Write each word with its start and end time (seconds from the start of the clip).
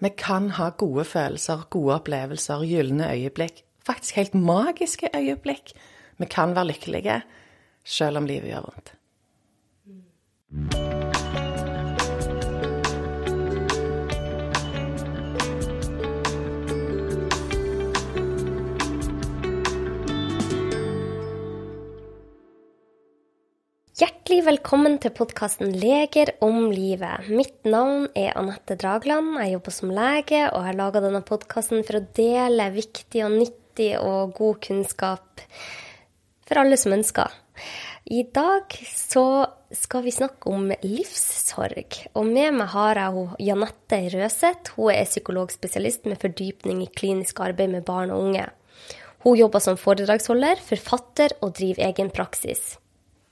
Vi 0.00 0.08
kan 0.16 0.50
ha 0.56 0.70
gode 0.80 1.04
følelser, 1.04 1.66
gode 1.70 1.94
opplevelser, 2.00 2.64
gylne 2.64 3.10
øyeblikk. 3.12 3.64
Faktisk 3.86 4.16
helt 4.16 4.34
magiske 4.34 5.10
øyeblikk. 5.16 5.72
Vi 6.18 6.26
kan 6.26 6.54
være 6.54 6.66
lykkelige 6.72 7.22
selv 7.84 8.16
om 8.16 8.26
livet 8.26 8.48
gjør 8.52 8.60
vondt. 8.70 8.94
Hjertelig 24.30 24.46
velkommen 24.46 24.92
til 25.02 25.10
podkasten 25.10 25.72
'Leger 25.74 26.28
om 26.38 26.68
livet'. 26.70 27.26
Mitt 27.34 27.64
navn 27.66 28.04
er 28.14 28.36
Anette 28.38 28.76
Dragland. 28.78 29.32
Jeg 29.42 29.56
jobber 29.56 29.72
som 29.74 29.90
lege 29.90 30.42
og 30.54 30.62
har 30.62 30.76
laga 30.78 31.00
denne 31.02 31.20
podkasten 31.26 31.82
for 31.82 31.98
å 31.98 32.06
dele 32.14 32.68
viktig 32.70 33.24
og 33.26 33.32
nyttig 33.34 33.88
og 33.98 34.36
god 34.36 34.60
kunnskap 34.62 35.42
for 36.46 36.60
alle 36.62 36.78
som 36.78 36.94
ønsker. 36.94 37.26
I 38.06 38.22
dag 38.22 38.70
så 38.86 39.50
skal 39.74 40.04
vi 40.04 40.14
snakke 40.14 40.46
om 40.46 40.70
livssorg. 40.78 41.98
Og 42.14 42.28
med 42.30 42.54
meg 42.54 42.70
har 42.70 43.00
jeg 43.02 43.26
Janette 43.48 43.98
Røseth. 44.14 44.76
Hun 44.76 44.92
er 44.94 45.10
psykologspesialist 45.10 46.06
med 46.06 46.22
fordypning 46.22 46.84
i 46.84 46.86
klinisk 46.86 47.42
arbeid 47.42 47.74
med 47.74 47.82
barn 47.82 48.14
og 48.14 48.28
unge. 48.28 48.46
Hun 49.26 49.34
jobber 49.42 49.58
som 49.58 49.74
foredragsholder, 49.74 50.62
forfatter 50.62 51.34
og 51.42 51.58
driver 51.58 51.90
egen 51.90 52.14
praksis. 52.14 52.78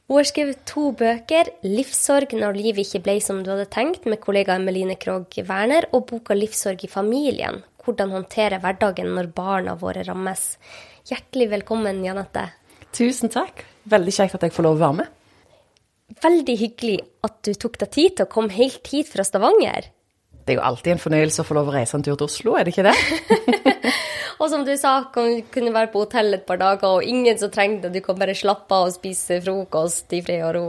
Hun 0.08 0.16
har 0.16 0.24
skrevet 0.24 0.62
to 0.64 0.86
bøker, 0.96 1.50
'Livssorg 1.60 2.30
når 2.32 2.56
livet 2.56 2.86
ikke 2.86 3.02
ble 3.04 3.18
som 3.20 3.42
du 3.44 3.50
hadde 3.52 3.66
tenkt', 3.68 4.06
med 4.08 4.16
kollega 4.22 4.54
Emeline 4.56 4.94
Krogh 4.96 5.36
Werner, 5.44 5.84
og 5.92 6.06
boka 6.08 6.32
'Livssorg 6.32 6.80
i 6.86 6.88
familien', 6.88 7.60
hvordan 7.84 8.14
håndtere 8.16 8.56
hverdagen 8.62 9.12
når 9.12 9.28
barna 9.36 9.74
våre 9.76 10.06
rammes. 10.08 10.56
Hjertelig 11.12 11.50
velkommen, 11.50 12.00
Janette. 12.06 12.46
Tusen 12.90 13.28
takk. 13.28 13.66
Veldig 13.84 14.14
kjekt 14.16 14.38
at 14.38 14.48
jeg 14.48 14.56
får 14.56 14.64
lov 14.64 14.80
å 14.80 14.82
være 14.86 14.98
med. 15.02 15.12
Veldig 16.24 16.56
hyggelig 16.56 16.98
at 17.28 17.42
du 17.44 17.52
tok 17.52 17.76
deg 17.76 17.92
tid 17.92 18.16
til 18.16 18.24
å 18.24 18.32
komme 18.32 18.56
helt 18.56 18.88
hit 18.88 19.12
fra 19.12 19.28
Stavanger. 19.28 19.92
Det 20.48 20.54
er 20.54 20.62
jo 20.62 20.64
alltid 20.64 20.94
en 20.94 21.04
fornøyelse 21.04 21.44
å 21.44 21.44
få 21.44 21.60
lov 21.60 21.68
å 21.68 21.76
reise 21.76 22.00
en 22.00 22.02
tur 22.02 22.16
til 22.16 22.24
Oslo, 22.24 22.56
er 22.56 22.64
det 22.64 22.72
ikke 22.72 22.88
det? 22.88 22.96
Og 24.38 24.50
som 24.52 24.62
du 24.66 24.72
sa, 24.78 25.00
kan 25.14 25.42
kunne 25.50 25.74
være 25.74 25.90
på 25.92 26.04
hotell 26.04 26.36
et 26.36 26.46
par 26.46 26.60
dager, 26.60 26.98
og 26.98 27.06
ingen 27.06 27.38
som 27.40 27.50
trengte 27.50 27.88
det. 27.88 27.98
Du 27.98 28.06
kan 28.06 28.18
bare 28.20 28.36
slappe 28.38 28.74
av 28.74 28.88
og 28.88 28.94
spise 28.94 29.40
frokost 29.42 30.14
i 30.14 30.22
fred 30.22 30.44
og 30.46 30.54
ro. 30.54 30.66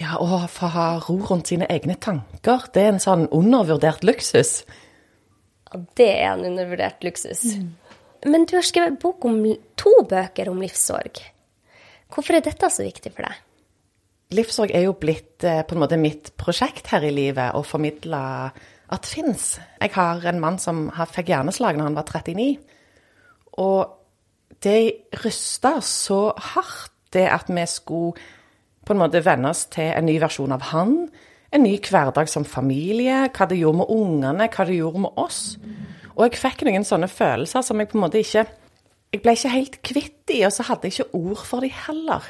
Ja, 0.00 0.18
og 0.18 0.48
få 0.50 0.68
ha 0.74 0.88
ro 1.04 1.16
rundt 1.30 1.52
sine 1.52 1.68
egne 1.70 1.96
tanker. 1.96 2.66
Det 2.74 2.82
er 2.82 2.92
en 2.92 3.02
sånn 3.02 3.28
undervurdert 3.32 4.04
luksus. 4.04 4.58
Ja, 5.70 5.80
det 5.96 6.10
er 6.10 6.28
en 6.34 6.44
undervurdert 6.50 7.06
luksus. 7.06 7.46
Mm. 7.56 7.72
Men 8.26 8.44
du 8.48 8.56
har 8.58 8.66
skrevet 8.66 9.00
bok 9.00 9.24
om 9.28 9.40
to 9.80 9.94
bøker 10.10 10.50
om 10.50 10.60
livssorg. 10.64 11.22
Hvorfor 12.12 12.36
er 12.36 12.44
dette 12.44 12.70
så 12.70 12.84
viktig 12.84 13.12
for 13.14 13.26
deg? 13.26 13.40
Livssorg 14.34 14.72
er 14.74 14.86
jo 14.86 14.94
blitt 14.98 15.44
eh, 15.46 15.62
på 15.66 15.76
en 15.76 15.82
måte 15.82 15.98
mitt 16.00 16.32
prosjekt 16.40 16.88
her 16.92 17.04
i 17.06 17.12
livet, 17.14 17.54
å 17.54 17.62
formidle 17.66 18.20
at 18.94 19.08
fins. 19.08 19.58
Jeg 19.80 19.92
har 19.96 20.24
en 20.30 20.40
mann 20.42 20.56
som 20.62 20.86
fikk 21.12 21.32
hjerneslag 21.32 21.78
når 21.78 21.90
han 21.90 21.98
var 21.98 22.08
39. 22.08 22.48
Og 23.64 24.60
det 24.64 24.80
rysta 25.24 25.78
så 25.84 26.26
hardt, 26.54 26.92
det 27.14 27.28
at 27.30 27.46
vi 27.46 27.62
skulle 27.70 28.18
på 28.84 28.92
en 28.92 28.98
måte 28.98 29.22
venne 29.24 29.52
oss 29.52 29.68
til 29.70 29.92
en 29.94 30.06
ny 30.08 30.16
versjon 30.18 30.52
av 30.54 30.64
han. 30.72 30.96
En 31.54 31.62
ny 31.62 31.76
hverdag 31.78 32.28
som 32.28 32.46
familie, 32.48 33.28
hva 33.30 33.46
det 33.46 33.60
gjorde 33.60 33.84
med 33.84 33.92
ungene, 33.94 34.48
hva 34.50 34.66
det 34.66 34.80
gjorde 34.80 35.04
med 35.04 35.20
oss. 35.22 35.42
Og 36.14 36.26
jeg 36.26 36.40
fikk 36.40 36.64
noen 36.66 36.86
sånne 36.86 37.08
følelser 37.10 37.62
som 37.62 37.78
jeg 37.78 37.90
på 37.90 37.98
en 37.98 38.06
måte 38.06 38.22
ikke 38.22 38.46
Jeg 39.14 39.22
ble 39.22 39.30
ikke 39.36 39.50
helt 39.52 39.76
kvitt 39.86 40.16
de, 40.26 40.40
og 40.42 40.50
så 40.50 40.64
hadde 40.66 40.88
jeg 40.88 40.96
ikke 40.96 41.20
ord 41.20 41.42
for 41.46 41.62
de 41.62 41.68
heller. 41.70 42.24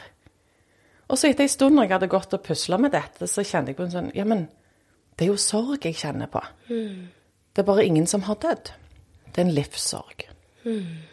Og 1.08 1.16
så 1.16 1.30
etter 1.30 1.46
en 1.46 1.52
stund 1.52 1.78
når 1.78 1.86
jeg 1.86 1.92
hadde 1.94 2.08
gått 2.12 2.34
og 2.36 2.42
pusla 2.44 2.76
med 2.76 2.92
dette, 2.92 3.24
så 3.24 3.40
kjente 3.40 3.72
jeg 3.72 3.78
på 3.78 3.86
en 3.86 3.94
sånn 3.94 4.10
Ja, 4.12 4.26
men 4.28 4.42
det 5.18 5.26
er 5.26 5.30
jo 5.32 5.40
sorg 5.40 5.86
jeg 5.86 5.98
kjenner 6.00 6.30
på. 6.30 6.42
Mm. 6.68 7.10
Det 7.54 7.62
er 7.62 7.68
bare 7.68 7.86
ingen 7.86 8.06
som 8.10 8.26
har 8.26 8.38
dødd. 8.42 8.72
Det 9.30 9.42
er 9.42 9.46
en 9.46 9.54
livssorg. 9.54 10.26
Mm. 10.64 11.04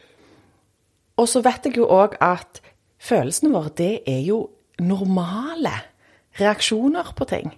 Og 1.22 1.30
så 1.30 1.42
vet 1.46 1.66
jeg 1.66 1.78
jo 1.78 1.88
òg 1.92 2.18
at 2.24 2.62
følelsene 3.02 3.54
våre, 3.54 3.74
det 3.78 4.02
er 4.10 4.22
jo 4.26 4.44
normale 4.82 5.74
reaksjoner 6.40 7.14
på 7.18 7.28
ting. 7.30 7.52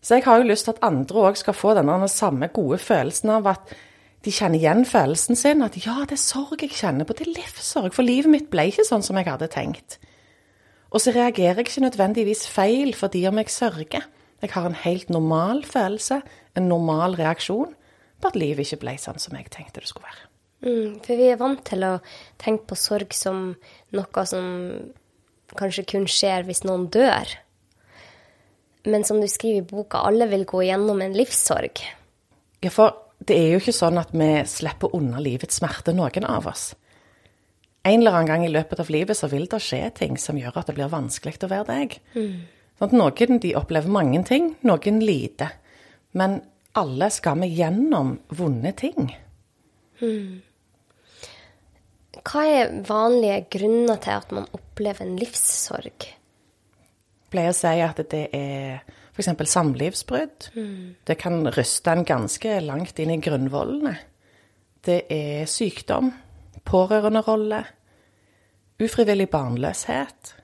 Så 0.00 0.16
jeg 0.16 0.24
har 0.24 0.40
jo 0.40 0.48
lyst 0.48 0.66
til 0.66 0.74
at 0.76 0.84
andre 0.84 1.28
òg 1.28 1.38
skal 1.40 1.56
få 1.56 1.74
denne 1.76 2.08
samme 2.08 2.48
gode 2.52 2.78
følelsen 2.80 3.32
av 3.36 3.48
at 3.52 3.74
de 4.24 4.32
kjenner 4.32 4.60
igjen 4.60 4.84
følelsen 4.88 5.36
sin. 5.36 5.64
At 5.64 5.76
ja, 5.80 6.02
det 6.08 6.16
er 6.16 6.22
sorg 6.22 6.60
jeg 6.60 6.76
kjenner 6.76 7.08
på. 7.08 7.16
Det 7.16 7.28
er 7.28 7.36
livssorg. 7.36 7.92
For 7.96 8.04
livet 8.04 8.32
mitt 8.32 8.48
ble 8.52 8.68
ikke 8.68 8.84
sånn 8.88 9.04
som 9.04 9.16
jeg 9.20 9.28
hadde 9.28 9.48
tenkt. 9.52 9.98
Og 10.90 11.00
så 11.00 11.12
reagerer 11.14 11.60
jeg 11.60 11.68
ikke 11.68 11.84
nødvendigvis 11.86 12.48
feil 12.50 12.94
fordi 12.96 13.26
om 13.28 13.38
jeg 13.40 13.52
sørger. 13.52 14.08
Jeg 14.40 14.54
har 14.54 14.66
en 14.66 14.78
helt 14.84 15.10
normal 15.12 15.64
følelse, 15.68 16.22
en 16.56 16.68
normal 16.68 17.16
reaksjon 17.18 17.74
på 18.20 18.30
at 18.30 18.38
livet 18.38 18.66
ikke 18.66 18.82
ble 18.84 18.96
sånn 19.00 19.20
som 19.20 19.36
jeg 19.36 19.50
tenkte 19.52 19.82
det 19.82 19.90
skulle 19.90 20.08
være. 20.08 20.26
Mm, 20.60 20.96
for 21.04 21.16
vi 21.16 21.28
er 21.32 21.38
vant 21.40 21.62
til 21.64 21.84
å 21.86 21.92
tenke 22.40 22.68
på 22.68 22.76
sorg 22.76 23.14
som 23.16 23.54
noe 23.96 24.24
som 24.28 24.48
kanskje 25.56 25.86
kun 25.88 26.08
skjer 26.08 26.44
hvis 26.48 26.64
noen 26.66 26.88
dør. 26.92 27.32
Men 28.88 29.04
som 29.04 29.20
du 29.20 29.28
skriver 29.28 29.60
i 29.60 29.70
boka, 29.70 30.02
alle 30.08 30.28
vil 30.30 30.46
gå 30.48 30.64
gjennom 30.68 31.00
en 31.04 31.16
livssorg. 31.16 31.82
Ja, 32.64 32.72
for 32.72 32.96
det 33.24 33.36
er 33.36 33.50
jo 33.54 33.60
ikke 33.60 33.76
sånn 33.76 34.00
at 34.00 34.12
vi 34.16 34.30
slipper 34.48 34.94
unna 34.96 35.20
livets 35.20 35.60
smerte, 35.60 35.92
noen 35.96 36.28
av 36.28 36.48
oss. 36.48 36.70
En 37.84 38.00
eller 38.00 38.12
annen 38.12 38.28
gang 38.28 38.44
i 38.44 38.52
løpet 38.52 38.80
av 38.82 38.90
livet 38.92 39.16
så 39.16 39.28
vil 39.32 39.46
det 39.48 39.60
skje 39.64 39.82
ting 39.96 40.16
som 40.20 40.36
gjør 40.36 40.60
at 40.60 40.68
det 40.68 40.76
blir 40.76 40.92
vanskelig 40.92 41.38
å 41.44 41.48
være 41.48 41.68
deg. 41.70 41.96
Mm. 42.12 42.40
Sånn 42.80 42.96
noen 42.96 43.40
de 43.42 43.56
opplever 43.58 43.92
mange 43.92 44.22
ting, 44.24 44.54
noen 44.64 45.02
lite. 45.04 45.50
Men 46.16 46.38
alle 46.80 47.10
skal 47.12 47.42
vi 47.42 47.50
gjennom 47.58 48.14
vonde 48.32 48.72
ting. 48.78 49.10
Mm. 50.00 50.40
Hva 52.20 52.44
er 52.48 52.72
vanlige 52.88 53.42
grunner 53.58 54.00
til 54.00 54.16
at 54.16 54.32
man 54.34 54.48
opplever 54.56 55.04
en 55.04 55.18
livssorg? 55.20 56.08
Jeg 56.08 57.30
pleier 57.30 57.52
å 57.52 57.58
si 57.58 57.74
at 57.84 58.00
det 58.10 58.24
er 58.34 58.80
f.eks. 59.12 59.30
samlivsbrudd. 59.52 60.48
Mm. 60.56 60.96
Det 61.04 61.18
kan 61.20 61.44
ryste 61.52 61.92
en 61.92 62.06
ganske 62.08 62.56
langt 62.64 62.98
inn 62.98 63.12
i 63.12 63.20
grunnvollene. 63.22 63.94
Det 64.80 65.02
er 65.12 65.44
sykdom, 65.50 66.08
pårørenderolle, 66.64 67.60
ufrivillig 68.80 69.28
barnløshet, 69.30 70.34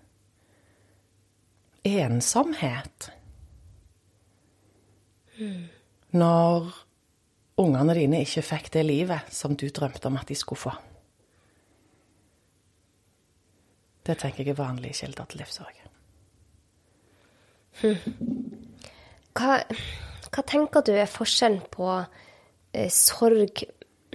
ensomhet. 1.86 3.10
Mm. 5.38 5.66
Når 6.16 6.69
ungene 7.60 7.97
dine 7.97 8.20
ikke 8.24 8.44
fikk 8.44 8.70
det 8.76 8.84
livet 8.86 9.32
som 9.32 9.56
du 9.56 9.69
drømte 9.69 10.08
om 10.10 10.19
at 10.20 10.28
de 10.28 10.36
skulle 10.38 10.60
få. 10.60 10.74
Det 14.06 14.19
tenker 14.20 14.44
jeg 14.44 14.54
er 14.54 14.60
vanlige 14.60 15.00
kilder 15.00 15.26
til 15.30 15.42
livssorg. 15.42 15.82
Hva, 19.36 19.56
hva, 20.30 20.42
tenker 20.47 20.84
du 20.86 20.94
er 20.94 21.10
forskjellen 21.10 21.64
på 21.72 21.88
eh, 22.72 22.88
sorg 22.92 23.64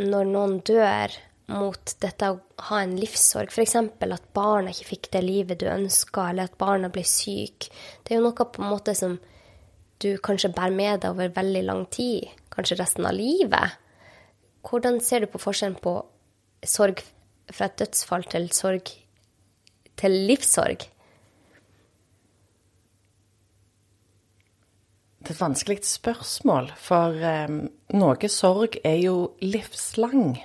når 0.01 0.29
noen 0.31 0.55
dør, 0.65 1.13
mot 1.51 1.93
dette 2.03 2.29
å 2.31 2.39
ha 2.69 2.79
en 2.81 2.95
livssorg? 2.99 3.51
F.eks. 3.51 3.75
at 3.77 4.29
barna 4.35 4.71
ikke 4.73 4.89
fikk 4.93 5.11
det 5.15 5.23
livet 5.25 5.61
du 5.61 5.67
ønska, 5.71 6.29
eller 6.29 6.49
at 6.49 6.57
barna 6.61 6.89
ble 6.93 7.03
syke. 7.07 7.71
Det 8.03 8.15
er 8.15 8.21
jo 8.21 8.27
noe 8.29 8.47
på 8.47 8.63
en 8.63 8.71
måte 8.71 8.95
som 8.97 9.17
du 10.01 10.15
kanskje 10.23 10.53
bærer 10.55 10.75
med 10.75 11.03
deg 11.03 11.13
over 11.13 11.33
veldig 11.35 11.63
lang 11.67 11.83
tid, 11.93 12.29
kanskje 12.53 12.79
resten 12.79 13.07
av 13.07 13.17
livet. 13.17 13.77
Hvordan 14.67 14.99
ser 15.03 15.23
du 15.23 15.31
på 15.31 15.41
forskjellen 15.41 15.77
på 15.81 15.97
sorg 16.67 17.03
fra 17.51 17.67
et 17.67 17.77
dødsfall 17.81 18.25
til 18.31 18.49
sorg 18.55 18.93
til 20.01 20.17
livssorg? 20.29 20.87
Det 25.21 25.29
er 25.29 25.35
et 25.35 25.41
vanskelig 25.41 25.83
spørsmål, 25.85 26.71
for 26.81 27.13
um, 27.13 27.59
noe 27.93 28.29
sorg 28.33 28.79
er 28.81 28.97
jo 29.03 29.15
livslang. 29.45 30.39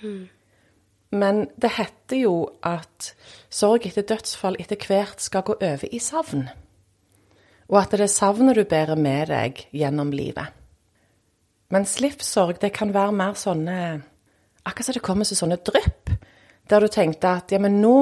Mm. 0.00 0.22
Men 1.14 1.44
det 1.60 1.76
heter 1.76 2.24
jo 2.24 2.34
at 2.66 3.12
sorg 3.52 3.86
etter 3.86 4.06
dødsfall 4.08 4.58
etter 4.58 4.80
hvert 4.88 5.22
skal 5.22 5.44
gå 5.46 5.56
over 5.60 5.86
i 5.94 6.00
savn. 6.02 6.48
Og 7.70 7.78
at 7.80 7.94
det 7.94 8.04
er 8.04 8.12
savnet 8.12 8.58
du 8.58 8.64
bærer 8.68 8.98
med 8.98 9.30
deg 9.30 9.62
gjennom 9.72 10.10
livet. 10.14 10.50
Mens 11.72 11.96
livssorg, 12.02 12.58
det 12.60 12.74
kan 12.76 12.92
være 12.94 13.14
mer 13.14 13.38
sånne 13.38 13.78
Akkurat 14.64 14.86
som 14.86 14.94
det 14.96 15.00
kommer 15.04 15.26
som 15.28 15.36
sånne 15.36 15.58
drypp, 15.60 16.08
der 16.72 16.80
du 16.80 16.88
tenkte 16.88 17.34
at 17.36 17.52
ja, 17.52 17.58
men 17.60 17.82
nå 17.82 17.98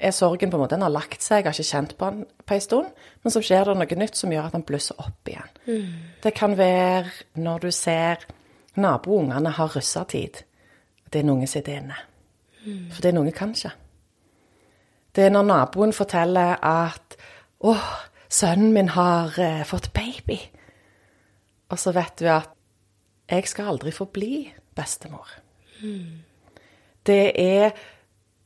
er 0.00 0.14
sorgen 0.16 0.48
på 0.48 0.56
en 0.56 0.62
måte, 0.62 0.78
Den 0.78 0.82
har 0.82 0.94
lagt 0.94 1.20
seg, 1.20 1.42
jeg 1.42 1.50
har 1.50 1.58
ikke 1.58 1.70
kjent 1.76 1.92
på 1.98 2.08
den 2.08 2.22
på 2.24 2.54
en 2.54 2.60
stund. 2.64 2.88
Men 3.22 3.34
så 3.34 3.42
skjer 3.44 3.68
det 3.68 3.74
noe 3.76 3.98
nytt 4.00 4.16
som 4.16 4.32
gjør 4.32 4.48
at 4.48 4.56
den 4.56 4.64
blusser 4.64 4.96
opp 4.98 5.28
igjen. 5.28 5.52
Mm. 5.68 5.92
Det 6.24 6.32
kan 6.34 6.56
være 6.56 7.12
når 7.36 7.66
du 7.66 7.70
ser 7.70 8.24
naboungene 8.80 9.52
har 9.58 9.76
russetid. 9.76 10.40
Det 11.12 11.20
er 11.20 11.28
noen 11.28 11.44
som 11.44 11.58
sitter 11.58 11.82
inne. 11.82 12.00
For 12.64 13.02
det 13.02 13.10
er 13.10 13.16
noen 13.16 13.32
kan 13.32 13.52
ikke. 13.54 13.72
Det 15.14 15.24
er 15.24 15.30
når 15.30 15.46
naboen 15.46 15.92
forteller 15.92 16.56
at 16.64 17.16
'Å, 17.64 17.74
sønnen 18.28 18.72
min 18.72 18.88
har 18.88 19.38
eh, 19.38 19.64
fått 19.64 19.92
baby'. 19.92 20.50
Og 21.68 21.78
så 21.78 21.92
vet 21.92 22.18
du 22.20 22.26
at 22.26 22.50
'jeg 23.30 23.48
skal 23.48 23.68
aldri 23.68 23.90
få 23.90 24.04
bli 24.04 24.52
bestemor'. 24.76 25.40
Det 27.06 27.32
er 27.40 27.70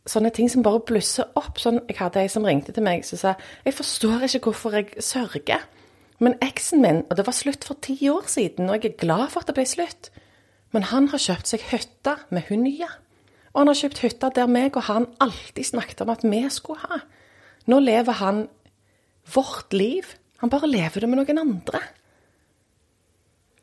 sånne 0.07 0.31
ting 0.31 0.51
som 0.51 0.63
bare 0.63 0.81
blusser 0.81 1.25
opp. 1.37 1.59
Sånn, 1.59 1.81
jeg 1.89 1.97
hadde 1.99 2.21
ei 2.21 2.29
som 2.29 2.45
ringte 2.45 2.73
til 2.73 2.83
meg 2.83 3.05
som 3.05 3.19
sa 3.19 3.35
'Jeg 3.65 3.75
forstår 3.75 4.23
ikke 4.23 4.51
hvorfor 4.51 4.71
jeg 4.71 4.87
sørger'. 4.99 5.65
Men 6.21 6.35
eksen 6.43 6.83
min, 6.83 7.05
og 7.11 7.17
det 7.17 7.27
var 7.27 7.33
slutt 7.33 7.65
for 7.65 7.77
ti 7.83 8.09
år 8.09 8.27
siden, 8.27 8.69
og 8.69 8.83
jeg 8.83 8.93
er 8.93 8.97
glad 8.97 9.31
for 9.31 9.41
at 9.41 9.47
det 9.47 9.55
ble 9.55 9.67
slutt, 9.67 10.11
men 10.73 10.83
han 10.83 11.09
har 11.09 11.19
kjøpt 11.19 11.49
seg 11.49 11.61
hytte 11.61 12.17
med 12.31 12.43
hun 12.49 12.63
nye. 12.63 12.89
Og 13.53 13.63
han 13.63 13.71
har 13.71 13.79
kjøpt 13.81 14.03
hytte 14.05 14.31
der 14.37 14.51
meg 14.51 14.77
og 14.77 14.87
han 14.89 15.09
alltid 15.25 15.71
snakket 15.71 16.03
om 16.05 16.13
at 16.13 16.25
vi 16.27 16.43
skulle 16.53 16.85
ha. 16.85 17.01
Nå 17.69 17.81
lever 17.85 18.21
han 18.21 18.43
vårt 19.35 19.73
liv. 19.77 20.09
Han 20.43 20.53
bare 20.53 20.71
lever 20.71 21.05
det 21.05 21.09
med 21.11 21.21
noen 21.21 21.43
andre. 21.43 21.81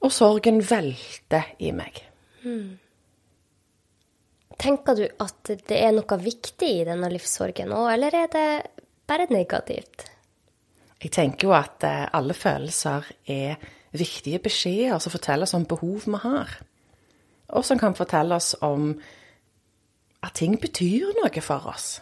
Og 0.06 0.12
sorgen 0.14 0.60
velter 0.62 1.56
i 1.64 1.72
meg. 1.74 2.02
Tenker 4.62 4.98
du 4.98 5.06
at 5.20 5.54
det 5.68 5.80
er 5.82 5.96
noe 5.96 6.18
viktig 6.22 6.70
i 6.82 6.84
denne 6.88 7.10
livssorgen 7.12 7.74
òg, 7.76 7.90
eller 7.96 8.20
er 8.22 8.30
det 8.32 8.50
bare 9.10 9.28
negativt? 9.34 10.06
Jeg 11.02 11.12
tenker 11.14 11.50
jo 11.50 11.56
at 11.58 11.84
eh, 11.86 12.06
alle 12.16 12.34
følelser 12.34 13.10
er 13.30 13.60
viktige 13.96 14.40
beskjeder 14.44 15.02
som 15.02 15.14
forteller 15.14 15.46
oss 15.46 15.56
om 15.58 15.68
behov 15.70 16.08
vi 16.08 16.22
har. 16.24 16.56
Og 17.54 17.66
som 17.68 17.80
kan 17.80 17.98
fortelle 17.98 18.38
oss 18.38 18.56
om 18.66 18.94
at 20.26 20.38
ting 20.42 20.58
betyr 20.62 21.14
noe 21.20 21.44
for 21.44 21.70
oss. 21.72 22.00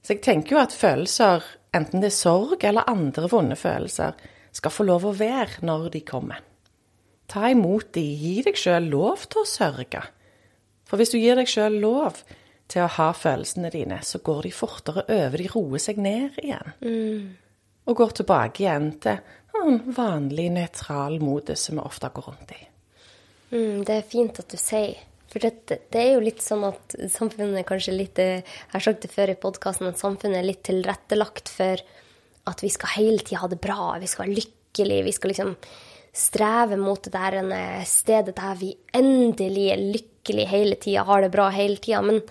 Så 0.00 0.14
jeg 0.14 0.22
tenker 0.24 0.56
jo 0.56 0.60
at 0.62 0.76
følelser, 0.76 1.44
enten 1.76 2.02
det 2.02 2.10
er 2.10 2.16
sorg 2.16 2.64
eller 2.64 2.88
andre 2.90 3.28
vonde 3.30 3.56
følelser, 3.58 4.16
skal 4.52 4.74
få 4.74 4.86
lov 4.88 5.06
å 5.06 5.16
være 5.16 5.64
når 5.66 5.90
de 5.94 6.04
kommer. 6.06 6.40
Ta 7.30 7.50
imot 7.52 7.92
de, 7.94 8.02
gi 8.02 8.40
deg 8.42 8.58
sjøl 8.58 8.88
lov 8.90 9.28
til 9.30 9.44
å 9.44 9.48
sørge. 9.48 10.02
For 10.88 10.98
hvis 10.98 11.12
du 11.12 11.20
gir 11.20 11.38
deg 11.38 11.50
sjøl 11.50 11.76
lov 11.82 12.24
til 12.70 12.82
å 12.84 12.90
ha 12.96 13.10
følelsene 13.14 13.70
dine, 13.70 14.00
så 14.02 14.18
går 14.24 14.48
de 14.48 14.54
fortere 14.54 15.04
over, 15.06 15.38
de 15.38 15.50
roer 15.52 15.82
seg 15.82 16.00
ned 16.02 16.40
igjen. 16.42 16.74
Og 17.86 18.00
går 18.00 18.16
tilbake 18.18 18.64
igjen 18.64 18.90
til 19.02 19.20
en 19.60 19.78
vanlig, 19.94 20.48
nøytral 20.54 21.20
modus 21.22 21.68
som 21.68 21.78
vi 21.78 21.86
ofte 21.86 22.10
går 22.14 22.26
rundt 22.26 22.56
i. 22.56 22.60
Mm, 23.50 23.80
det 23.86 23.96
er 23.96 24.10
fint 24.10 24.42
at 24.42 24.50
du 24.50 24.58
sier. 24.58 24.98
For 25.30 25.42
det, 25.42 25.78
det 25.92 26.00
er 26.00 26.14
jo 26.16 26.24
litt 26.24 26.42
sånn 26.42 26.64
at 26.66 26.96
samfunnet 27.12 27.66
kanskje 27.68 27.94
litt 27.94 28.18
eh, 28.18 28.42
Jeg 28.42 28.72
har 28.72 28.82
sagt 28.82 29.04
det 29.04 29.12
før 29.12 29.30
i 29.30 29.38
podkasten 29.38 29.90
at 29.90 30.00
samfunnet 30.00 30.40
er 30.40 30.48
litt 30.48 30.64
tilrettelagt 30.66 31.52
for 31.54 31.82
at 32.50 32.64
vi 32.64 32.70
skal 32.72 32.96
hele 32.96 33.22
tida 33.22 33.44
ha 33.44 33.50
det 33.50 33.60
bra, 33.62 33.94
vi 34.00 34.08
skal 34.10 34.26
være 34.26 34.40
lykkelige, 34.40 35.06
vi 35.06 35.14
skal 35.14 35.30
liksom 35.30 35.54
streve 36.12 36.78
mot 36.80 37.02
det 37.04 37.12
der 37.14 37.38
eh, 37.44 37.82
stedet 37.86 38.34
der 38.36 38.56
vi 38.58 38.72
endelig 38.96 39.66
er 39.70 39.84
lykkelige 39.96 40.50
hele 40.50 40.78
tida, 40.80 41.04
har 41.06 41.22
det 41.22 41.32
bra 41.34 41.48
hele 41.54 41.78
tida. 41.78 42.02
Men 42.02 42.22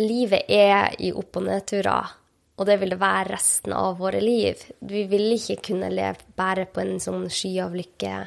livet 0.00 0.48
er 0.48 0.96
i 0.98 1.12
opp- 1.12 1.36
og 1.36 1.48
nedturer, 1.50 2.14
og 2.56 2.68
det 2.68 2.78
vil 2.80 2.94
det 2.94 3.02
være 3.02 3.34
resten 3.34 3.74
av 3.76 3.98
våre 4.00 4.22
liv. 4.24 4.62
Vi 4.80 5.04
vil 5.10 5.34
ikke 5.36 5.60
kunne 5.70 5.92
leve 5.92 6.24
bare 6.38 6.64
på 6.64 6.80
en 6.80 6.96
sånn 7.02 7.28
sky 7.28 7.58
av 7.66 7.76
lykke. 7.76 8.22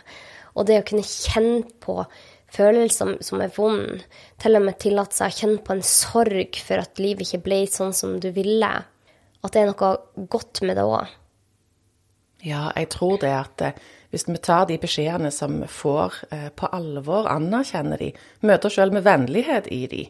Og 0.54 0.68
det 0.70 0.82
å 0.82 0.86
kunne 0.86 1.08
kjenne 1.08 1.64
på 1.82 2.04
følelser 2.56 3.18
som 3.26 3.42
er 3.44 3.54
vond, 3.56 4.04
til 4.42 4.58
og 4.58 4.66
med 4.66 4.80
tillate 4.82 5.18
seg 5.18 5.32
å 5.32 5.38
kjenne 5.42 5.64
på 5.66 5.76
en 5.76 5.86
sorg 5.86 6.60
for 6.66 6.82
at 6.84 7.02
livet 7.02 7.28
ikke 7.28 7.46
ble 7.46 7.62
sånn 7.70 7.96
som 7.96 8.18
du 8.22 8.30
ville, 8.36 8.72
at 9.40 9.56
det 9.56 9.62
er 9.62 9.72
noe 9.72 10.28
godt 10.32 10.64
med 10.66 10.80
det 10.80 10.86
òg. 10.88 11.16
Ja, 12.46 12.70
jeg 12.76 12.88
tror 12.94 13.18
det 13.20 13.32
at 13.36 13.62
eh, 13.68 13.80
hvis 14.14 14.26
vi 14.30 14.40
tar 14.42 14.66
de 14.70 14.78
beskjedene 14.80 15.32
som 15.32 15.60
vi 15.60 15.68
får 15.68 16.22
eh, 16.32 16.48
på 16.56 16.70
alvor, 16.72 17.28
anerkjenner 17.28 18.00
de, 18.00 18.14
møter 18.48 18.70
oss 18.70 18.78
sjøl 18.80 18.94
med 18.96 19.04
vennlighet 19.06 19.68
i 19.76 19.84
de, 19.92 20.06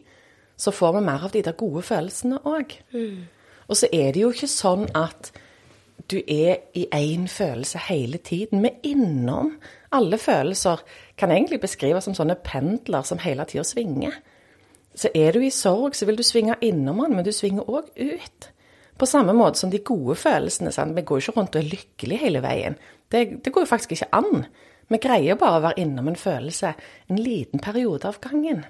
så 0.60 0.72
får 0.74 0.98
vi 0.98 1.04
mer 1.08 1.26
av 1.26 1.34
de 1.34 1.42
der 1.42 1.58
gode 1.58 1.82
følelsene 1.82 2.38
òg. 2.46 2.76
Og 3.70 3.78
så 3.78 3.88
er 3.92 4.12
det 4.12 4.22
jo 4.22 4.30
ikke 4.34 4.50
sånn 4.50 4.86
at 4.98 5.32
du 6.10 6.18
er 6.26 6.58
i 6.74 6.86
én 6.94 7.28
følelse 7.30 7.80
hele 7.86 8.18
tiden. 8.18 8.62
Vi 8.64 8.68
er 8.68 8.88
innom 8.92 9.54
alle 9.94 10.18
følelser. 10.18 10.82
Kan 11.20 11.32
egentlig 11.34 11.60
beskrives 11.60 12.06
som 12.08 12.16
sånne 12.16 12.38
pendler 12.40 13.04
som 13.04 13.20
hele 13.20 13.44
tida 13.48 13.64
svinger. 13.66 14.16
Så 14.96 15.10
er 15.14 15.36
du 15.36 15.44
i 15.44 15.52
sorg, 15.54 15.94
så 15.94 16.08
vil 16.08 16.18
du 16.18 16.24
svinge 16.26 16.56
innom 16.64 17.04
den, 17.04 17.18
men 17.18 17.26
du 17.26 17.30
svinger 17.34 17.68
òg 17.68 17.92
ut. 18.00 18.48
På 19.00 19.08
samme 19.08 19.32
måte 19.36 19.60
som 19.60 19.70
de 19.72 19.82
gode 19.84 20.16
følelsene. 20.18 20.72
Sant? 20.74 20.96
Vi 20.96 21.04
går 21.06 21.20
jo 21.20 21.28
ikke 21.28 21.36
rundt 21.38 21.56
og 21.56 21.62
er 21.62 21.70
lykkelige 21.70 22.24
hele 22.24 22.42
veien. 22.44 22.76
Det, 23.12 23.44
det 23.44 23.52
går 23.52 23.64
jo 23.64 23.70
faktisk 23.70 23.94
ikke 23.96 24.10
an. 24.16 24.44
Vi 24.90 24.98
greier 24.98 25.38
bare 25.38 25.60
å 25.60 25.64
være 25.68 25.84
innom 25.84 26.10
en 26.10 26.18
følelse 26.18 26.74
en 27.08 27.20
liten 27.20 27.62
periode 27.62 28.08
av 28.10 28.18
gangen. 28.22 28.64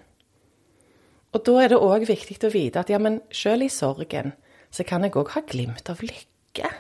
Og 1.31 1.45
da 1.47 1.57
er 1.63 1.73
det 1.73 1.81
òg 1.81 2.05
viktig 2.09 2.37
å 2.47 2.53
vite 2.53 2.83
at 2.83 2.91
ja, 2.93 2.99
men 3.03 3.21
sjøl 3.35 3.65
i 3.65 3.73
sorgen 3.73 4.35
så 4.75 4.87
kan 4.87 5.07
jeg 5.07 5.15
òg 5.19 5.33
ha 5.35 5.43
glimt 5.47 5.91
av 5.91 6.03
lykke. 6.05 6.71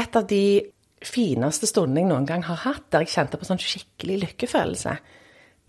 Et 0.00 0.16
av 0.16 0.26
de 0.30 0.44
fineste 1.04 1.68
stunden 1.68 1.96
jeg 1.96 2.08
noen 2.10 2.28
gang 2.28 2.44
har 2.44 2.62
hatt, 2.66 2.90
der 2.92 3.04
jeg 3.04 3.14
kjente 3.14 3.40
på 3.40 3.48
sånn 3.48 3.62
skikkelig 3.62 4.18
lykkefølelse, 4.24 4.96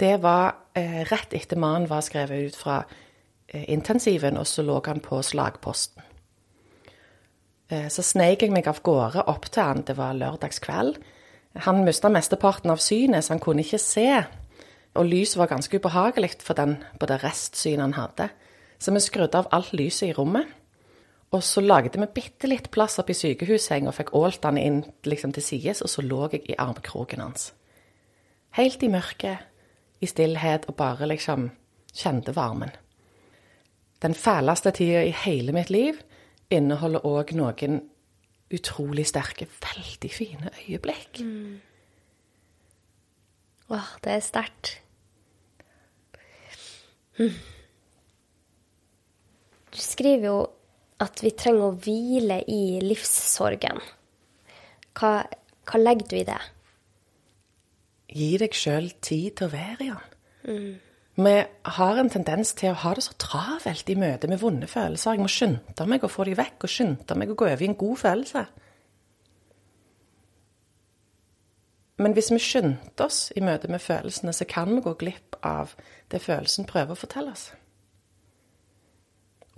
det 0.02 0.16
var 0.24 0.72
eh, 0.78 1.02
rett 1.08 1.34
etter 1.38 1.60
mannen 1.62 1.90
var 1.90 2.02
skrevet 2.04 2.50
ut 2.50 2.58
fra 2.58 2.82
eh, 2.82 3.68
intensiven, 3.72 4.40
og 4.42 4.48
så 4.50 4.66
lå 4.66 4.80
han 4.88 5.02
på 5.04 5.22
slagposten. 5.24 6.04
Eh, 7.72 7.88
så 7.94 8.04
sneik 8.04 8.44
jeg 8.44 8.54
meg 8.54 8.68
av 8.68 8.82
gårde 8.84 9.28
opp 9.32 9.48
til 9.52 9.64
han, 9.64 9.84
det 9.88 9.96
var 10.00 10.18
lørdagskveld. 10.18 10.98
Han 11.68 11.84
mista 11.86 12.10
mesteparten 12.10 12.72
av 12.74 12.82
synet, 12.82 13.26
så 13.26 13.36
han 13.36 13.44
kunne 13.44 13.64
ikke 13.64 13.82
se. 13.82 14.10
Og 14.98 15.08
lyset 15.08 15.38
var 15.40 15.52
ganske 15.52 15.78
ubehagelig 15.80 16.34
for 16.44 16.58
den 16.58 16.78
både 17.00 17.20
restsynet 17.22 17.86
han 17.86 17.96
hadde. 18.00 18.32
Så 18.82 18.92
vi 18.96 19.04
skrudde 19.04 19.40
av 19.40 19.52
alt 19.54 19.72
lyset 19.78 20.10
i 20.10 20.16
rommet. 20.18 20.50
Og 21.32 21.44
så 21.44 21.62
laget 21.64 21.96
vi 21.96 22.08
bitte 22.12 22.50
litt 22.50 22.68
plass 22.72 23.00
opp 23.00 23.10
i 23.10 23.16
sykehussenga 23.16 23.88
og 23.92 23.96
fikk 23.96 24.12
ålt 24.20 24.44
han 24.44 24.60
inn 24.60 24.82
liksom 25.08 25.32
til 25.32 25.46
sides, 25.46 25.82
og 25.82 25.90
så 25.90 26.04
lå 26.04 26.26
jeg 26.34 26.44
i 26.52 26.58
armkroken 26.60 27.24
hans. 27.24 27.54
Helt 28.58 28.84
i 28.84 28.92
mørket, 28.92 29.48
i 30.04 30.10
stillhet, 30.12 30.68
og 30.68 30.76
bare 30.76 31.08
liksom 31.08 31.48
kjente 31.96 32.36
varmen. 32.36 32.74
Den 34.02 34.16
fæleste 34.18 34.72
tida 34.76 35.06
i 35.06 35.16
hele 35.24 35.56
mitt 35.56 35.70
liv 35.70 36.00
inneholder 36.52 37.06
òg 37.08 37.32
noen 37.38 37.80
utrolig 38.52 39.06
sterke, 39.08 39.48
veldig 39.62 40.12
fine 40.12 40.52
øyeblikk. 40.66 41.22
Åh, 43.72 43.92
det 44.04 44.12
er 44.12 44.20
sterkt. 44.26 44.82
Mm. 47.20 47.38
Du 49.72 49.80
skriver 49.80 50.28
jo 50.28 50.48
at 51.02 51.24
vi 51.24 51.34
trenger 51.38 51.68
å 51.68 51.78
hvile 51.82 52.42
i 52.50 52.80
livssorgen. 52.84 53.82
Hva, 54.98 55.12
hva 55.68 55.82
legger 55.82 56.10
du 56.12 56.16
i 56.20 56.28
det? 56.28 56.40
Gi 58.12 58.32
deg 58.42 58.56
sjøl 58.58 58.90
tid 59.00 59.38
til 59.40 59.48
å 59.48 59.54
være 59.54 59.86
i 59.86 59.92
den. 59.92 60.08
Vi 61.22 61.36
har 61.76 62.00
en 62.00 62.10
tendens 62.10 62.54
til 62.58 62.72
å 62.72 62.80
ha 62.84 62.94
det 62.96 63.04
så 63.06 63.16
travelt 63.20 63.90
i 63.92 63.98
møte 64.00 64.30
med 64.32 64.40
vonde 64.42 64.68
følelser. 64.68 65.16
Jeg 65.16 65.24
må 65.24 65.32
skynde 65.32 65.88
meg 65.88 66.04
å 66.04 66.12
få 66.12 66.26
dem 66.28 66.40
vekk, 66.40 66.66
og 66.66 66.72
skynde 66.72 67.18
meg 67.20 67.32
å 67.32 67.38
gå 67.38 67.48
over 67.50 67.66
i 67.66 67.70
en 67.70 67.80
god 67.80 67.98
følelse. 68.00 68.46
Men 72.02 72.16
hvis 72.18 72.32
vi 72.34 72.40
skynder 72.42 73.06
oss 73.06 73.28
i 73.38 73.44
møte 73.46 73.70
med 73.70 73.84
følelsene, 73.84 74.34
så 74.34 74.48
kan 74.50 74.72
vi 74.74 74.82
gå 74.82 74.96
glipp 74.98 75.38
av 75.46 75.76
det 76.10 76.24
følelsen 76.24 76.66
prøver 76.70 76.96
å 76.96 77.02
fortelle 77.04 77.36
oss. 77.36 77.52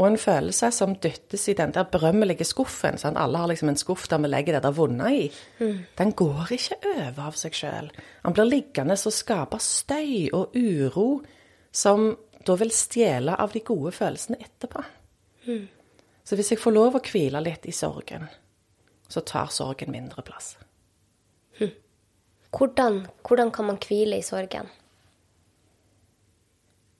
Og 0.01 0.07
en 0.07 0.17
følelse 0.17 0.71
som 0.73 0.95
dyttes 0.97 1.43
i 1.51 1.53
den 1.53 1.71
der 1.75 1.85
berømmelige 1.85 2.47
skuffen, 2.49 2.97
sånn, 2.97 3.17
alle 3.19 3.43
har 3.43 3.51
liksom 3.51 3.69
en 3.69 3.77
skuff 3.77 4.07
der 4.09 4.23
vi 4.23 4.31
legger 4.31 4.57
det 4.57 4.63
der 4.65 4.73
vonde 4.73 5.11
i, 5.13 5.27
den 5.99 6.13
går 6.17 6.49
ikke 6.55 6.79
over 6.95 7.19
av 7.27 7.37
seg 7.37 7.53
sjøl. 7.53 7.91
Den 8.23 8.33
blir 8.33 8.49
liggende 8.49 8.97
og 8.97 9.13
skaper 9.13 9.61
støy 9.61 10.31
og 10.33 10.55
uro 10.57 11.21
som 11.71 12.09
da 12.43 12.55
vil 12.59 12.73
stjele 12.73 13.35
av 13.39 13.53
de 13.53 13.61
gode 13.63 13.93
følelsene 13.95 14.39
etterpå. 14.41 14.81
Så 16.23 16.35
hvis 16.39 16.51
jeg 16.51 16.59
får 16.63 16.73
lov 16.73 16.97
å 16.97 17.03
hvile 17.03 17.41
litt 17.43 17.65
i 17.69 17.75
sorgen, 17.75 18.25
så 19.07 19.21
tar 19.21 19.51
sorgen 19.53 19.91
mindre 19.93 20.23
plass. 20.25 20.55
Hvordan, 22.53 23.05
hvordan 23.27 23.51
kan 23.51 23.65
man 23.69 23.77
hvile 23.81 24.17
i 24.17 24.25
sorgen? 24.25 24.69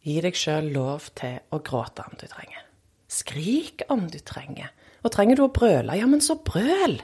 Gi 0.04 0.20
deg 0.22 0.36
sjøl 0.36 0.70
lov 0.76 1.10
til 1.16 1.40
å 1.54 1.60
gråte 1.64 2.06
om 2.06 2.18
du 2.20 2.26
trenger. 2.28 2.66
Skrik 3.13 3.86
om 3.93 4.08
du 4.10 4.17
trenger. 4.25 4.72
Og 5.03 5.12
trenger 5.13 5.38
du 5.38 5.46
å 5.46 5.53
brøle, 5.53 5.98
ja, 6.00 6.08
men 6.10 6.24
så 6.24 6.38
brøl! 6.39 6.98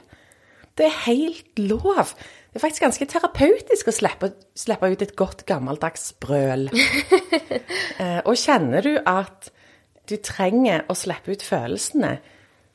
Det 0.78 0.86
er 0.86 1.00
helt 1.04 1.58
lov. 1.60 2.14
det 2.50 2.56
er 2.56 2.62
faktisk 2.62 2.86
ganske 2.86 3.06
terapeutisk 3.10 3.90
å 3.90 3.94
slippe, 3.94 4.30
slippe 4.56 4.88
ut 4.88 5.02
et 5.04 5.16
godt 5.18 5.44
gammeldags 5.46 6.12
brøl. 6.22 6.70
eh, 8.02 8.20
og 8.24 8.38
kjenner 8.40 8.86
du 8.86 8.94
at 9.04 9.50
du 10.08 10.16
trenger 10.24 10.86
å 10.88 10.96
slippe 10.96 11.34
ut 11.34 11.44
følelsene, 11.44 12.16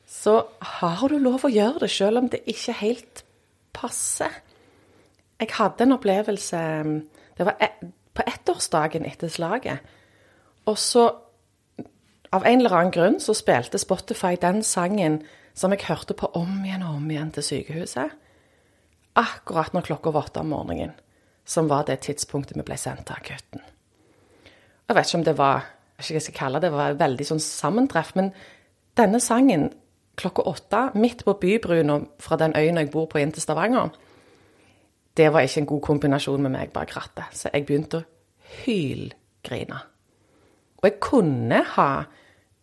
så 0.06 0.38
har 0.78 1.08
du 1.10 1.18
lov 1.18 1.48
å 1.48 1.50
gjøre 1.50 1.82
det, 1.82 1.90
selv 1.90 2.22
om 2.22 2.30
det 2.30 2.44
ikke 2.46 2.76
helt 2.78 3.24
passer. 3.76 4.32
Jeg 5.40 5.52
hadde 5.58 5.84
en 5.84 5.96
opplevelse 5.98 6.58
Det 7.36 7.44
var 7.44 7.58
e, 7.60 7.68
på 8.16 8.24
ettårsdagen 8.24 9.04
etter 9.04 9.28
slaget. 9.28 9.82
Og 10.70 10.78
så, 10.80 11.10
av 12.36 12.46
en 12.46 12.60
eller 12.60 12.74
annen 12.76 12.94
grunn, 12.94 13.18
så 13.20 13.34
spilte 13.36 13.80
Spotify 13.80 14.36
den 14.40 14.62
sangen 14.66 15.20
som 15.56 15.72
jeg 15.72 15.86
hørte 15.88 16.16
på 16.16 16.28
om 16.36 16.60
igjen 16.64 16.84
og 16.84 16.98
om 16.98 17.10
igjen 17.10 17.32
til 17.32 17.46
sykehuset. 17.46 18.12
Akkurat 19.16 19.72
når 19.72 19.86
klokka 19.88 20.12
var 20.12 20.28
åtte 20.28 20.42
om 20.44 20.52
morgenen, 20.52 20.92
som 21.48 21.70
var 21.72 21.86
det 21.88 22.02
tidspunktet 22.04 22.58
vi 22.58 22.66
ble 22.66 22.76
sendt 22.80 23.06
til 23.08 23.16
akutten. 23.16 23.64
Jeg 24.86 24.96
vet 24.96 25.08
ikke 25.08 25.18
om 25.18 25.26
det 25.26 25.38
var 25.38 25.64
jeg 25.96 26.02
vet 26.02 26.04
ikke 26.04 26.12
hva 26.12 26.18
jeg 26.20 26.24
skal 26.26 26.36
kalle 26.36 26.60
det, 26.60 26.68
det 26.68 26.76
var 26.76 26.98
veldig 27.00 27.24
sånn 27.24 27.40
sammentreff, 27.40 28.10
men 28.18 28.34
denne 29.00 29.20
sangen 29.24 29.70
klokka 30.20 30.44
åtte, 30.48 30.82
midt 31.00 31.24
på 31.24 31.36
bybrua 31.40 32.00
fra 32.20 32.36
den 32.40 32.52
øya 32.56 32.74
jeg 32.76 32.90
bor 32.92 33.08
på 33.08 33.20
inn 33.20 33.32
til 33.32 33.44
Stavanger, 33.44 33.94
det 35.16 35.30
var 35.32 35.46
ikke 35.46 35.62
en 35.62 35.70
god 35.70 35.82
kombinasjon 35.86 36.42
med 36.44 36.52
meg 36.52 36.72
bak 36.74 36.92
rattet. 36.92 37.32
Så 37.32 37.48
jeg 37.48 37.64
begynte 37.64 38.02
å 38.02 38.06
hylgrine. 38.64 39.78
Og 40.76 40.84
jeg 40.84 40.98
kunne 41.00 41.62
ha 41.72 41.90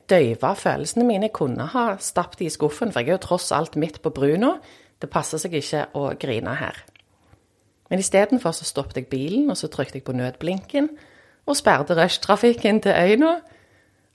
døyva 0.09 0.53
følelsene 0.57 1.05
mine. 1.07 1.29
Jeg 1.29 1.35
kunne 1.37 1.67
ha 1.73 1.85
stappet 1.99 2.39
de 2.39 2.47
i 2.49 2.53
skuffen, 2.53 2.91
for 2.91 3.01
jeg 3.01 3.13
er 3.13 3.17
jo 3.17 3.25
tross 3.27 3.51
alt 3.55 3.77
midt 3.79 4.01
på 4.03 4.11
bruna. 4.13 4.57
Det 5.01 5.09
passer 5.11 5.41
seg 5.41 5.55
ikke 5.59 5.87
å 5.99 6.09
grine 6.19 6.55
her. 6.59 6.83
Men 7.89 8.01
istedenfor 8.01 8.55
så 8.55 8.65
stoppet 8.65 9.01
jeg 9.01 9.09
bilen, 9.11 9.49
og 9.51 9.57
så 9.59 9.69
trykte 9.71 9.99
jeg 9.99 10.07
på 10.07 10.15
nødblinken 10.17 10.89
og 11.43 11.57
sperret 11.59 11.91
rushtrafikken 11.91 12.79
til 12.85 12.95
øyna. 12.95 13.33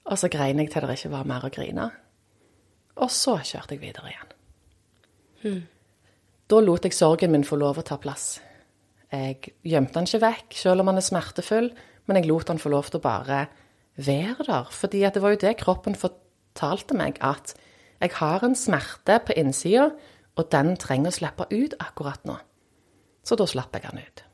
Og 0.09 0.18
så 0.18 0.30
grein 0.33 0.59
jeg 0.62 0.73
til 0.73 0.87
det 0.88 0.97
ikke 0.97 1.12
var 1.12 1.28
mer 1.28 1.45
å 1.45 1.52
grine. 1.52 1.90
Og 2.99 3.11
så 3.12 3.37
kjørte 3.45 3.76
jeg 3.76 3.83
videre 3.83 4.11
igjen. 4.11 4.33
Hmm. 5.42 5.62
Da 6.49 6.61
lot 6.64 6.87
jeg 6.88 6.97
sorgen 6.97 7.35
min 7.35 7.45
få 7.45 7.59
lov 7.61 7.78
å 7.78 7.85
ta 7.87 7.99
plass. 8.00 8.38
Jeg 9.12 9.52
gjemte 9.64 10.00
den 10.00 10.09
ikke 10.09 10.25
vekk, 10.25 10.57
selv 10.57 10.83
om 10.83 10.90
han 10.90 11.00
er 11.00 11.04
smertefull, 11.04 11.71
men 12.09 12.18
jeg 12.18 12.28
lot 12.28 12.49
han 12.49 12.61
få 12.61 12.73
lov 12.73 12.88
til 12.88 13.00
å 13.00 13.04
bare 13.04 13.42
være 13.99 14.47
der. 14.47 14.71
Fordi 14.71 15.02
det 15.02 15.23
var 15.23 15.35
jo 15.35 15.43
det 15.43 15.57
kroppen 15.61 15.99
fortalte 15.99 16.97
meg, 16.97 17.19
at 17.21 17.55
jeg 18.00 18.14
har 18.21 18.45
en 18.47 18.55
smerte 18.55 19.19
på 19.26 19.35
innsida, 19.37 19.90
og 20.38 20.50
den 20.55 20.76
trenger 20.78 21.11
å 21.11 21.19
slippe 21.19 21.49
ut 21.50 21.75
akkurat 21.83 22.25
nå. 22.28 22.38
Så 23.26 23.37
da 23.37 23.47
slapp 23.50 23.75
jeg 23.75 23.85
den 23.88 24.02
ut. 24.05 24.25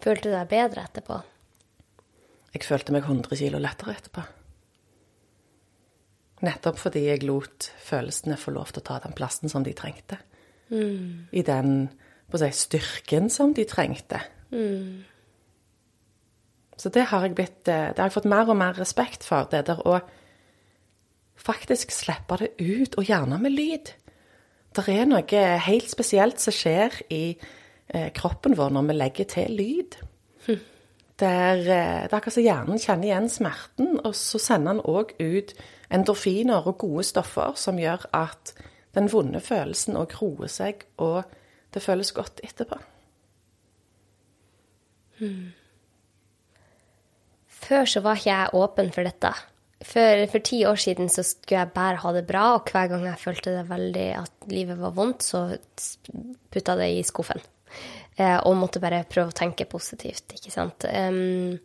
Følte 0.00 0.30
du 0.30 0.34
deg 0.34 0.48
bedre 0.48 0.86
etterpå? 0.86 1.18
Jeg 2.54 2.66
følte 2.66 2.94
meg 2.94 3.04
100 3.04 3.36
kilo 3.38 3.58
lettere 3.62 3.96
etterpå. 3.98 4.22
Nettopp 6.46 6.78
fordi 6.80 7.04
jeg 7.04 7.26
lot 7.28 7.68
følelsene 7.84 8.38
få 8.40 8.54
lov 8.54 8.72
til 8.72 8.80
å 8.80 8.86
ta 8.86 8.98
den 9.04 9.14
plassen 9.16 9.52
som 9.52 9.66
de 9.66 9.74
trengte. 9.76 10.16
Mm. 10.70 11.28
I 11.36 11.42
den 11.44 11.74
si, 12.32 12.50
styrken 12.62 13.28
som 13.32 13.52
de 13.54 13.66
trengte. 13.68 14.22
Mm. 14.54 15.02
Så 16.80 16.88
det 16.88 17.10
har 17.10 17.26
jeg 17.26 17.36
blitt 17.36 17.68
eh, 17.68 17.90
Det 17.92 18.00
har 18.00 18.08
jeg 18.08 18.16
fått 18.16 18.30
mer 18.30 18.48
og 18.48 18.56
mer 18.56 18.78
respekt 18.80 19.26
for, 19.26 19.48
det 19.52 19.66
der 19.68 19.82
å 19.84 20.00
faktisk 21.40 21.92
slippe 21.92 22.36
det 22.40 22.50
ut, 22.60 22.96
og 23.00 23.08
gjerne 23.08 23.38
med 23.40 23.54
lyd. 23.56 23.92
Det 24.76 24.84
er 24.92 25.08
noe 25.08 25.44
helt 25.64 25.88
spesielt 25.90 26.40
som 26.40 26.54
skjer 26.54 27.00
i 27.12 27.24
eh, 27.32 28.10
kroppen 28.16 28.56
vår 28.58 28.74
når 28.76 28.88
vi 28.90 28.96
legger 28.96 29.28
til 29.32 29.56
lyd. 29.56 29.96
Der, 31.20 31.58
eh, 31.58 32.02
det 32.04 32.12
er 32.12 32.16
akkurat 32.16 32.36
som 32.36 32.44
hjernen 32.44 32.80
kjenner 32.80 33.08
igjen 33.10 33.28
smerten, 33.28 33.98
og 34.04 34.14
så 34.16 34.40
sender 34.40 34.78
den 34.78 34.84
òg 34.88 35.12
ut 35.20 35.52
endorfiner 35.92 36.64
og 36.64 36.78
gode 36.80 37.04
stoffer 37.04 37.56
som 37.60 37.80
gjør 37.80 38.06
at 38.16 38.54
den 38.96 39.10
vonde 39.12 39.42
følelsen 39.44 39.98
òg 40.00 40.16
roer 40.20 40.48
seg, 40.48 40.86
og 40.96 41.24
det 41.74 41.82
føles 41.84 42.12
godt 42.16 42.40
etterpå. 42.46 42.80
Hmm. 45.20 45.50
Før 47.60 47.88
så 47.88 48.02
var 48.04 48.18
ikke 48.18 48.30
jeg 48.30 48.60
åpen 48.60 48.92
for 48.94 49.06
dette. 49.06 49.32
For, 49.80 50.26
for, 50.28 50.44
ti 50.44 50.58
år 50.68 50.76
siden 50.80 51.08
så 51.08 51.24
skulle 51.24 51.62
jeg 51.62 51.72
bare 51.72 52.00
ha 52.02 52.12
det 52.12 52.26
bra, 52.28 52.42
og 52.56 52.68
hver 52.68 52.90
gang 52.90 53.06
jeg 53.08 53.22
følte 53.22 53.54
det 53.54 53.64
veldig 53.70 54.08
at 54.18 54.50
livet 54.52 54.80
var 54.80 54.92
vondt, 54.96 55.24
så 55.24 55.46
putta 56.52 56.76
det 56.76 56.90
i 56.98 57.04
skuffen. 57.06 57.40
Eh, 58.20 58.36
og 58.44 58.58
måtte 58.60 58.82
bare 58.82 59.06
prøve 59.08 59.32
å 59.32 59.36
tenke 59.36 59.68
positivt, 59.68 60.34
ikke 60.36 60.52
sant. 60.52 60.84
Um, 60.84 61.56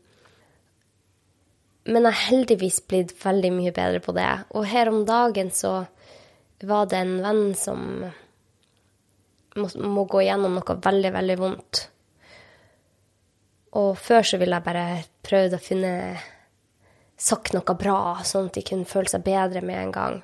men 1.86 2.02
jeg 2.08 2.08
har 2.08 2.24
heldigvis 2.30 2.80
blitt 2.88 3.12
veldig 3.20 3.52
mye 3.58 3.74
bedre 3.76 4.00
på 4.04 4.16
det. 4.16 4.30
Og 4.56 4.64
her 4.70 4.90
om 4.90 5.04
dagen 5.08 5.52
så 5.54 5.82
var 6.66 6.88
det 6.90 7.02
en 7.02 7.18
venn 7.22 7.44
som 7.60 7.84
må, 9.60 9.68
må 9.76 10.06
gå 10.10 10.24
gjennom 10.26 10.56
noe 10.56 10.78
veldig, 10.88 11.12
veldig 11.20 11.38
vondt. 11.42 11.84
Og 13.76 13.98
før 14.00 14.24
så 14.28 14.40
ville 14.40 14.56
jeg 14.56 14.66
bare 14.66 14.86
prøvd 15.26 15.58
å 15.58 15.62
finne 15.62 15.92
sagt 17.20 17.56
noe 17.56 17.76
bra, 17.80 18.22
sånn 18.28 18.50
at 18.50 18.58
de 18.58 18.64
kunne 18.68 18.88
føle 18.88 19.12
seg 19.12 19.26
bedre 19.26 19.64
med 19.66 19.82
en 19.82 19.94
gang. 19.96 20.22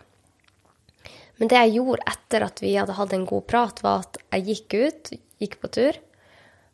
Men 1.40 1.52
det 1.52 1.60
jeg 1.60 1.76
gjorde 1.80 2.08
etter 2.12 2.46
at 2.46 2.64
vi 2.64 2.76
hadde 2.78 2.96
hatt 2.96 3.14
en 3.18 3.28
god 3.28 3.48
prat, 3.50 3.84
var 3.84 4.06
at 4.06 4.20
jeg 4.38 4.48
gikk 4.48 4.78
ut, 4.80 5.14
gikk 5.42 5.60
på 5.62 5.72
tur, 5.74 6.00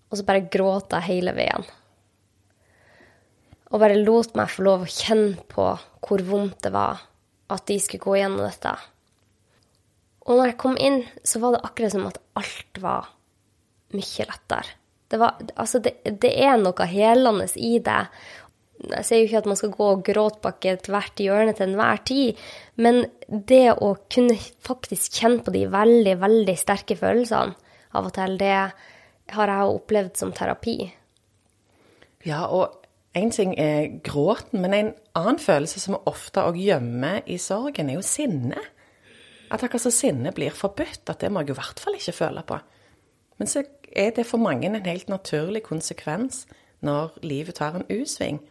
og 0.10 0.20
så 0.20 0.26
bare 0.28 0.48
gråt 0.52 0.94
jeg 0.96 1.10
hele 1.10 1.34
veien 1.38 1.66
og 3.68 3.82
bare 3.82 4.00
lot 4.00 4.36
meg 4.38 4.52
få 4.52 4.64
lov 4.68 4.86
å 4.86 4.92
kjenne 4.92 5.44
på 5.52 5.68
hvor 6.08 6.24
vondt 6.30 6.62
det 6.64 6.72
var 6.76 7.04
at 7.52 7.66
de 7.68 7.78
skulle 7.80 8.04
gå 8.04 8.18
gjennom 8.20 8.44
dette. 8.44 8.74
Og 10.28 10.36
når 10.36 10.52
jeg 10.52 10.60
kom 10.60 10.76
inn, 10.80 11.02
så 11.24 11.40
var 11.40 11.56
det 11.56 11.64
akkurat 11.68 11.94
som 11.94 12.08
at 12.08 12.20
alt 12.40 12.82
var 12.84 13.10
mye 13.96 14.28
lettere. 14.28 14.76
Det, 15.08 15.20
var, 15.22 15.38
altså 15.56 15.80
det, 15.84 15.96
det 16.22 16.34
er 16.44 16.58
noe 16.60 16.88
helende 16.90 17.48
i 17.56 17.78
det. 17.84 18.02
Jeg 18.92 19.08
sier 19.08 19.22
jo 19.22 19.28
ikke 19.30 19.40
at 19.42 19.48
man 19.50 19.60
skal 19.60 19.74
gå 19.74 19.86
og 19.96 20.04
gråte 20.06 20.42
bak 20.44 20.66
ethvert 20.70 21.22
hjørne 21.24 21.56
til 21.58 21.72
enhver 21.72 22.04
tid, 22.06 22.42
men 22.78 23.06
det 23.28 23.72
å 23.74 23.96
kunne 24.14 24.38
faktisk 24.68 25.18
kjenne 25.18 25.42
på 25.46 25.54
de 25.56 25.64
veldig, 25.74 26.18
veldig 26.22 26.58
sterke 26.60 27.00
følelsene 27.00 27.58
av 27.98 28.10
og 28.10 28.14
til, 28.14 28.36
det 28.38 28.54
har 29.34 29.54
jeg 29.54 29.78
opplevd 29.80 30.20
som 30.20 30.34
terapi. 30.36 30.78
Ja, 32.28 32.44
og 32.54 32.84
Én 33.18 33.32
ting 33.34 33.56
er 33.58 33.88
gråten, 34.06 34.62
men 34.62 34.74
en 34.76 34.90
annen 35.18 35.40
følelse 35.42 35.80
som 35.82 35.96
vi 35.96 36.10
ofte 36.12 36.44
òg 36.46 36.58
gjemmer 36.62 37.24
i 37.26 37.40
sorgen, 37.42 37.90
er 37.90 37.98
jo 37.98 38.06
sinne. 38.06 38.60
At 39.50 39.64
akkurat 39.64 39.88
så 39.88 39.94
sinne 39.96 40.34
blir 40.36 40.54
forbudt, 40.54 41.08
at 41.10 41.24
det 41.24 41.32
må 41.32 41.42
jeg 41.42 41.56
i 41.56 41.58
hvert 41.58 41.82
fall 41.82 41.98
ikke 41.98 42.14
føle 42.14 42.44
på. 42.46 42.60
Men 43.38 43.50
så 43.50 43.63
er 43.96 44.13
det 44.17 44.25
for 44.25 44.41
mange 44.41 44.70
en 44.70 44.86
helt 44.86 45.10
naturlig 45.10 45.63
konsekvens 45.67 46.46
når 46.86 47.17
livet 47.25 47.58
tar 47.58 47.77
en 47.77 47.88
U-sving. 47.89 48.41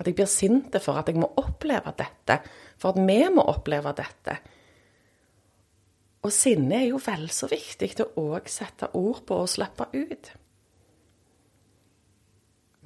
At 0.00 0.08
jeg 0.08 0.16
blir 0.18 0.30
sint 0.30 0.76
for 0.82 0.98
at 0.98 1.08
jeg 1.08 1.20
må 1.20 1.28
oppleve 1.36 1.92
dette, 1.98 2.40
for 2.80 2.92
at 2.92 3.00
vi 3.00 3.20
må 3.32 3.44
oppleve 3.48 3.92
dette. 3.96 4.38
Og 6.22 6.32
sinne 6.34 6.78
er 6.78 6.88
jo 6.90 7.00
vel 7.02 7.28
så 7.34 7.48
viktig 7.50 7.90
til 7.96 8.06
å 8.06 8.26
òg 8.36 8.48
sette 8.50 8.92
ord 8.98 9.24
på 9.26 9.42
og 9.42 9.50
slippe 9.50 9.88
ut. 9.92 10.32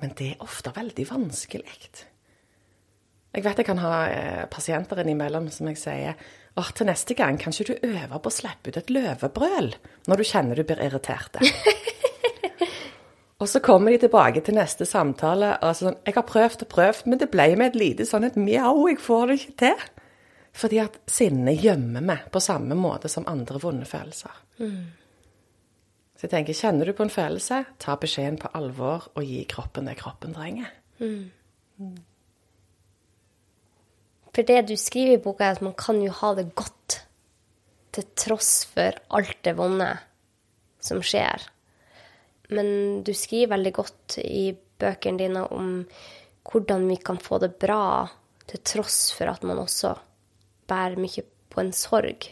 Men 0.00 0.12
det 0.16 0.32
er 0.32 0.44
ofte 0.44 0.72
veldig 0.76 1.06
vanskelig. 1.08 1.76
Jeg 3.36 3.44
vet 3.44 3.60
jeg 3.60 3.68
kan 3.68 3.80
ha 3.80 3.94
eh, 4.08 4.44
pasienter 4.48 5.00
innimellom 5.02 5.48
som 5.52 5.68
jeg 5.68 5.80
sier 5.80 6.28
åh, 6.56 6.70
til 6.72 6.88
neste 6.88 7.16
gang 7.16 7.38
kan 7.40 7.54
ikke 7.54 7.74
du 7.74 7.88
øve 7.88 8.20
på 8.20 8.30
å 8.30 8.34
slippe 8.34 8.72
ut 8.72 8.78
et 8.80 8.92
løvebrøl 8.92 9.74
når 10.08 10.20
du 10.20 10.24
kjenner 10.26 10.58
du 10.58 10.64
blir 10.66 10.80
irritert. 10.82 11.38
og 13.40 13.48
så 13.50 13.60
kommer 13.64 13.92
de 13.92 14.00
tilbake 14.06 14.42
til 14.44 14.56
neste 14.56 14.88
samtale 14.88 15.56
og 15.60 15.76
sånn 15.76 16.00
Jeg 16.06 16.16
har 16.16 16.28
prøvd 16.28 16.66
og 16.66 16.72
prøvd, 16.72 17.06
men 17.10 17.20
det 17.22 17.30
ble 17.32 17.50
med 17.54 17.72
et 17.72 17.80
lite 17.82 18.08
sånn 18.08 18.28
et 18.28 18.38
mjau, 18.40 18.88
jeg 18.88 19.02
får 19.04 19.26
det 19.28 19.38
ikke 19.40 19.58
til. 19.66 19.86
Fordi 20.56 20.78
at 20.80 21.00
sinne 21.12 21.52
gjemmer 21.52 22.04
meg 22.04 22.30
på 22.32 22.40
samme 22.40 22.76
måte 22.78 23.10
som 23.12 23.26
andre 23.28 23.60
vonde 23.60 23.84
følelser. 23.88 24.32
Mm. 24.56 24.86
Så 26.16 26.24
jeg 26.24 26.32
tenker, 26.32 26.56
kjenner 26.56 26.88
du 26.88 26.94
på 26.96 27.04
en 27.04 27.12
følelse, 27.12 27.58
ta 27.82 27.96
beskjeden 28.00 28.38
på 28.40 28.48
alvor 28.56 29.10
og 29.12 29.24
gi 29.26 29.42
kroppen 29.52 29.90
det 29.90 29.98
kroppen 30.00 30.32
trenger. 30.32 30.70
Mm. 30.96 31.26
For 34.36 34.44
det 34.44 34.66
du 34.68 34.74
skriver 34.76 35.16
i 35.16 35.22
boka, 35.24 35.46
er 35.46 35.56
at 35.56 35.64
man 35.64 35.72
kan 35.80 36.02
jo 36.04 36.12
ha 36.12 36.34
det 36.36 36.50
godt 36.52 36.98
til 37.96 38.04
tross 38.20 38.66
for 38.68 38.98
alt 39.16 39.38
det 39.46 39.54
vonde 39.56 39.88
som 40.84 41.00
skjer. 41.00 41.40
Men 42.52 43.00
du 43.00 43.14
skriver 43.16 43.54
veldig 43.54 43.72
godt 43.78 44.18
i 44.20 44.50
bøkene 44.52 45.22
dine 45.22 45.46
om 45.56 45.70
hvordan 46.46 46.84
vi 46.90 46.98
kan 47.00 47.16
få 47.16 47.40
det 47.40 47.54
bra 47.56 48.04
til 48.46 48.60
tross 48.60 49.08
for 49.16 49.32
at 49.32 49.46
man 49.48 49.64
også 49.64 49.94
bærer 50.68 51.00
mye 51.00 51.24
på 51.48 51.64
en 51.64 51.72
sorg. 51.72 52.28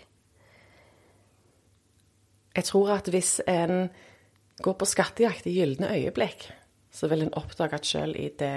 Jeg 2.54 2.68
tror 2.68 2.98
at 3.00 3.08
hvis 3.08 3.38
en 3.48 3.88
går 4.60 4.76
på 4.76 4.86
skattejakt 4.92 5.48
i 5.48 5.56
gylne 5.56 5.88
øyeblikk, 5.96 6.50
så 6.92 7.08
vil 7.08 7.24
en 7.24 7.34
oppdage 7.40 7.80
at 7.80 7.88
selv 7.88 8.20
i 8.20 8.28
det 8.28 8.56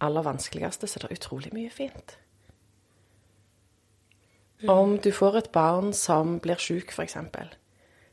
aller 0.00 0.24
vanskeligste 0.24 0.86
så 0.86 1.00
er 1.00 1.08
det 1.08 1.18
utrolig 1.18 1.50
mye 1.58 1.74
fint. 1.74 2.22
Om 4.70 4.98
du 4.98 5.10
får 5.12 5.38
et 5.38 5.52
barn 5.52 5.92
som 5.92 6.38
blir 6.42 6.60
sjuk, 6.60 6.92
f.eks., 6.92 7.16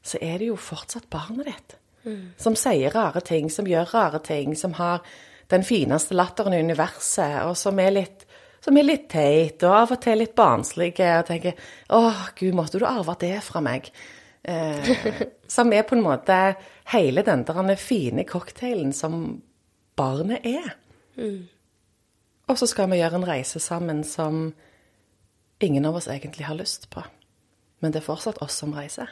så 0.01 0.17
er 0.21 0.39
det 0.41 0.49
jo 0.49 0.57
fortsatt 0.57 1.09
barnet 1.13 1.45
ditt. 1.45 1.75
Som 2.41 2.55
sier 2.57 2.93
rare 2.95 3.21
ting, 3.21 3.49
som 3.53 3.67
gjør 3.69 3.91
rare 3.93 4.19
ting, 4.25 4.55
som 4.57 4.73
har 4.73 5.03
den 5.51 5.63
fineste 5.67 6.15
latteren 6.15 6.55
i 6.55 6.61
universet, 6.63 7.43
og 7.45 7.53
som 7.59 7.79
er 7.79 7.91
litt, 7.93 8.25
som 8.63 8.77
er 8.77 8.87
litt 8.87 9.09
teit, 9.11 9.61
og 9.63 9.75
av 9.75 9.93
og 9.93 10.01
til 10.01 10.21
litt 10.21 10.33
barnslig, 10.35 10.95
og 10.99 11.27
tenker 11.27 11.53
'Å, 11.89 12.33
gud, 12.35 12.53
måtte 12.53 12.79
du 12.79 12.85
arve 12.85 13.15
det 13.19 13.43
fra 13.43 13.61
meg?' 13.61 13.91
Eh, 14.43 14.87
som 15.47 15.73
er 15.73 15.83
på 15.83 15.95
en 15.95 16.01
måte 16.01 16.55
hele 16.89 17.21
den 17.21 17.43
der 17.43 17.75
fine 17.75 18.23
cocktailen 18.23 18.93
som 18.93 19.41
barnet 19.95 20.39
er. 20.43 20.75
Og 22.47 22.57
så 22.57 22.65
skal 22.67 22.89
vi 22.89 22.97
gjøre 22.97 23.15
en 23.15 23.27
reise 23.27 23.59
sammen 23.59 24.03
som 24.03 24.53
ingen 25.63 25.85
av 25.85 25.97
oss 25.99 26.09
egentlig 26.11 26.47
har 26.47 26.57
lyst 26.57 26.89
på. 26.93 27.03
Men 27.81 27.93
det 27.93 28.01
er 28.01 28.07
fortsatt 28.07 28.41
oss 28.43 28.57
som 28.61 28.73
reiser. 28.77 29.09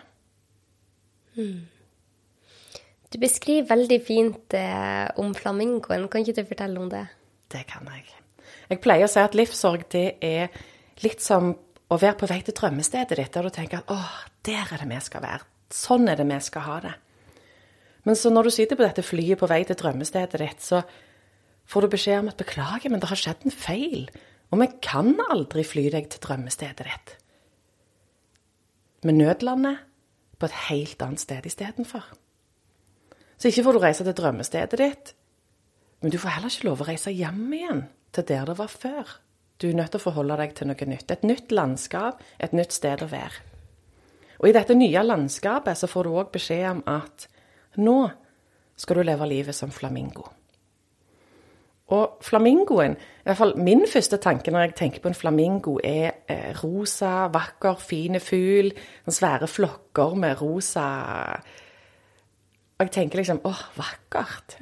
Du 3.09 3.17
beskriver 3.17 3.69
veldig 3.71 3.99
fint 4.05 4.53
eh, 4.57 5.07
om 5.17 5.33
flamingoen. 5.33 6.07
Kan 6.11 6.25
ikke 6.25 6.41
du 6.41 6.49
fortelle 6.51 6.81
om 6.81 6.89
det? 6.91 7.07
Det 7.49 7.65
kan 7.69 7.87
jeg. 7.89 8.05
Jeg 8.69 8.81
pleier 8.83 9.07
å 9.07 9.09
si 9.09 9.21
at 9.21 9.37
livssorg 9.37 9.87
det 9.89 10.07
er 10.25 10.53
litt 11.01 11.23
som 11.23 11.53
å 11.89 11.97
være 11.97 12.19
på 12.19 12.29
vei 12.29 12.41
til 12.45 12.53
drømmestedet 12.57 13.17
ditt, 13.17 13.31
der 13.33 13.47
du 13.47 13.53
tenker 13.53 13.81
at 13.81 13.93
åh, 13.93 14.17
der 14.45 14.69
er 14.75 14.83
det 14.83 14.89
vi 14.91 14.99
skal 15.01 15.23
være. 15.25 15.47
Sånn 15.73 16.05
er 16.09 16.19
det 16.19 16.27
vi 16.29 16.37
skal 16.45 16.65
ha 16.67 16.79
det. 16.85 16.95
Men 18.05 18.17
så 18.17 18.29
når 18.33 18.47
du 18.47 18.53
sitter 18.53 18.77
på 18.77 18.85
dette 18.85 19.05
flyet 19.05 19.41
på 19.41 19.49
vei 19.49 19.63
til 19.67 19.77
drømmestedet 19.79 20.41
ditt, 20.41 20.61
så 20.61 20.83
får 21.69 21.85
du 21.85 21.93
beskjed 21.95 22.21
om 22.21 22.29
at 22.31 22.37
beklager, 22.37 22.93
men 22.93 23.01
det 23.01 23.09
har 23.09 23.19
skjedd 23.19 23.45
en 23.45 23.53
feil, 23.53 24.05
og 24.49 24.61
vi 24.61 24.67
kan 24.81 25.13
aldri 25.29 25.63
fly 25.67 25.89
deg 25.93 26.09
til 26.09 26.23
drømmestedet 26.23 26.87
ditt. 26.87 27.13
Med 29.05 29.19
nødlandet 29.19 29.85
på 30.39 30.47
et 30.49 30.57
helt 30.69 31.01
annet 31.05 31.21
sted 31.21 31.45
istedenfor. 31.45 32.05
Så 33.39 33.47
ikke 33.47 33.63
får 33.63 33.77
du 33.77 33.81
reise 33.83 34.05
til 34.07 34.17
drømmestedet 34.17 34.79
ditt, 34.81 35.13
men 36.01 36.11
du 36.11 36.17
får 36.19 36.35
heller 36.37 36.53
ikke 36.53 36.67
lov 36.67 36.81
å 36.83 36.87
reise 36.89 37.13
hjem 37.13 37.45
igjen 37.55 37.83
til 38.15 38.25
der 38.27 38.47
det 38.49 38.57
var 38.57 38.71
før. 38.71 39.13
Du 39.59 39.67
er 39.67 39.75
nødt 39.75 39.91
til 39.91 39.99
å 39.99 40.07
forholde 40.07 40.37
deg 40.39 40.55
til 40.55 40.69
noe 40.69 40.87
nytt. 40.87 41.11
Et 41.11 41.25
nytt 41.27 41.51
landskap, 41.51 42.23
et 42.39 42.55
nytt 42.55 42.73
sted 42.73 43.03
å 43.03 43.09
være. 43.11 43.43
Og 44.39 44.47
i 44.47 44.55
dette 44.55 44.75
nye 44.75 45.03
landskapet 45.03 45.77
så 45.77 45.87
får 45.91 46.07
du 46.07 46.15
òg 46.15 46.31
beskjed 46.31 46.67
om 46.71 46.83
at 46.87 47.27
nå 47.83 47.99
skal 48.79 49.01
du 49.01 49.03
leve 49.03 49.27
livet 49.27 49.55
som 49.55 49.71
flamingo. 49.71 50.23
Og 51.89 52.19
flamingoen, 52.21 52.93
i 52.93 53.25
hvert 53.25 53.37
fall 53.39 53.55
min 53.57 53.81
første 53.89 54.19
tanke 54.21 54.51
når 54.53 54.67
jeg 54.67 54.75
tenker 54.77 55.01
på 55.01 55.09
en 55.09 55.17
flamingo, 55.17 55.79
er 55.83 56.21
eh, 56.29 56.51
rosa, 56.63 57.27
vakker, 57.33 57.79
fine 57.81 58.21
fugl. 58.21 58.69
Svære 59.09 59.47
flokker 59.49 60.13
med 60.13 60.41
rosa 60.41 60.85
Og 62.77 62.85
jeg 62.85 62.91
tenker 62.91 63.19
liksom 63.19 63.41
åh, 63.43 63.63
vakkert. 63.77 64.59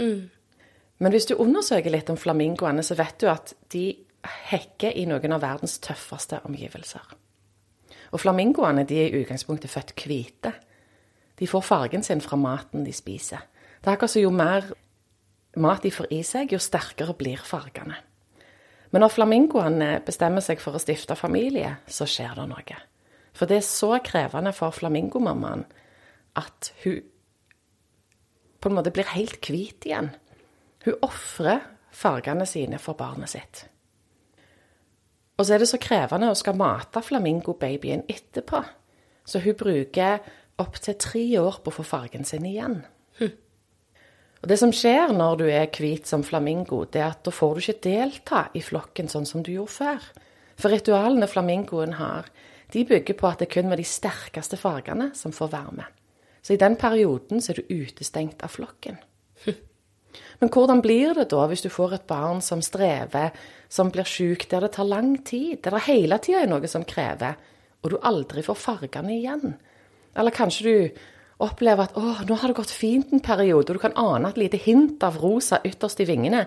Men 1.00 1.12
hvis 1.12 1.28
du 1.30 1.36
undersøker 1.36 1.94
litt 1.94 2.10
om 2.10 2.18
flamingoene, 2.18 2.84
så 2.84 2.96
vet 2.98 3.20
du 3.22 3.28
at 3.30 3.54
de 3.74 3.92
hekker 4.50 4.96
i 4.98 5.06
noen 5.06 5.36
av 5.36 5.44
verdens 5.44 5.78
tøffeste 5.84 6.40
omgivelser. 6.48 7.04
Og 8.12 8.24
flamingoene 8.24 8.88
de 8.88 8.98
er 9.04 9.12
i 9.12 9.22
utgangspunktet 9.22 9.70
født 9.70 9.94
hvite. 10.00 10.54
De 11.40 11.48
får 11.48 11.62
fargen 11.62 12.04
sin 12.04 12.22
fra 12.22 12.40
maten 12.40 12.86
de 12.86 12.94
spiser. 12.96 13.44
Det 13.78 13.92
er 13.92 13.98
akkurat 13.98 14.16
som 14.16 14.24
jo 14.24 14.32
mer 14.34 14.72
mat 15.62 15.84
de 15.84 15.92
får 15.94 16.12
i 16.14 16.22
seg, 16.26 16.54
jo 16.54 16.60
sterkere 16.62 17.16
blir 17.18 17.42
fargene. 17.46 17.98
Men 18.92 19.04
når 19.04 19.14
flamingoene 19.18 19.90
bestemmer 20.08 20.44
seg 20.44 20.62
for 20.64 20.78
å 20.78 20.82
stifte 20.82 21.18
familie, 21.20 21.74
så 21.92 22.08
skjer 22.08 22.38
det 22.40 22.48
noe. 22.50 22.78
For 23.38 23.50
det 23.50 23.60
er 23.60 23.68
så 23.68 23.98
krevende 24.04 24.54
for 24.56 24.74
flamingomammaen 24.74 25.66
at 26.40 26.72
hun 26.84 27.02
på 28.58 28.70
en 28.70 28.78
måte 28.78 28.94
blir 28.94 29.10
helt 29.14 29.46
hvit 29.46 29.86
igjen. 29.86 30.10
Hun 30.86 31.02
ofrer 31.06 31.62
fargene 31.94 32.48
sine 32.50 32.80
for 32.82 32.98
barnet 32.98 33.30
sitt. 33.30 33.66
Og 35.38 35.46
så 35.46 35.54
er 35.54 35.62
det 35.62 35.70
så 35.70 35.78
krevende 35.82 36.32
å 36.32 36.38
skal 36.38 36.58
mate 36.58 37.04
flamingobabyen 37.06 38.08
etterpå. 38.10 38.64
Så 39.28 39.44
hun 39.44 39.58
bruker 39.60 40.24
opptil 40.58 40.98
tre 40.98 41.26
år 41.38 41.60
på 41.62 41.70
å 41.70 41.78
få 41.78 41.86
fargen 41.86 42.26
sin 42.26 42.48
igjen. 42.50 42.80
Og 44.42 44.50
Det 44.50 44.58
som 44.60 44.72
skjer 44.74 45.14
når 45.18 45.38
du 45.40 45.46
er 45.50 45.70
hvit 45.74 46.08
som 46.08 46.24
flamingo, 46.24 46.84
det 46.86 47.02
er 47.02 47.12
at 47.12 47.24
da 47.26 47.34
får 47.34 47.56
du 47.56 47.64
ikke 47.64 47.86
delta 47.90 48.44
i 48.54 48.62
flokken 48.62 49.10
sånn 49.10 49.26
som 49.26 49.44
du 49.44 49.52
gjorde 49.56 49.74
før. 49.74 50.10
For 50.58 50.74
ritualene 50.74 51.30
flamingoen 51.30 51.98
har, 51.98 52.30
de 52.74 52.84
bygger 52.86 53.18
på 53.18 53.30
at 53.30 53.42
det 53.42 53.50
kun 53.54 53.70
med 53.70 53.80
de 53.82 53.88
sterkeste 53.88 54.60
fargene 54.60 55.12
som 55.18 55.34
får 55.34 55.54
være 55.54 55.78
med. 55.80 55.98
Så 56.42 56.56
i 56.56 56.62
den 56.62 56.78
perioden 56.80 57.42
så 57.42 57.54
er 57.54 57.62
du 57.62 57.74
utestengt 57.82 58.44
av 58.46 58.54
flokken. 58.54 59.00
Men 60.40 60.52
hvordan 60.54 60.82
blir 60.86 61.16
det 61.18 61.30
da 61.34 61.46
hvis 61.50 61.66
du 61.66 61.70
får 61.74 61.98
et 61.98 62.08
barn 62.10 62.42
som 62.46 62.62
strever, 62.62 63.34
som 63.70 63.90
blir 63.94 64.08
sjuk, 64.08 64.48
der 64.50 64.66
det 64.66 64.76
tar 64.78 64.88
lang 64.88 65.16
tid, 65.26 65.60
der 65.64 65.78
det 65.78 65.86
hele 65.90 66.20
tida 66.22 66.44
er 66.44 66.52
noe 66.52 66.70
som 66.70 66.86
krever, 66.88 67.38
og 67.82 67.94
du 67.94 67.98
aldri 68.06 68.44
får 68.46 68.60
fargene 68.62 69.16
igjen? 69.18 69.56
Eller 70.18 70.34
kanskje 70.34 70.66
du 70.66 71.02
opplever 71.44 71.86
at 71.86 71.98
å, 71.98 72.04
nå 72.26 72.38
har 72.40 72.52
det 72.52 72.58
gått 72.58 72.74
fint 72.74 73.12
en 73.14 73.24
periode, 73.24 73.70
og 73.70 73.78
du 73.78 73.82
kan 73.84 73.98
ane 74.00 74.32
et 74.32 74.40
lite 74.42 74.60
hint 74.62 75.04
av 75.06 75.20
rosa 75.22 75.60
ytterst 75.66 76.02
i 76.02 76.08
vingene, 76.10 76.46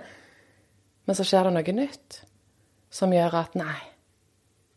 men 1.06 1.16
så 1.16 1.26
skjer 1.26 1.46
det 1.46 1.54
noe 1.56 1.76
nytt 1.76 2.20
som 2.90 3.12
gjør 3.14 3.36
at 3.38 3.54
nei, 3.58 3.78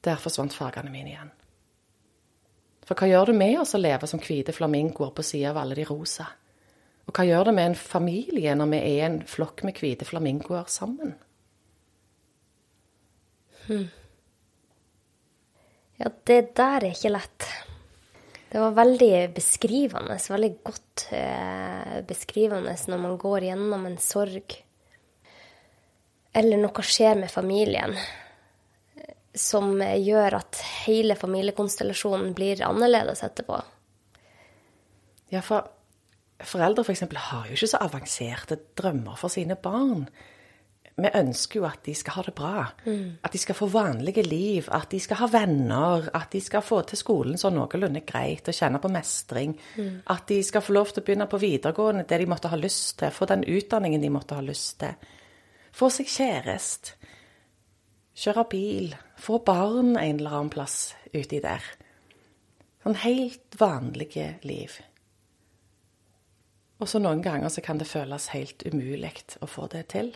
der 0.05 0.21
forsvant 0.21 0.53
fargene 0.53 0.93
mine 0.93 1.13
igjen. 1.13 1.33
For 2.83 2.99
hva 2.99 3.07
gjør 3.09 3.31
det 3.31 3.37
med 3.39 3.57
oss 3.61 3.73
å 3.77 3.81
leve 3.81 4.07
som 4.09 4.21
hvite 4.21 4.53
flamingoer 4.53 5.13
på 5.15 5.23
sida 5.25 5.53
av 5.53 5.61
alle 5.61 5.77
de 5.77 5.85
rosa? 5.87 6.27
Og 7.07 7.15
hva 7.15 7.25
gjør 7.27 7.49
det 7.49 7.55
med 7.57 7.71
en 7.71 7.77
familie 7.79 8.55
når 8.55 8.71
vi 8.71 8.81
er 8.93 9.05
en 9.07 9.19
flokk 9.27 9.63
med 9.67 9.79
hvite 9.79 10.07
flamingoer 10.07 10.67
sammen? 10.71 11.15
Ja, 15.99 16.09
det 16.27 16.39
der 16.59 16.83
er 16.83 16.91
ikke 16.91 17.13
lett. 17.13 17.47
Det 18.53 18.61
var 18.61 18.75
veldig 18.77 19.31
beskrivende, 19.33 20.19
veldig 20.29 20.51
godt 20.61 21.07
eh, 21.17 22.01
beskrivende 22.05 22.75
når 22.91 22.99
man 23.01 23.15
går 23.17 23.47
gjennom 23.47 23.87
en 23.89 23.97
sorg. 23.97 24.53
Eller 26.37 26.61
noe 26.61 26.85
skjer 26.85 27.17
med 27.17 27.33
familien 27.33 27.97
som 29.33 29.81
gjør 29.81 30.37
at 30.37 30.61
hele 30.83 31.17
familiekonstellasjonen 31.17 32.35
blir 32.37 32.61
annerledes 32.65 33.23
etterpå. 33.25 33.57
Ja, 35.33 35.41
for 35.41 35.65
foreldre 36.43 36.85
f.eks. 36.85 37.07
har 37.09 37.49
jo 37.49 37.57
ikke 37.57 37.71
så 37.73 37.81
avanserte 37.81 38.59
drømmer 38.77 39.17
for 39.17 39.33
sine 39.33 39.57
barn. 39.57 40.05
Vi 40.93 41.09
ønsker 41.17 41.57
jo 41.57 41.65
at 41.65 41.81
de 41.87 41.93
skal 41.97 42.13
ha 42.19 42.23
det 42.27 42.35
bra. 42.37 42.65
At 43.25 43.33
de 43.33 43.39
skal 43.41 43.57
få 43.57 43.65
vanlige 43.73 44.21
liv. 44.27 44.67
At 44.69 44.91
de 44.91 44.99
skal 45.01 45.17
ha 45.23 45.29
venner. 45.33 46.09
At 46.13 46.29
de 46.35 46.41
skal 46.41 46.61
få 46.61 46.83
til 46.85 46.99
skolen 46.99 47.39
sånn 47.41 47.55
noenlunde 47.57 48.03
greit 48.05 48.47
og 48.47 48.53
kjenne 48.53 48.81
på 48.81 48.91
mestring. 48.93 49.55
At 50.13 50.27
de 50.29 50.37
skal 50.45 50.61
få 50.61 50.75
lov 50.77 50.91
til 50.93 51.01
å 51.01 51.07
begynne 51.07 51.29
på 51.31 51.41
videregående 51.41 52.05
det 52.09 52.19
de 52.21 52.29
måtte 52.29 52.51
ha 52.51 52.59
lyst 52.59 52.99
til. 53.01 53.13
Få 53.15 53.25
den 53.25 53.43
utdanningen 53.43 54.01
de 54.05 54.11
måtte 54.13 54.37
ha 54.37 54.45
lyst 54.45 54.79
til. 54.83 54.93
Få 55.73 55.89
seg 55.89 56.11
kjæreste. 56.13 56.93
Kjøre 58.13 58.43
bil. 58.51 58.93
Få 59.17 59.39
barn 59.41 59.95
en 59.97 60.19
eller 60.19 60.35
annen 60.37 60.53
plass 60.53 60.93
uti 61.13 61.39
der. 61.41 61.65
Sånn 62.83 62.99
helt 63.01 63.57
vanlige 63.57 64.35
liv. 64.45 64.75
Og 66.83 66.89
så 66.91 66.99
noen 66.99 67.23
ganger 67.23 67.49
så 67.49 67.63
kan 67.63 67.79
det 67.79 67.87
føles 67.89 68.29
helt 68.35 68.61
umulig 68.67 69.15
å 69.41 69.49
få 69.49 69.65
det 69.71 69.87
til. 69.95 70.11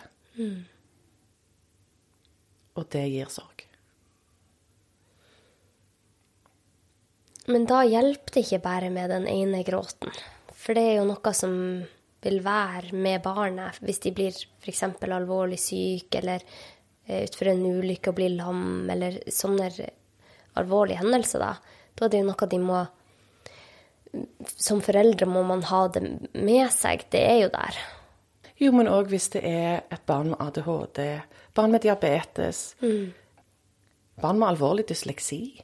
Og 2.78 2.86
det 2.94 3.06
gir 3.10 3.32
sorg. 3.34 3.64
Men 7.48 7.64
da 7.66 7.82
hjelper 7.88 8.34
det 8.36 8.44
ikke 8.44 8.64
bare 8.66 8.90
med 8.92 9.10
den 9.10 9.28
ene 9.32 9.64
gråten. 9.64 10.12
For 10.52 10.76
det 10.76 10.84
er 10.84 10.98
jo 11.00 11.08
noe 11.08 11.32
som 11.38 11.54
vil 12.26 12.42
være 12.44 12.92
med 12.98 13.22
barnet 13.24 13.78
hvis 13.86 14.02
de 14.04 14.12
blir 14.16 14.36
f.eks. 14.36 14.84
alvorlig 15.06 15.60
syke 15.62 16.20
eller 16.20 16.44
eh, 16.44 17.24
utfor 17.24 17.54
en 17.54 17.64
ulykke 17.64 18.12
og 18.12 18.18
blir 18.18 18.34
lam, 18.36 18.90
eller 18.92 19.22
sånne 19.32 19.70
alvorlige 20.60 21.00
hendelser, 21.00 21.46
da. 21.46 21.54
Da 21.96 22.06
er 22.06 22.14
det 22.14 22.22
jo 22.22 22.30
noe 22.30 22.50
de 22.52 22.62
må 22.62 22.86
Som 24.58 24.82
foreldre 24.82 25.28
må 25.30 25.42
man 25.48 25.64
ha 25.68 25.86
det 25.94 26.02
med 26.34 26.68
seg. 26.74 27.08
Det 27.12 27.22
er 27.22 27.40
jo 27.44 27.50
der. 27.54 27.80
Jo, 28.60 28.72
men 28.74 28.88
òg 28.90 29.12
hvis 29.12 29.30
det 29.36 29.44
er 29.46 29.84
et 29.92 30.06
barn 30.06 30.32
med 30.32 30.42
ADHD, 30.42 31.00
barn 31.54 31.72
med 31.72 31.84
diabetes, 31.86 32.76
barn 34.22 34.40
med 34.40 34.48
alvorlig 34.50 34.88
dysleksi. 34.90 35.62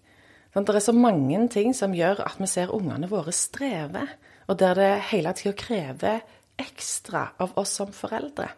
Sånn, 0.53 0.65
Det 0.65 0.75
er 0.75 0.79
så 0.79 0.93
mange 0.93 1.47
ting 1.49 1.73
som 1.73 1.93
gjør 1.93 2.21
at 2.25 2.37
vi 2.39 2.45
ser 2.45 2.73
ungene 2.73 3.09
våre 3.09 3.31
streve. 3.31 4.07
og 4.47 4.57
der 4.59 4.73
det 4.75 5.01
hele 5.09 5.33
tida 5.33 5.53
krever 5.53 6.21
ekstra 6.59 7.29
av 7.39 7.53
oss 7.55 7.69
som 7.69 7.91
foreldre. 7.91 8.49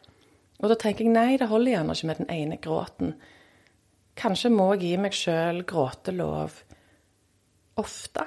Og 0.59 0.69
da 0.69 0.75
tenker 0.75 1.05
jeg 1.05 1.13
nei, 1.13 1.37
det 1.37 1.47
holder 1.47 1.71
gjerne 1.71 1.93
ikke 1.93 2.07
med 2.07 2.17
den 2.17 2.29
ene 2.29 2.57
gråten. 2.57 3.13
Kanskje 4.15 4.49
må 4.49 4.73
jeg 4.73 4.81
gi 4.81 4.97
meg 4.97 5.13
sjøl 5.13 5.63
gråtelov 5.63 6.63
ofte. 7.77 8.25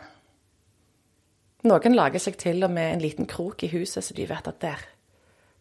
Noen 1.65 1.97
lager 1.97 2.19
seg 2.19 2.37
til 2.39 2.63
og 2.65 2.71
med 2.71 2.93
en 2.93 3.03
liten 3.03 3.27
krok 3.27 3.65
i 3.65 3.73
huset, 3.73 4.05
så 4.05 4.15
de 4.15 4.27
vet 4.29 4.49
at 4.49 4.61
der, 4.61 4.79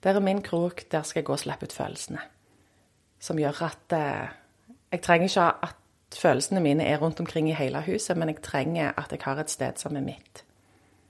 der 0.07 0.15
er 0.15 0.23
min 0.23 0.41
krok, 0.41 0.85
der 0.91 1.03
skal 1.03 1.19
jeg 1.19 1.25
gå 1.27 1.35
og 1.35 1.39
slippe 1.41 1.67
ut 1.67 1.73
følelsene. 1.75 2.21
Som 3.19 3.39
gjør 3.41 3.63
at 3.65 3.95
eh, 3.97 4.35
jeg 4.93 5.01
trenger 5.03 5.27
ikke 5.27 5.47
at 5.67 6.15
følelsene 6.15 6.61
mine 6.63 6.85
er 6.87 7.01
rundt 7.01 7.19
omkring 7.19 7.49
i 7.49 7.55
hele 7.57 7.81
huset, 7.83 8.17
men 8.17 8.31
jeg 8.31 8.41
trenger 8.41 8.93
at 8.97 9.11
jeg 9.11 9.19
har 9.25 9.41
et 9.41 9.51
sted 9.51 9.81
som 9.81 9.95
er 9.99 10.05
mitt. 10.05 10.43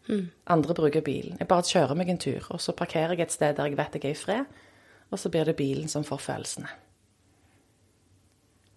Mm. 0.08 0.30
Andre 0.48 0.74
bruker 0.74 1.06
bilen. 1.06 1.38
Jeg 1.40 1.48
bare 1.48 1.68
kjører 1.68 1.94
meg 2.00 2.10
en 2.10 2.18
tur, 2.18 2.48
og 2.50 2.62
så 2.62 2.74
parkerer 2.74 3.14
jeg 3.14 3.28
et 3.28 3.36
sted 3.38 3.54
der 3.54 3.70
jeg 3.70 3.78
vet 3.78 4.00
jeg 4.00 4.06
er 4.06 4.16
i 4.16 4.18
fred, 4.18 4.46
og 5.12 5.20
så 5.20 5.30
blir 5.30 5.46
det 5.46 5.56
bilen 5.56 5.88
som 5.88 6.04
får 6.04 6.24
følelsene. 6.24 6.74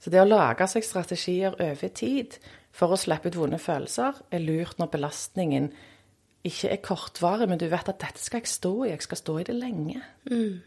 Så 0.00 0.10
det 0.12 0.20
å 0.20 0.28
lage 0.28 0.66
seg 0.68 0.84
strategier 0.84 1.56
over 1.60 1.88
tid 1.96 2.36
for 2.72 2.92
å 2.92 3.00
slippe 3.00 3.32
ut 3.32 3.40
vonde 3.40 3.58
følelser, 3.60 4.20
er 4.30 4.44
lurt 4.44 4.76
når 4.80 4.92
belastningen 4.92 5.72
ikke 6.46 6.70
er 6.72 6.82
kortvarig, 6.84 7.48
men 7.50 7.60
du 7.60 7.66
vet 7.68 7.88
at 7.88 8.00
dette 8.00 8.20
skal 8.22 8.40
jeg 8.40 8.48
stå 8.48 8.72
i, 8.84 8.90
jeg 8.94 9.04
skal 9.04 9.20
stå 9.20 9.38
i 9.40 9.46
det 9.48 9.56
lenge. 9.56 10.02
Mm. 10.30 10.60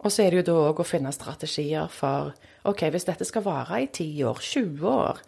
Og 0.00 0.12
så 0.12 0.24
er 0.24 0.32
det 0.32 0.40
jo 0.40 0.46
da 0.48 0.56
òg 0.70 0.80
å 0.80 0.88
finne 0.88 1.12
strategier 1.12 1.90
for 1.92 2.32
OK, 2.68 2.86
hvis 2.90 3.06
dette 3.08 3.26
skal 3.28 3.44
vare 3.44 3.82
i 3.84 3.90
10 3.90 4.24
år, 4.30 4.40
20 4.40 4.88
år, 4.88 5.20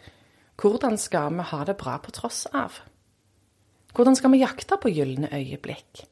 hvordan 0.59 0.97
skal 1.01 1.37
vi 1.37 1.45
ha 1.51 1.61
det 1.67 1.77
bra 1.79 1.99
på 2.01 2.13
tross 2.15 2.45
av? 2.53 2.81
Hvordan 3.93 4.17
skal 4.17 4.33
vi 4.33 4.41
jakte 4.41 4.79
på 4.81 4.89
gylne 4.89 5.29
øyeblikk? 5.33 6.03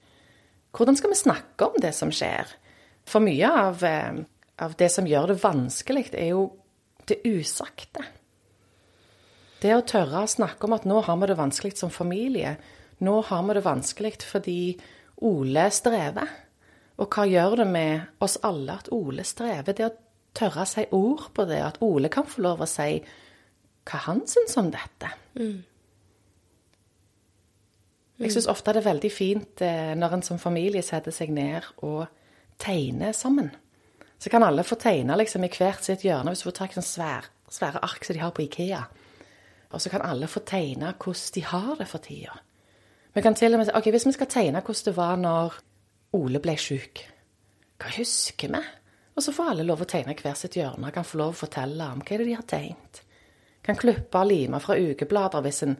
Hvordan 0.72 0.98
skal 0.98 1.12
vi 1.12 1.20
snakke 1.20 1.67
om 1.67 1.82
det 1.82 1.94
som 1.98 2.13
skjer? 2.13 2.54
For 3.10 3.24
mye 3.24 3.50
av, 3.50 3.84
eh, 3.84 4.22
av 4.62 4.76
det 4.78 4.91
som 4.94 5.10
gjør 5.10 5.34
det 5.34 5.41
vanskelig, 5.41 6.13
er 6.13 6.30
jo 6.32 6.52
det 7.10 7.24
usagte. 7.26 8.06
Det 9.62 9.74
å 9.76 9.84
tørre 9.86 10.24
å 10.24 10.30
snakke 10.30 10.65
om 10.65 10.74
at 10.74 10.88
nå 10.89 11.02
har 11.06 11.19
vi 11.21 11.30
det 11.30 11.38
vanskelig 11.38 11.76
som 11.78 11.91
familie. 11.93 12.56
Nå 13.06 13.19
har 13.28 13.43
vi 13.45 13.58
det 13.58 13.65
vanskelig 13.65 14.15
fordi 14.26 14.62
Ole 15.21 15.67
strever. 15.74 16.30
Og 17.02 17.10
hva 17.13 17.26
gjør 17.30 17.62
det 17.62 17.67
med 17.69 18.21
oss 18.21 18.39
alle 18.45 18.80
at 18.82 18.89
Ole 18.93 19.26
strever? 19.26 19.74
Det 19.78 19.86
å 19.86 19.93
tørre 20.38 20.63
å 20.63 20.69
si 20.69 20.86
ord 20.95 21.28
på 21.36 21.45
det, 21.50 21.60
at 21.62 21.82
Ole 21.86 22.10
kan 22.13 22.26
få 22.30 22.43
lov 22.45 22.63
å 22.63 22.69
si 22.69 23.02
hva 23.89 24.00
han 24.08 24.24
syns 24.30 24.58
om 24.62 24.69
dette. 24.74 25.10
Mm. 25.38 25.60
Jeg 28.21 28.36
syns 28.36 28.50
ofte 28.52 28.74
det 28.76 28.84
er 28.84 28.91
veldig 28.91 29.10
fint 29.10 29.63
eh, 29.65 29.93
når 29.97 30.17
en 30.17 30.26
som 30.26 30.41
familie 30.41 30.84
setter 30.86 31.13
seg 31.13 31.34
ned 31.34 31.65
og 31.82 32.06
tegner 32.62 33.15
sammen. 33.17 33.50
Så 34.21 34.30
kan 34.30 34.45
alle 34.45 34.65
få 34.65 34.78
tegne 34.78 35.17
liksom, 35.17 35.45
i 35.45 35.50
hvert 35.50 35.82
sitt 35.86 36.06
hjørne. 36.06 36.30
Hvis 36.30 36.43
du 36.43 36.52
får 36.52 36.58
tak 36.60 36.74
i 36.74 36.78
sånne 36.78 36.91
svære, 36.91 37.32
svære 37.50 37.82
ark 37.82 38.06
som 38.06 38.17
de 38.17 38.21
har 38.21 38.34
på 38.38 38.45
Ikea. 38.45 38.84
Og 39.71 39.81
så 39.81 39.91
kan 39.91 40.03
alle 40.05 40.27
få 40.27 40.43
tegne 40.45 40.93
hvordan 40.93 41.36
de 41.36 41.43
har 41.47 41.75
det 41.79 41.88
for 41.88 42.03
tida. 42.03 42.36
Vi 43.13 43.21
kan 43.21 43.36
til 43.36 43.53
og 43.53 43.60
med 43.60 43.67
si 43.67 43.75
ok, 43.75 43.89
hvis 43.91 44.07
vi 44.07 44.15
skal 44.15 44.29
tegne 44.31 44.62
hvordan 44.62 44.88
det 44.88 44.97
var 44.97 45.19
når 45.19 45.60
Ole 46.17 46.41
ble 46.43 46.57
sjuk. 46.60 47.05
Hva 47.79 47.91
husker 47.95 48.51
vi? 48.51 48.62
Og 49.15 49.23
så 49.23 49.31
får 49.36 49.53
alle 49.53 49.63
lov 49.67 49.84
å 49.84 49.88
tegne 49.88 50.15
hver 50.17 50.36
sitt 50.39 50.57
hjørne. 50.60 50.91
Kan 50.91 51.07
få 51.07 51.21
lov 51.21 51.34
å 51.34 51.41
fortelle 51.43 51.88
om 51.93 52.03
hva 52.03 52.19
det 52.19 52.27
de 52.27 52.36
har 52.36 52.47
tegnet. 52.47 53.01
Kan 53.63 53.79
klippe 53.79 54.19
og 54.19 54.27
lime 54.27 54.60
fra 54.63 54.75
ukeblader 54.79 55.43
hvis 55.45 55.63
en 55.67 55.77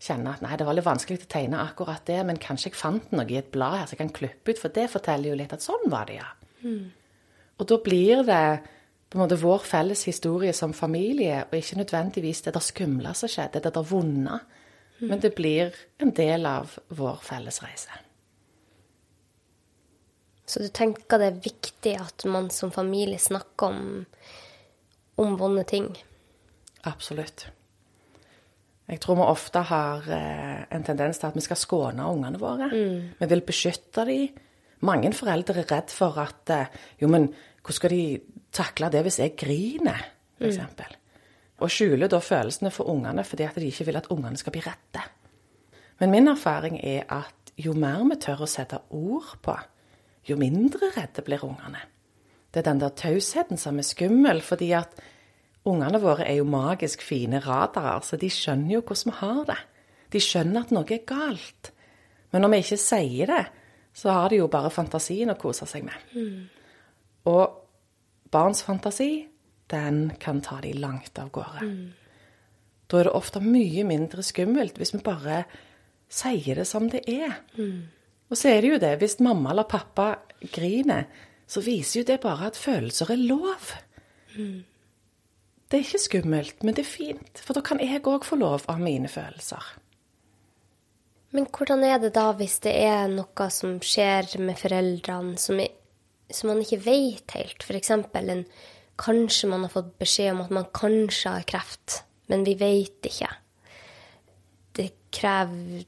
kjenner 0.00 0.36
at 0.36 0.44
nei, 0.44 0.56
det 0.56 0.66
var 0.66 0.76
litt 0.76 0.86
vanskelig 0.86 1.20
å 1.22 1.30
tegne 1.30 1.60
akkurat 1.60 2.04
det, 2.08 2.18
men 2.26 2.40
kanskje 2.40 2.70
jeg 2.70 2.80
fant 2.80 3.10
noe 3.12 3.28
i 3.28 3.36
et 3.36 3.50
blad 3.52 3.76
her 3.76 3.88
så 3.88 3.94
jeg 3.94 4.00
kan 4.00 4.14
klippe 4.16 4.54
ut, 4.54 4.60
for 4.60 4.72
det 4.72 4.86
forteller 4.88 5.32
jo 5.32 5.36
litt 5.36 5.52
at 5.52 5.64
sånn 5.64 5.84
var 5.92 6.08
det, 6.08 6.16
ja. 6.22 6.30
Mm. 6.64 6.86
Og 7.60 7.68
da 7.68 7.76
blir 7.84 8.22
det 8.24 8.44
på 9.10 9.18
en 9.18 9.24
måte 9.24 9.40
vår 9.42 9.64
felles 9.66 10.04
historie 10.06 10.52
som 10.54 10.72
familie, 10.76 11.42
og 11.48 11.56
ikke 11.58 11.80
nødvendigvis 11.80 12.44
det 12.46 12.54
der 12.54 12.62
skumle 12.62 13.14
som 13.18 13.30
skjedde, 13.30 13.62
det 13.64 13.74
der 13.74 13.86
vonde, 13.90 14.38
mm. 15.00 15.08
men 15.08 15.22
det 15.22 15.32
blir 15.34 15.74
en 15.98 16.14
del 16.14 16.46
av 16.46 16.76
vår 16.94 17.18
felles 17.26 17.58
reise. 17.64 17.90
Så 20.46 20.62
du 20.62 20.70
tenker 20.74 21.18
det 21.18 21.26
er 21.30 21.42
viktig 21.42 21.94
at 21.98 22.26
man 22.26 22.48
som 22.54 22.70
familie 22.74 23.18
snakker 23.18 23.70
om, 23.70 24.06
om 25.18 25.36
vonde 25.38 25.66
ting? 25.66 25.90
Absolutt. 26.86 27.48
Jeg 28.90 28.98
tror 29.02 29.20
vi 29.20 29.26
ofte 29.30 29.62
har 29.68 30.06
eh, 30.10 30.62
en 30.74 30.86
tendens 30.86 31.20
til 31.20 31.28
at 31.28 31.36
vi 31.38 31.44
skal 31.44 31.58
skåne 31.58 32.06
ungene 32.10 32.40
våre. 32.42 32.66
Mm. 32.72 33.12
Vi 33.20 33.28
vil 33.30 33.44
beskytte 33.46 34.06
dem. 34.08 34.40
Mange 34.86 35.12
foreldre 35.14 35.60
er 35.60 35.68
redd 35.70 35.94
for 35.94 36.18
at 36.18 36.50
eh, 36.50 36.78
Jo, 37.02 37.10
men 37.12 37.28
hvordan 37.60 37.76
skal 37.76 37.94
de 37.94 38.02
takle 38.52 38.90
det 38.92 39.04
hvis 39.06 39.20
jeg 39.22 39.36
griner, 39.38 40.06
f.eks.? 40.38 40.58
Mm. 40.58 40.96
Og 41.60 41.72
skjuler 41.72 42.08
da 42.08 42.20
følelsene 42.24 42.72
for 42.72 42.88
ungene 42.88 43.24
fordi 43.26 43.44
at 43.46 43.58
de 43.60 43.68
ikke 43.68 43.90
vil 43.90 44.00
at 44.00 44.08
ungene 44.12 44.40
skal 44.40 44.54
bli 44.54 44.62
redde. 44.64 45.02
Men 46.00 46.14
min 46.14 46.30
erfaring 46.32 46.78
er 46.80 47.04
at 47.12 47.52
jo 47.60 47.74
mer 47.76 48.00
vi 48.08 48.16
tør 48.22 48.46
å 48.46 48.48
sette 48.48 48.80
ord 48.96 49.34
på 49.44 49.56
jo 50.28 50.36
mindre 50.40 50.90
redde 50.96 51.24
blir 51.24 51.44
ungene. 51.44 51.80
Det 52.50 52.62
er 52.62 52.70
den 52.70 52.80
der 52.82 52.94
tausheten 52.96 53.60
som 53.60 53.78
er 53.78 53.86
skummel, 53.86 54.40
fordi 54.42 54.72
at 54.76 54.96
ungene 55.68 56.00
våre 56.02 56.26
er 56.26 56.40
jo 56.40 56.48
magisk 56.48 57.02
fine 57.04 57.40
radarer, 57.44 58.02
så 58.04 58.18
de 58.20 58.30
skjønner 58.32 58.76
jo 58.76 58.82
hvordan 58.82 59.12
vi 59.12 59.18
har 59.20 59.42
det. 59.52 59.58
De 60.10 60.22
skjønner 60.22 60.66
at 60.66 60.74
noe 60.74 60.90
er 60.90 61.04
galt. 61.06 61.72
Men 62.32 62.44
når 62.44 62.54
vi 62.54 62.62
ikke 62.64 62.80
sier 62.82 63.30
det, 63.30 63.44
så 63.94 64.14
har 64.14 64.30
de 64.30 64.40
jo 64.40 64.48
bare 64.50 64.70
fantasien 64.70 65.30
å 65.30 65.38
kose 65.38 65.66
seg 65.66 65.86
med. 65.86 66.10
Mm. 66.14 66.48
Og 67.30 67.59
barns 68.30 68.62
fantasi, 68.66 69.28
den 69.70 70.12
kan 70.20 70.40
ta 70.42 70.60
de 70.60 70.72
langt 70.72 71.18
av 71.18 71.30
gårde. 71.34 71.66
Mm. 71.66 71.92
Da 72.90 72.98
er 72.98 73.06
det 73.06 73.14
ofte 73.14 73.42
mye 73.42 73.84
mindre 73.86 74.22
skummelt 74.26 74.78
hvis 74.80 74.94
vi 74.96 75.02
bare 75.06 75.44
sier 76.10 76.58
det 76.58 76.66
som 76.66 76.88
det 76.90 77.04
er. 77.10 77.36
Mm. 77.58 77.90
Og 78.30 78.38
så 78.38 78.50
er 78.50 78.62
det 78.62 78.72
jo 78.72 78.80
det, 78.82 78.96
hvis 78.98 79.20
mamma 79.22 79.52
eller 79.52 79.68
pappa 79.70 80.12
griner, 80.54 81.06
så 81.50 81.62
viser 81.62 82.00
jo 82.00 82.08
det 82.10 82.20
bare 82.22 82.50
at 82.50 82.58
følelser 82.58 83.12
er 83.14 83.22
lov. 83.30 83.72
Mm. 84.36 84.62
Det 85.70 85.78
er 85.78 85.86
ikke 85.86 86.02
skummelt, 86.02 86.64
men 86.66 86.74
det 86.74 86.82
er 86.82 86.90
fint, 86.90 87.42
for 87.42 87.54
da 87.54 87.62
kan 87.62 87.82
jeg 87.82 88.02
òg 88.02 88.26
få 88.26 88.38
lov 88.38 88.66
av 88.70 88.82
mine 88.82 89.10
følelser. 89.10 89.62
Men 91.30 91.46
hvordan 91.46 91.84
er 91.86 92.00
det 92.02 92.12
da 92.16 92.32
hvis 92.34 92.58
det 92.64 92.72
er 92.74 93.10
noe 93.10 93.46
som 93.54 93.76
skjer 93.82 94.32
med 94.42 94.58
foreldrene 94.58 95.38
som, 95.38 95.60
er, 95.62 95.70
som 96.34 96.52
man 96.52 96.62
ikke 96.62 96.80
vet 96.84 97.36
helt? 97.36 97.64
F.eks. 97.64 97.90
en 97.90 98.44
Kanskje 99.00 99.48
man 99.48 99.62
har 99.64 99.72
fått 99.72 99.94
beskjed 100.00 100.34
om 100.34 100.42
at 100.44 100.50
man 100.52 100.66
kanskje 100.76 101.32
har 101.32 101.46
kreft, 101.48 102.02
men 102.28 102.42
vi 102.44 102.52
vet 102.60 103.06
ikke. 103.08 103.30
Det 104.76 104.90
krever 105.14 105.86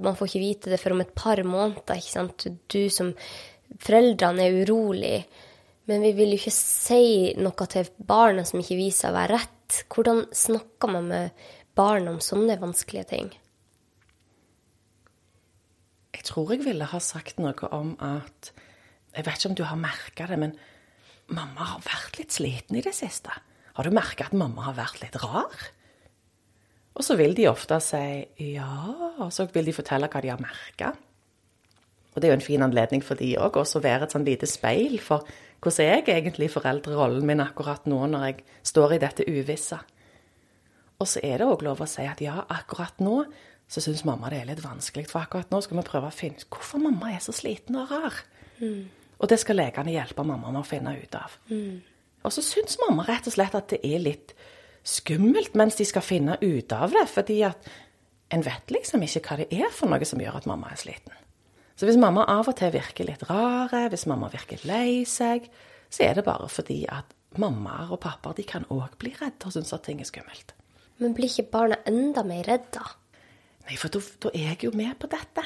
man 0.00 0.16
får 0.16 0.30
ikke 0.30 0.40
vite 0.40 0.70
det 0.72 0.80
før 0.80 0.94
om 0.96 1.02
et 1.04 1.14
par 1.16 1.42
måneder. 1.44 1.98
ikke 1.98 2.14
sant? 2.14 2.46
Du 2.72 2.88
som 2.90 3.12
Foreldrene 3.84 4.44
er 4.44 4.60
urolig, 4.62 5.24
men 5.90 6.04
vi 6.04 6.12
vil 6.16 6.34
jo 6.34 6.38
ikke 6.38 6.54
si 6.54 7.34
noe 7.36 7.66
til 7.68 7.88
barna 7.98 8.44
som 8.46 8.60
ikke 8.60 8.78
viser 8.78 9.10
å 9.10 9.16
være 9.16 9.40
rett. 9.40 9.80
Hvordan 9.90 10.26
snakker 10.32 10.92
man 10.92 11.08
med 11.10 11.46
barn 11.76 12.06
om 12.12 12.20
sånne 12.22 12.56
vanskelige 12.60 13.08
ting? 13.10 13.32
Jeg 16.14 16.28
tror 16.30 16.54
jeg 16.54 16.64
ville 16.64 16.86
ha 16.88 17.00
sagt 17.02 17.42
noe 17.42 17.68
om 17.74 17.96
at 18.00 18.52
Jeg 19.14 19.26
vet 19.26 19.38
ikke 19.38 19.50
om 19.52 19.56
du 19.58 19.64
har 19.68 19.78
merka 19.80 20.26
det, 20.30 20.38
men 20.40 20.54
mamma 21.30 21.70
har 21.74 21.84
vært 21.86 22.18
litt 22.18 22.34
sliten 22.34 22.78
i 22.78 22.84
det 22.84 22.94
siste. 22.96 23.32
Har 23.74 23.86
du 23.86 23.94
merka 23.94 24.28
at 24.28 24.36
mamma 24.36 24.68
har 24.68 24.76
vært 24.78 25.00
litt 25.02 25.16
rar? 25.22 25.54
Og 26.94 27.02
så 27.02 27.16
vil 27.18 27.34
de 27.34 27.48
ofte 27.50 27.80
si 27.82 28.52
ja, 28.54 28.70
og 29.18 29.32
så 29.34 29.48
vil 29.50 29.70
de 29.70 29.74
fortelle 29.74 30.10
hva 30.10 30.22
de 30.22 30.30
har 30.30 30.42
merka. 30.42 30.92
Og 32.14 32.20
det 32.20 32.28
er 32.28 32.34
jo 32.34 32.38
en 32.38 32.46
fin 32.46 32.62
anledning 32.62 33.02
for 33.02 33.18
de 33.18 33.32
òg, 33.34 33.58
også 33.58 33.80
å 33.80 33.84
være 33.84 34.06
et 34.06 34.14
sånn 34.14 34.26
lite 34.26 34.46
speil 34.46 35.00
for 35.02 35.26
hvordan 35.64 35.88
er 35.88 36.04
jeg 36.04 36.20
egentlig 36.20 36.52
foreldrerollen 36.52 37.26
min 37.26 37.42
akkurat 37.42 37.88
nå 37.90 37.98
når 38.12 38.26
jeg 38.28 38.44
står 38.70 38.94
i 38.94 39.00
dette 39.02 39.26
uvisse. 39.26 39.80
Og 41.02 41.10
så 41.10 41.22
er 41.26 41.40
det 41.40 41.48
òg 41.50 41.64
lov 41.66 41.82
å 41.82 41.88
si 41.90 42.04
at 42.06 42.22
ja, 42.22 42.44
akkurat 42.52 43.00
nå 43.02 43.24
så 43.66 43.82
syns 43.82 44.04
mamma 44.06 44.30
det 44.30 44.42
er 44.42 44.50
litt 44.52 44.62
vanskelig. 44.62 45.08
For 45.10 45.24
akkurat 45.24 45.50
nå 45.50 45.58
skal 45.64 45.80
vi 45.80 45.86
prøve 45.88 46.12
å 46.12 46.14
finne 46.14 46.38
ut 46.38 46.46
hvorfor 46.52 46.82
mamma 46.84 47.14
er 47.16 47.24
så 47.24 47.34
sliten 47.34 47.80
og 47.80 47.90
rar. 47.90 48.20
Mm. 48.60 48.84
Og 49.20 49.30
det 49.30 49.38
skal 49.40 49.60
legene 49.60 49.94
hjelpe 49.94 50.24
mamma 50.26 50.50
med 50.50 50.62
å 50.62 50.68
finne 50.68 50.96
ut 50.98 51.18
av. 51.18 51.36
Mm. 51.50 51.80
Og 52.24 52.32
så 52.34 52.44
syns 52.44 52.78
mamma 52.82 53.04
rett 53.06 53.28
og 53.28 53.36
slett 53.36 53.56
at 53.56 53.70
det 53.72 53.80
er 53.84 54.02
litt 54.02 54.34
skummelt 54.84 55.56
mens 55.56 55.78
de 55.78 55.86
skal 55.88 56.04
finne 56.04 56.38
ut 56.40 56.72
av 56.76 56.94
det. 56.94 57.04
Fordi 57.12 57.40
at 57.46 57.68
en 58.34 58.44
vet 58.44 58.72
liksom 58.72 59.04
ikke 59.04 59.22
hva 59.28 59.38
det 59.42 59.50
er 59.52 59.70
for 59.74 59.92
noe 59.92 60.08
som 60.08 60.22
gjør 60.22 60.40
at 60.40 60.48
mamma 60.50 60.72
er 60.72 60.80
sliten. 60.80 61.14
Så 61.74 61.88
hvis 61.88 61.98
mamma 61.98 62.24
av 62.30 62.48
og 62.50 62.56
til 62.58 62.70
virker 62.74 63.06
litt 63.08 63.24
rare, 63.28 63.88
hvis 63.90 64.06
mamma 64.10 64.30
virker 64.32 64.62
lei 64.68 65.02
seg, 65.08 65.48
så 65.90 66.06
er 66.06 66.18
det 66.18 66.26
bare 66.26 66.46
fordi 66.50 66.84
at 66.90 67.10
mammaer 67.40 67.90
og 67.94 68.00
pappaer 68.04 68.38
de 68.38 68.44
kan 68.46 68.66
òg 68.70 68.94
bli 69.00 69.10
redde 69.18 69.48
og 69.48 69.56
synes 69.56 69.74
at 69.74 69.82
ting 69.86 70.00
er 70.02 70.08
skummelt. 70.08 70.54
Men 71.02 71.16
blir 71.16 71.30
ikke 71.30 71.50
barna 71.50 71.80
enda 71.90 72.22
mer 72.26 72.46
redde? 72.46 72.82
Nei, 73.66 73.78
for 73.80 73.90
da, 73.90 74.02
da 74.22 74.30
er 74.36 74.52
jeg 74.52 74.68
jo 74.68 74.74
med 74.76 74.94
på 75.00 75.10
dette. 75.10 75.42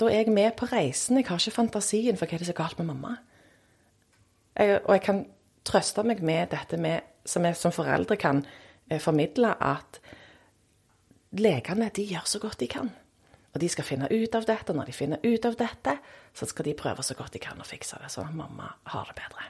Da 0.00 0.08
er 0.08 0.22
jeg 0.22 0.32
med 0.32 0.54
på 0.56 0.68
reisen. 0.70 1.18
Jeg 1.20 1.28
har 1.28 1.40
ikke 1.40 1.58
fantasien 1.58 2.16
for 2.16 2.26
hva 2.26 2.38
det 2.38 2.46
er 2.46 2.52
så 2.52 2.56
galt 2.56 2.78
med 2.80 2.88
mamma. 2.88 3.16
Jeg, 4.56 4.80
og 4.84 4.94
jeg 4.96 5.02
kan 5.04 5.20
trøste 5.66 6.04
meg 6.08 6.22
med 6.24 6.48
dette 6.54 6.78
med, 6.80 7.04
som 7.28 7.44
jeg 7.44 7.58
som 7.60 7.74
foreldre 7.74 8.16
kan 8.20 8.42
eh, 8.88 9.00
formidle, 9.00 9.52
at 9.60 10.00
legene 11.36 11.90
de 11.94 12.06
gjør 12.08 12.26
så 12.26 12.40
godt 12.42 12.60
de 12.60 12.68
kan. 12.70 12.88
Og 13.50 13.60
de 13.60 13.68
skal 13.68 13.86
finne 13.86 14.08
ut 14.10 14.34
av 14.34 14.46
dette. 14.46 14.70
og 14.70 14.78
Når 14.78 14.88
de 14.88 14.94
finner 14.94 15.26
ut 15.26 15.46
av 15.46 15.58
dette, 15.58 15.96
så 16.34 16.46
skal 16.46 16.68
de 16.68 16.76
prøve 16.78 17.04
så 17.04 17.16
godt 17.18 17.34
de 17.34 17.42
kan 17.42 17.60
å 17.60 17.66
fikse 17.66 17.98
det, 18.00 18.10
sånn 18.12 18.30
at 18.30 18.38
mamma 18.38 18.70
har 18.94 19.10
det 19.10 19.18
bedre. 19.18 19.48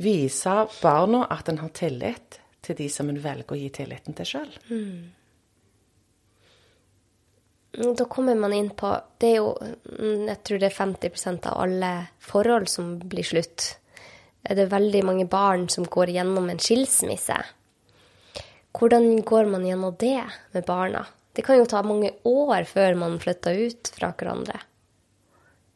Vise 0.00 0.56
barna 0.80 1.24
at 1.30 1.48
en 1.48 1.60
har 1.62 1.72
tillit 1.76 2.40
til 2.64 2.76
de 2.76 2.88
som 2.92 3.08
en 3.08 3.20
velger 3.22 3.54
å 3.54 3.58
gi 3.58 3.70
tilliten 3.80 4.16
til 4.16 4.28
sjøl. 4.28 4.52
Da 7.70 8.04
kommer 8.10 8.34
man 8.34 8.52
inn 8.52 8.72
på 8.74 8.88
Det 9.22 9.28
er 9.28 9.36
jo 9.36 9.52
mm, 9.54 10.26
Jeg 10.26 10.38
tror 10.42 10.58
det 10.58 10.70
er 10.70 10.74
50% 10.74 11.46
av 11.46 11.60
alle 11.62 11.90
forhold 12.18 12.66
som 12.68 12.96
blir 12.98 13.26
slutt. 13.26 13.76
Det 14.42 14.58
er 14.58 14.72
veldig 14.72 15.04
mange 15.06 15.26
barn 15.30 15.68
som 15.70 15.86
går 15.86 16.10
gjennom 16.16 16.48
en 16.50 16.58
skilsmisse. 16.58 17.36
Hvordan 18.74 19.22
går 19.26 19.50
man 19.52 19.66
gjennom 19.66 19.94
det 20.00 20.22
med 20.54 20.66
barna? 20.66 21.04
Det 21.32 21.44
kan 21.46 21.60
jo 21.60 21.68
ta 21.68 21.82
mange 21.86 22.10
år 22.26 22.64
før 22.66 22.96
man 22.98 23.18
flytter 23.22 23.58
ut 23.68 23.90
fra 23.94 24.10
hverandre 24.16 24.62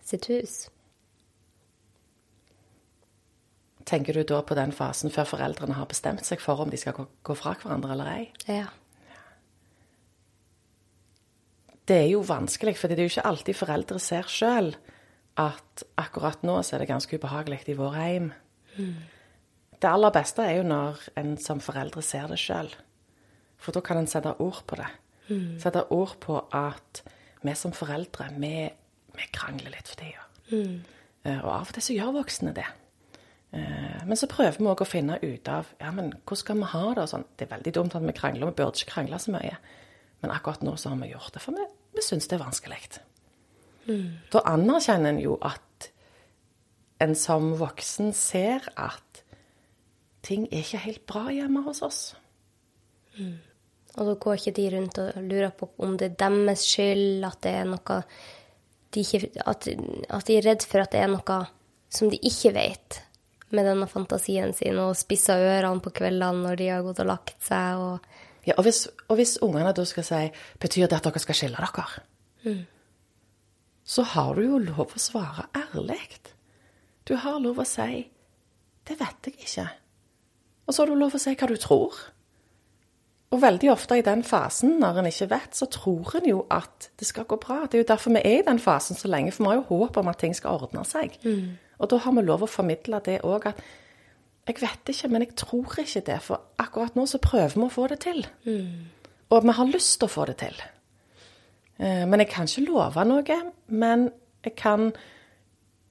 sitt 0.05 0.27
hus. 0.29 0.55
Tenker 3.85 4.17
du 4.17 4.25
da 4.25 4.41
på 4.43 4.57
den 4.57 4.73
fasen 4.73 5.13
før 5.13 5.29
foreldrene 5.29 5.77
har 5.77 5.89
bestemt 5.91 6.25
seg 6.25 6.41
for 6.41 6.63
om 6.65 6.73
de 6.73 6.81
skal 6.81 6.97
gå, 6.97 7.07
gå 7.23 7.37
fra 7.37 7.53
hverandre 7.61 7.93
eller 7.95 8.11
ei? 8.15 8.25
Ja. 8.49 8.71
Det 11.89 11.97
er 11.97 12.09
jo 12.15 12.23
vanskelig, 12.25 12.77
for 12.81 12.89
det 12.89 12.99
er 12.99 13.09
jo 13.09 13.13
ikke 13.13 13.27
alltid 13.29 13.59
foreldre 13.59 13.99
ser 14.01 14.29
sjøl 14.31 14.75
at 15.41 15.83
akkurat 16.01 16.45
nå 16.47 16.61
så 16.63 16.77
er 16.77 16.85
det 16.85 16.89
ganske 16.93 17.19
ubehagelig 17.19 17.65
i 17.69 17.77
vår 17.77 17.97
heim. 17.99 18.31
Det 19.81 19.91
aller 19.91 20.15
beste 20.15 20.43
er 20.47 20.61
jo 20.61 20.67
når 20.69 21.03
en 21.21 21.35
som 21.43 21.61
foreldre 21.61 22.03
ser 22.03 22.29
det 22.31 22.39
sjøl. 22.41 22.71
For 23.61 23.73
da 23.75 23.83
kan 23.85 23.99
en 24.01 24.09
sette 24.11 24.33
ord 24.41 24.63
på 24.67 24.79
det. 24.81 24.87
Sette 25.61 25.85
ord 25.93 26.17
på 26.21 26.39
at 26.53 27.03
vi 27.45 27.55
som 27.55 27.73
foreldre, 27.77 28.31
vi, 28.41 28.55
vi 29.17 29.29
krangler 29.33 29.75
litt 29.75 29.89
for 29.91 30.01
tida. 30.01 30.25
Mm. 30.53 30.81
Og 31.43 31.51
av 31.51 31.69
og 31.69 31.75
til 31.75 31.85
så 31.85 31.97
gjør 31.97 32.17
voksne 32.19 32.53
det. 32.57 32.67
Eh, 33.53 34.05
Men 34.07 34.17
så 34.17 34.29
prøver 34.29 34.59
vi 34.59 34.69
òg 34.69 34.83
å 34.85 34.89
finne 34.89 35.19
ut 35.23 35.49
av 35.49 35.71
ja, 35.81 35.91
men 35.91 36.13
hvordan 36.13 36.41
skal 36.41 36.61
vi 36.61 36.71
ha 36.73 36.85
det. 36.95 37.09
Sånn. 37.09 37.25
Det 37.37 37.47
er 37.47 37.57
veldig 37.57 37.73
dumt 37.77 37.95
at 37.97 38.05
vi 38.05 38.17
krangler, 38.17 38.51
vi 38.51 38.59
burde 38.61 38.81
ikke 38.81 38.93
krangle 38.95 39.19
så 39.19 39.35
mye. 39.37 39.57
Men 40.25 40.33
akkurat 40.33 40.63
nå 40.65 40.73
så 40.81 40.95
har 40.95 41.03
vi 41.03 41.11
gjort 41.13 41.35
det, 41.37 41.43
for 41.45 41.53
vi, 41.53 41.67
vi 41.93 42.03
syns 42.03 42.31
det 42.31 42.39
er 42.39 42.47
vanskelig. 42.47 42.81
Da 44.33 44.41
anerkjenner 44.49 45.13
en 45.13 45.21
jo 45.21 45.37
at 45.45 45.91
en 47.05 47.13
som 47.19 47.51
voksen 47.61 48.15
ser 48.17 48.65
at 48.81 49.21
ting 50.25 50.47
er 50.49 50.63
ikke 50.63 50.81
helt 50.87 51.05
bra 51.11 51.27
hjemme 51.35 51.61
hos 51.67 51.83
oss. 51.85 51.99
Og 53.95 54.09
da 54.09 54.15
går 54.25 54.41
ikke 54.41 54.55
de 54.57 54.69
rundt 54.73 55.03
og 55.03 55.19
lurer 55.29 55.53
på 55.55 55.69
om 55.85 55.99
det 56.01 56.15
er 56.15 56.17
deres 56.25 56.65
skyld, 56.65 57.27
at 57.29 57.43
det 57.45 57.53
er 57.61 57.69
noe 57.69 57.99
de 58.95 59.03
ikke, 59.03 59.27
at, 59.45 59.69
at 59.69 60.29
de 60.31 60.39
er 60.39 60.47
redd 60.49 60.65
for 60.71 60.81
at 60.81 60.95
det 60.95 61.03
er 61.03 61.11
noe 61.13 61.41
som 61.93 62.09
de 62.11 62.19
ikke 62.25 62.55
vet, 62.57 63.03
med 63.55 63.69
denne 63.69 63.87
fantasien 63.91 64.55
sin, 64.57 64.81
og 64.81 64.97
spisser 64.99 65.45
ørene 65.45 65.83
på 65.85 65.93
kveldene 65.95 66.47
når 66.47 66.59
de 66.59 66.71
har 66.73 66.87
gått 66.87 67.05
og 67.05 67.13
lagt 67.13 67.37
seg. 67.45 67.85
og... 67.85 68.15
Ja, 68.47 68.55
og 68.57 68.63
hvis, 68.67 68.89
og 69.09 69.17
hvis 69.17 69.39
ungene 69.43 69.73
da 69.73 69.85
skal 69.85 70.05
si 70.05 70.23
betyr 70.61 70.87
det 70.87 70.99
at 70.99 71.05
dere 71.05 71.23
skal 71.23 71.35
skille 71.35 71.57
dere, 71.57 71.87
så 73.85 74.03
har 74.03 74.35
du 74.35 74.43
jo 74.43 74.59
lov 74.59 74.93
å 74.95 75.01
svare 75.01 75.47
ærlig. 75.57 76.21
Du 77.05 77.17
har 77.17 77.41
lov 77.41 77.59
å 77.59 77.65
si 77.65 78.11
'det 78.85 79.01
vet 79.01 79.27
jeg 79.27 79.35
ikke'. 79.35 79.69
Og 80.67 80.75
så 80.75 80.83
har 80.83 80.87
du 80.87 80.95
lov 80.95 81.15
å 81.15 81.19
si 81.19 81.35
hva 81.35 81.49
du 81.49 81.57
tror. 81.57 81.93
Og 83.31 83.43
veldig 83.43 83.71
ofte 83.73 83.99
i 83.99 84.03
den 84.03 84.23
fasen, 84.23 84.79
når 84.79 84.99
en 84.99 85.07
ikke 85.07 85.31
vet, 85.31 85.57
så 85.57 85.67
tror 85.67 86.17
en 86.17 86.29
jo 86.29 86.47
at 86.51 86.91
det 86.99 87.07
skal 87.07 87.25
gå 87.25 87.37
bra. 87.37 87.67
Det 87.67 87.75
er 87.75 87.83
jo 87.83 87.95
derfor 87.95 88.11
vi 88.11 88.23
er 88.25 88.39
i 88.39 88.47
den 88.47 88.59
fasen 88.59 88.97
så 88.97 89.09
lenge, 89.09 89.33
for 89.33 89.45
vi 89.45 89.49
har 89.49 89.57
jo 89.57 89.79
håp 89.79 89.97
om 89.97 90.09
at 90.09 90.19
ting 90.19 90.37
skal 90.37 90.51
ordne 90.51 90.85
seg. 90.85 91.19
Og 91.79 91.91
da 91.91 91.97
har 91.97 92.13
vi 92.13 92.23
lov 92.23 92.43
å 92.43 92.47
formidle 92.47 93.01
det 93.05 93.21
òg, 93.23 93.47
at 93.47 93.61
jeg 94.47 94.57
vet 94.61 94.91
ikke, 94.93 95.09
men 95.09 95.23
jeg 95.25 95.37
tror 95.41 95.79
ikke 95.81 96.01
det, 96.05 96.19
for 96.23 96.41
akkurat 96.61 96.97
nå 96.97 97.07
så 97.09 97.19
prøver 97.19 97.55
vi 97.55 97.65
å 97.65 97.71
få 97.73 97.87
det 97.89 98.01
til. 98.05 98.27
Og 99.31 99.43
vi 99.47 99.55
har 99.57 99.71
lyst 99.71 99.99
til 99.99 100.07
å 100.09 100.13
få 100.13 100.27
det 100.29 100.37
til. 100.43 100.59
Eh, 101.79 102.05
Men 102.07 102.21
jeg 102.21 102.29
kan 102.29 102.47
ikke 102.47 102.67
love 102.69 103.05
noe, 103.09 103.39
men 103.69 104.11
jeg 104.45 104.55
kan, 104.57 104.93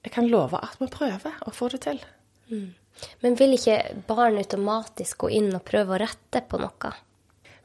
jeg 0.05 0.11
kan 0.13 0.27
love 0.29 0.59
at 0.61 0.77
vi 0.79 0.87
prøver 0.87 1.33
å 1.47 1.51
få 1.51 1.69
det 1.73 1.81
til. 1.81 1.99
Men 3.23 3.35
vil 3.39 3.53
ikke 3.57 4.03
barn 4.07 4.37
automatisk 4.37 5.17
gå 5.25 5.29
inn 5.33 5.49
og 5.55 5.63
prøve 5.65 5.95
å 5.95 5.99
rette 5.99 6.43
på 6.47 6.59
noe? 6.61 6.93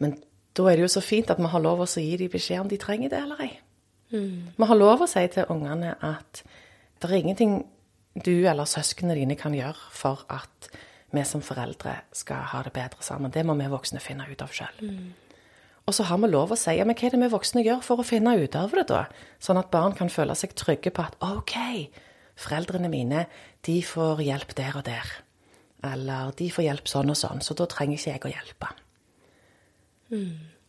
Men 0.01 0.17
da 0.57 0.63
er 0.71 0.77
det 0.77 0.87
jo 0.87 0.95
så 0.97 1.03
fint 1.05 1.31
at 1.31 1.39
vi 1.39 1.45
har 1.53 1.61
lov 1.61 1.81
å 1.85 1.87
gi 1.87 2.17
dem 2.17 2.31
beskjed 2.33 2.61
om 2.65 2.69
de 2.69 2.79
trenger 2.81 3.11
det 3.13 3.19
eller 3.23 3.41
ei. 3.45 3.59
Vi 4.57 4.65
har 4.65 4.75
lov 4.81 5.03
å 5.05 5.07
si 5.07 5.27
til 5.29 5.45
ungene 5.53 5.95
at 6.01 6.43
det 6.99 7.11
er 7.11 7.19
ingenting 7.21 7.67
du 8.25 8.47
eller 8.49 8.69
søsknene 8.69 9.17
dine 9.19 9.37
kan 9.39 9.55
gjøre 9.57 9.91
for 9.95 10.25
at 10.33 10.69
vi 11.15 11.25
som 11.25 11.41
foreldre 11.45 11.95
skal 12.13 12.45
ha 12.53 12.61
det 12.67 12.75
bedre 12.77 13.05
sammen. 13.05 13.33
Det 13.33 13.45
må 13.47 13.57
vi 13.57 13.71
voksne 13.73 14.03
finne 14.05 14.27
ut 14.29 14.43
av 14.45 14.53
sjøl. 14.53 14.83
Og 15.89 15.95
så 15.97 16.05
har 16.05 16.21
vi 16.21 16.29
lov 16.29 16.53
å 16.53 16.59
si 16.61 16.75
ja, 16.77 16.85
men 16.85 16.97
hva 16.99 17.07
er 17.09 17.15
det 17.15 17.23
vi 17.23 17.31
voksne 17.33 17.65
gjør 17.65 17.81
for 17.85 18.03
å 18.03 18.05
finne 18.05 18.35
ut 18.37 18.59
av 18.61 18.75
det, 18.77 18.85
da? 18.91 19.07
Sånn 19.41 19.61
at 19.61 19.71
barn 19.73 19.97
kan 19.97 20.13
føle 20.13 20.37
seg 20.37 20.53
trygge 20.59 20.93
på 20.93 21.07
at 21.07 21.17
OK, 21.25 21.57
foreldrene 22.37 22.91
mine, 22.93 23.25
de 23.65 23.79
får 23.81 24.21
hjelp 24.27 24.53
der 24.59 24.77
og 24.77 24.85
der. 24.91 25.15
Eller 25.89 26.35
de 26.37 26.51
får 26.53 26.67
hjelp 26.67 26.93
sånn 26.93 27.15
og 27.15 27.17
sånn, 27.17 27.41
så 27.41 27.57
da 27.57 27.65
trenger 27.71 27.97
ikke 27.97 28.13
jeg 28.13 28.25
å 28.27 28.35
hjelpe. 28.35 28.71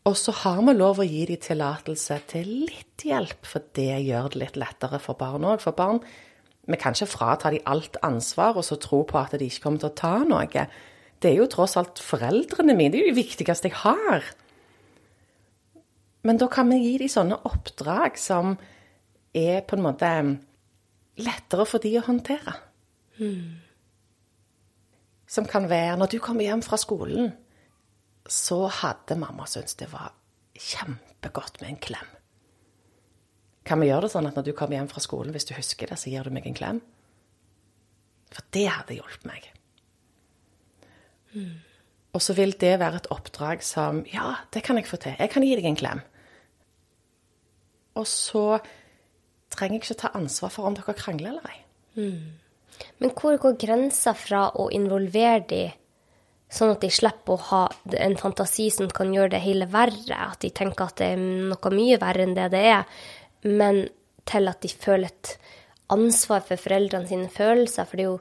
Og 0.08 0.16
så 0.18 0.34
har 0.46 0.62
vi 0.64 0.74
lov 0.78 1.02
å 1.02 1.06
gi 1.06 1.26
dem 1.28 1.44
tillatelse 1.44 2.22
til 2.32 2.48
litt 2.70 3.04
hjelp, 3.06 3.44
for 3.46 3.68
det 3.76 4.00
gjør 4.08 4.32
det 4.32 4.42
litt 4.46 4.60
lettere 4.60 5.02
for 5.04 5.20
barn 5.20 5.46
òg. 5.52 5.60
For 5.64 5.76
barn 5.76 6.00
Vi 6.70 6.78
kan 6.78 6.94
ikke 6.94 7.10
frata 7.10 7.50
dem 7.50 7.66
alt 7.66 7.98
ansvar 8.06 8.60
og 8.60 8.66
så 8.68 8.78
tro 8.82 9.02
på 9.10 9.18
at 9.18 9.34
de 9.34 9.48
ikke 9.50 9.64
kommer 9.66 9.82
til 9.82 9.90
å 9.90 9.98
ta 9.98 10.14
noe. 10.28 10.66
Det 11.20 11.32
er 11.32 11.40
jo 11.42 11.50
tross 11.52 11.76
alt 11.80 12.00
foreldrene 12.04 12.76
mine. 12.78 12.94
Det 12.94 13.00
er 13.00 13.08
jo 13.08 13.16
det 13.16 13.24
viktigste 13.24 13.72
jeg 13.72 13.80
har. 13.82 14.28
Men 16.28 16.38
da 16.38 16.50
kan 16.52 16.70
vi 16.70 16.78
gi 16.84 16.94
dem 17.02 17.12
sånne 17.12 17.40
oppdrag 17.48 18.20
som 18.20 18.54
er 19.36 19.64
på 19.66 19.78
en 19.78 19.86
måte 19.86 20.12
lettere 21.20 21.66
for 21.68 21.84
de 21.84 21.96
å 22.00 22.06
håndtere. 22.06 22.56
Som 25.30 25.50
kan 25.50 25.68
være 25.70 25.98
når 26.00 26.14
du 26.14 26.20
kommer 26.24 26.48
hjem 26.48 26.64
fra 26.66 26.80
skolen, 26.82 27.34
så 28.30 28.68
hadde 28.82 29.18
mamma 29.20 29.48
syntes 29.50 29.78
det 29.80 29.90
var 29.92 30.14
kjempegodt 30.60 31.62
med 31.62 31.74
en 31.74 31.82
klem. 31.82 32.19
Kan 33.70 33.84
vi 33.84 33.92
gjøre 33.92 34.08
det 34.08 34.14
sånn 34.16 34.26
at 34.26 34.38
når 34.38 34.48
du 34.48 34.56
kommer 34.58 34.80
hjem 34.80 34.90
fra 34.90 35.04
skolen, 35.04 35.34
hvis 35.36 35.46
du 35.46 35.54
husker 35.54 35.92
det, 35.92 36.00
så 36.02 36.10
gir 36.10 36.26
du 36.26 36.34
meg 36.34 36.48
en 36.50 36.58
klem? 36.58 36.82
For 38.34 38.46
det 38.56 38.66
hadde 38.70 38.98
hjulpet 38.98 39.28
meg. 39.30 39.46
Og 42.18 42.24
så 42.26 42.34
vil 42.38 42.56
det 42.58 42.80
være 42.82 43.04
et 43.04 43.10
oppdrag 43.14 43.62
som 43.66 44.02
Ja, 44.10 44.40
det 44.54 44.64
kan 44.66 44.80
jeg 44.82 44.90
få 44.90 44.98
til. 44.98 45.14
Jeg 45.20 45.30
kan 45.30 45.46
gi 45.46 45.56
deg 45.60 45.68
en 45.70 45.78
klem. 45.78 46.02
Og 48.00 48.08
så 48.10 48.60
trenger 49.54 49.78
jeg 49.78 49.84
ikke 49.84 50.02
ta 50.02 50.14
ansvar 50.18 50.54
for 50.54 50.70
om 50.70 50.78
dere 50.78 50.98
krangler 50.98 51.34
eller 51.34 51.50
ei. 51.52 51.60
Men 53.02 53.14
hvor 53.18 53.38
går 53.38 53.58
grensa 53.60 54.14
fra 54.18 54.48
å 54.56 54.70
involvere 54.74 55.46
de, 55.50 55.64
sånn 56.50 56.74
at 56.74 56.82
de 56.82 56.90
slipper 56.94 57.36
å 57.36 57.46
ha 57.50 57.64
en 58.00 58.18
fantasi 58.18 58.70
som 58.74 58.90
kan 58.90 59.14
gjøre 59.14 59.34
det 59.36 59.44
hele 59.44 59.68
verre, 59.70 60.18
at 60.18 60.40
de 60.42 60.50
tenker 60.56 60.88
at 60.88 61.02
det 61.02 61.12
er 61.14 61.20
noe 61.22 61.74
mye 61.76 62.00
verre 62.02 62.26
enn 62.26 62.38
det 62.38 62.50
det 62.56 62.64
er, 62.72 63.02
men 63.44 63.88
til 64.30 64.52
at 64.52 64.62
de 64.64 64.70
føler 64.70 65.10
et 65.10 65.34
ansvar 65.90 66.44
for 66.46 66.62
foreldrene 66.62 67.10
sine 67.10 67.30
følelser, 67.34 67.88
for 67.88 67.98
det 67.98 68.06
er 68.06 68.12
jo 68.12 68.20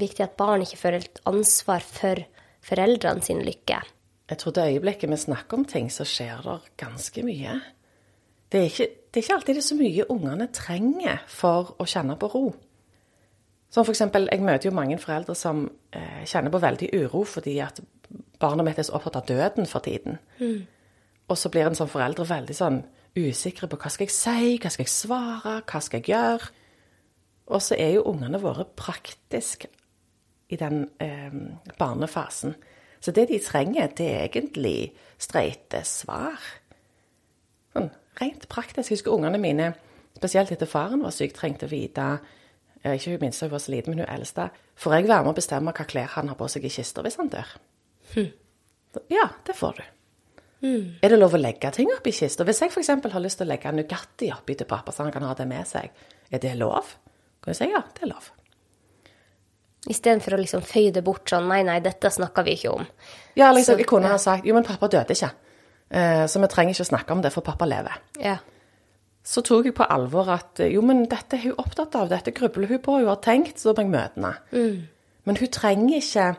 viktig 0.00 0.24
at 0.24 0.36
barn 0.38 0.64
ikke 0.64 0.80
føler 0.80 1.04
et 1.04 1.22
ansvar 1.28 1.84
for 1.84 2.24
foreldrene 2.64 3.24
sin 3.24 3.42
lykke. 3.44 3.80
Jeg 4.30 4.40
tror 4.40 4.54
det 4.56 4.66
øyeblikket 4.72 5.10
vi 5.10 5.16
snakker 5.16 5.58
om 5.58 5.64
ting, 5.68 5.90
så 5.92 6.04
skjer 6.08 6.42
det 6.46 6.58
ganske 6.80 7.24
mye. 7.26 7.56
Det 8.52 8.60
er 8.60 8.68
ikke, 8.68 8.86
det 9.08 9.20
er 9.20 9.24
ikke 9.24 9.34
alltid 9.34 9.54
det 9.54 9.62
er 9.62 9.68
så 9.68 9.78
mye 9.78 10.10
ungene 10.12 10.48
trenger 10.52 11.24
for 11.28 11.74
å 11.80 11.88
kjenne 11.88 12.16
på 12.20 12.30
ro. 12.32 12.44
Som 13.72 13.88
eksempel, 13.88 14.28
jeg 14.28 14.44
møter 14.44 14.68
jo 14.68 14.76
mange 14.76 14.98
foreldre 15.00 15.34
som 15.36 15.64
eh, 15.96 16.24
kjenner 16.28 16.52
på 16.52 16.60
veldig 16.60 16.90
uro 16.92 17.22
fordi 17.24 17.56
at 17.64 17.80
barnet 18.40 18.66
mitt 18.66 18.80
er 18.80 18.84
så 18.84 18.98
opptatt 18.98 19.22
av 19.22 19.28
døden 19.30 19.68
for 19.68 19.84
tiden. 19.84 20.18
Og 21.28 21.38
så 21.38 21.48
blir 21.48 21.70
en 21.70 21.78
som 21.78 21.88
foreldre 21.88 22.26
veldig 22.28 22.56
sånn 22.56 22.82
usikre 23.18 23.68
på 23.68 23.78
hva 23.80 23.90
skal 23.92 24.08
jeg 24.08 24.14
si, 24.14 24.56
hva 24.62 24.72
skal 24.72 24.86
jeg 24.86 24.92
svare, 24.92 25.54
hva 25.68 25.80
skal 25.84 26.00
jeg 26.00 26.12
gjøre? 26.14 26.50
Og 27.52 27.62
så 27.62 27.76
er 27.78 27.96
jo 27.96 28.06
ungene 28.08 28.40
våre 28.40 28.64
praktisk 28.78 29.66
i 30.52 30.58
den 30.60 30.84
eh, 31.02 31.32
barnefasen. 31.78 32.54
Så 33.02 33.12
det 33.12 33.28
de 33.28 33.40
trenger, 33.42 33.90
det 33.98 34.08
er 34.08 34.28
egentlig 34.28 34.92
streite 35.20 35.82
svar. 35.88 36.38
Sånn 37.74 37.90
rent 38.20 38.46
praktisk. 38.52 38.90
Jeg 38.90 39.00
husker 39.00 39.16
ungene 39.16 39.40
mine, 39.42 39.72
spesielt 40.16 40.52
etter 40.54 40.70
faren 40.70 41.02
var 41.02 41.14
syk, 41.14 41.34
trengte 41.36 41.66
å 41.66 41.72
vite 41.72 42.06
eh, 42.82 42.94
Ikke 42.94 43.16
hun 43.16 43.24
minste, 43.24 43.48
hun 43.48 43.56
var 43.56 43.64
så 43.64 43.74
liten, 43.74 43.94
men 43.94 44.04
hun 44.04 44.14
eldste. 44.14 44.50
Får 44.78 44.96
jeg 44.96 45.08
være 45.08 45.26
med 45.26 45.34
å 45.34 45.40
bestemme 45.40 45.74
hva 45.74 45.88
klær 45.88 46.14
han 46.16 46.30
har 46.30 46.38
på 46.38 46.48
seg 46.52 46.68
i 46.68 46.72
kista 46.72 47.04
hvis 47.04 47.18
han 47.20 47.32
dør? 47.32 47.56
Hm. 48.14 48.30
Ja, 49.12 49.28
det 49.46 49.56
får 49.56 49.80
du. 49.80 49.84
Mm. 50.62 50.98
Er 51.02 51.10
det 51.10 51.18
lov 51.18 51.34
å 51.34 51.40
legge 51.40 51.72
ting 51.74 51.90
oppi 51.90 52.12
kista? 52.14 52.46
Hvis 52.46 52.62
jeg 52.62 52.70
f.eks. 52.70 52.92
har 53.12 53.24
lyst 53.24 53.40
til 53.40 53.48
å 53.48 53.50
legge 53.50 53.72
Nugatti 53.74 54.30
oppi 54.34 54.54
til 54.58 54.68
pappa, 54.70 54.94
så 54.94 55.02
han 55.02 55.14
kan 55.14 55.26
ha 55.26 55.34
det 55.38 55.48
med 55.50 55.66
seg, 55.68 55.90
er 56.30 56.42
det 56.42 56.54
lov? 56.60 56.94
Kan 57.42 57.54
du 57.54 57.58
si 57.58 57.68
ja, 57.72 57.82
det 57.96 58.06
er 58.06 58.12
lov. 58.12 58.30
Istedenfor 59.90 60.36
å 60.36 60.38
liksom 60.38 60.62
føye 60.62 60.92
det 60.94 61.02
bort 61.02 61.26
sånn 61.26 61.48
nei, 61.50 61.64
nei, 61.66 61.80
dette 61.82 62.10
snakker 62.14 62.46
vi 62.46 62.54
ikke 62.54 62.76
om. 62.76 62.86
Ja, 63.34 63.50
liksom, 63.50 63.74
så, 63.74 63.82
jeg 63.82 63.88
kunne 63.90 64.12
ja. 64.12 64.14
ha 64.14 64.22
sagt 64.22 64.46
jo, 64.46 64.54
men 64.54 64.66
pappa 64.66 64.86
døde 64.92 65.16
ikke. 65.16 65.32
Eh, 65.90 66.22
så 66.30 66.42
vi 66.42 66.50
trenger 66.52 66.76
ikke 66.76 66.86
å 66.86 66.90
snakke 66.92 67.16
om 67.16 67.24
det, 67.24 67.32
for 67.34 67.44
pappa 67.46 67.66
lever. 67.66 67.98
Ja. 68.22 68.36
Så 69.26 69.42
tok 69.46 69.66
jeg 69.66 69.74
på 69.78 69.86
alvor 69.90 70.30
at 70.34 70.62
jo, 70.70 70.84
men 70.86 71.04
dette 71.10 71.38
er 71.38 71.48
hun 71.48 71.58
opptatt 71.58 71.98
av, 71.98 72.08
dette 72.10 72.34
grubler 72.34 72.70
hun 72.70 72.82
på, 72.82 73.00
hun 73.00 73.10
har 73.10 73.18
tenkt, 73.22 73.58
så 73.58 73.74
må 73.74 73.84
jeg 73.84 73.90
møte 73.90 74.18
henne. 74.18 74.32
Mm. 74.54 75.10
Men 75.26 75.38
hun 75.38 75.52
trenger 75.54 75.98
ikke 75.98 76.30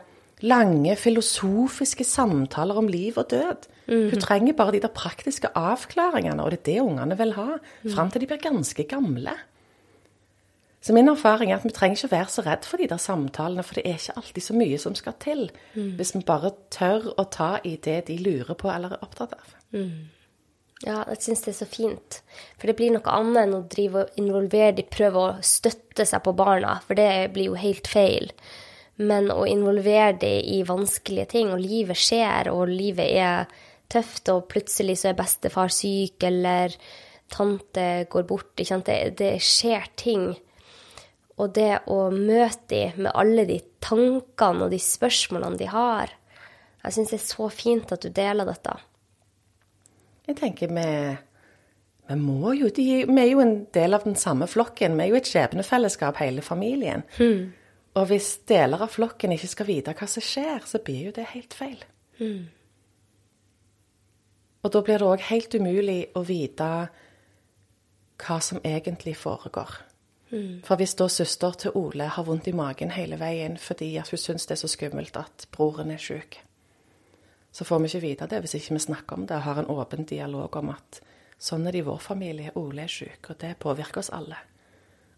lange 0.44 0.96
filosofiske 1.00 2.04
samtaler 2.04 2.76
om 2.80 2.90
liv 2.90 3.16
og 3.20 3.30
død. 3.32 3.66
Mm. 3.86 4.10
Hun 4.12 4.20
trenger 4.20 4.56
bare 4.58 4.76
de 4.76 4.84
der 4.84 4.92
praktiske 4.92 5.50
avklaringene, 5.56 6.42
og 6.44 6.52
det 6.52 6.60
er 6.62 6.68
det 6.70 6.78
ungene 6.84 7.18
vil 7.18 7.34
ha, 7.38 7.50
mm. 7.58 7.90
fram 7.94 8.12
til 8.12 8.24
de 8.24 8.30
blir 8.30 8.42
ganske 8.42 8.86
gamle. 8.88 9.36
Så 10.84 10.92
min 10.92 11.08
erfaring 11.08 11.52
er 11.52 11.56
at 11.56 11.64
vi 11.64 11.72
trenger 11.72 11.96
ikke 11.96 12.08
å 12.10 12.16
være 12.18 12.32
så 12.32 12.42
redd 12.44 12.66
for 12.68 12.80
de 12.80 12.90
der 12.90 13.00
samtalene, 13.00 13.62
for 13.64 13.78
det 13.78 13.86
er 13.88 13.96
ikke 13.96 14.18
alltid 14.20 14.44
så 14.44 14.56
mye 14.58 14.80
som 14.82 14.96
skal 14.98 15.14
til, 15.22 15.46
mm. 15.72 15.94
hvis 15.96 16.12
vi 16.12 16.20
bare 16.28 16.50
tør 16.74 17.06
å 17.16 17.24
ta 17.32 17.54
i 17.64 17.78
det 17.80 18.02
de 18.10 18.18
lurer 18.20 18.58
på 18.60 18.68
eller 18.68 18.92
er 18.92 19.06
opptatt 19.06 19.32
av. 19.38 19.54
Mm. 19.72 20.10
Ja, 20.84 20.98
jeg 21.08 21.22
syns 21.24 21.44
det 21.46 21.54
er 21.54 21.58
så 21.62 21.68
fint. 21.70 22.18
For 22.58 22.68
det 22.68 22.76
blir 22.76 22.92
noe 22.92 23.16
annet 23.16 23.46
enn 23.46 23.56
å 23.56 23.62
drive 23.72 24.02
og 24.02 24.20
involvere 24.20 24.74
de, 24.76 24.84
prøve 24.84 25.22
å 25.22 25.34
støtte 25.40 26.04
seg 26.08 26.20
på 26.26 26.34
barna, 26.36 26.76
for 26.84 27.00
det 27.00 27.32
blir 27.32 27.54
jo 27.54 27.56
helt 27.56 27.88
feil. 27.88 28.28
Men 29.02 29.30
å 29.34 29.42
involvere 29.50 30.14
dem 30.22 30.50
i 30.54 30.60
vanskelige 30.66 31.32
ting, 31.34 31.50
og 31.50 31.62
livet 31.62 31.98
skjer, 31.98 32.52
og 32.52 32.70
livet 32.70 33.10
er 33.18 33.50
tøft, 33.90 34.28
og 34.30 34.46
plutselig 34.52 35.00
så 35.00 35.10
er 35.10 35.18
bestefar 35.18 35.72
syk, 35.74 36.22
eller 36.28 36.76
tante 37.32 38.04
går 38.10 38.26
bort, 38.28 38.52
ikke 38.54 38.70
sant. 38.70 38.90
Det, 38.90 39.16
det 39.18 39.36
skjer 39.42 39.88
ting 39.98 40.28
og 41.40 41.54
det 41.56 41.72
å 41.90 41.98
møte 42.14 42.68
dem 42.70 43.06
med 43.06 43.14
alle 43.14 43.44
de 43.48 43.58
tankene 43.82 44.66
og 44.66 44.74
de 44.74 44.78
spørsmålene 44.78 45.58
de 45.58 45.68
har. 45.70 46.12
Jeg 46.84 46.96
syns 46.96 47.14
det 47.14 47.18
er 47.18 47.26
så 47.26 47.48
fint 47.50 47.94
at 47.94 48.04
du 48.04 48.12
deler 48.14 48.46
dette. 48.46 48.76
Jeg 50.28 50.38
tenker 50.38 50.70
vi, 50.72 50.86
vi 52.08 52.16
må 52.20 52.54
jo 52.56 52.70
de, 52.72 52.86
Vi 53.08 53.18
er 53.20 53.32
jo 53.32 53.42
en 53.42 53.56
del 53.74 53.96
av 53.96 54.06
den 54.06 54.16
samme 54.20 54.46
flokken. 54.48 54.94
Vi 54.96 55.04
er 55.04 55.10
jo 55.10 55.18
et 55.18 55.28
skjebnefellesskap, 55.28 56.20
hele 56.22 56.44
familien. 56.44 57.02
Mm. 57.18 57.50
Og 57.94 58.08
hvis 58.10 58.32
deler 58.48 58.82
av 58.82 58.90
flokken 58.90 59.34
ikke 59.36 59.50
skal 59.50 59.68
vite 59.70 59.94
hva 59.94 60.08
som 60.10 60.24
skjer, 60.24 60.66
så 60.66 60.80
blir 60.82 61.10
jo 61.10 61.14
det 61.14 61.28
helt 61.30 61.54
feil. 61.54 61.82
Mm. 62.18 62.46
Og 64.64 64.72
da 64.72 64.80
blir 64.82 64.98
det 64.98 65.08
òg 65.08 65.26
helt 65.28 65.54
umulig 65.54 65.98
å 66.16 66.24
vite 66.26 66.70
hva 68.24 68.38
som 68.42 68.62
egentlig 68.64 69.14
foregår. 69.20 69.76
Mm. 70.32 70.62
For 70.66 70.80
hvis 70.80 70.96
da 70.98 71.06
søster 71.12 71.54
til 71.60 71.76
Ole 71.78 72.08
har 72.16 72.26
vondt 72.26 72.48
i 72.50 72.56
magen 72.56 72.90
hele 72.94 73.18
veien 73.20 73.58
fordi 73.60 73.92
hun 73.98 74.18
syns 74.18 74.48
det 74.48 74.56
er 74.56 74.62
så 74.64 74.70
skummelt 74.72 75.18
at 75.20 75.46
broren 75.54 75.92
er 75.94 76.02
syk, 76.02 76.40
så 77.54 77.66
får 77.68 77.82
vi 77.82 77.90
ikke 77.92 78.06
vite 78.06 78.30
det 78.32 78.40
hvis 78.42 78.56
ikke 78.58 78.74
vi 78.74 78.86
snakker 78.88 79.20
om 79.20 79.28
det 79.28 79.36
og 79.36 79.46
har 79.46 79.60
en 79.62 79.70
åpen 79.70 80.08
dialog 80.10 80.56
om 80.58 80.72
at 80.74 80.98
sånn 81.38 81.68
er 81.68 81.76
det 81.76 81.84
i 81.84 81.86
vår 81.86 82.00
familie. 82.02 82.54
Ole 82.58 82.88
er 82.88 82.90
syk, 82.90 83.30
og 83.30 83.38
det 83.44 83.52
påvirker 83.62 84.02
oss 84.02 84.10
alle. 84.14 84.40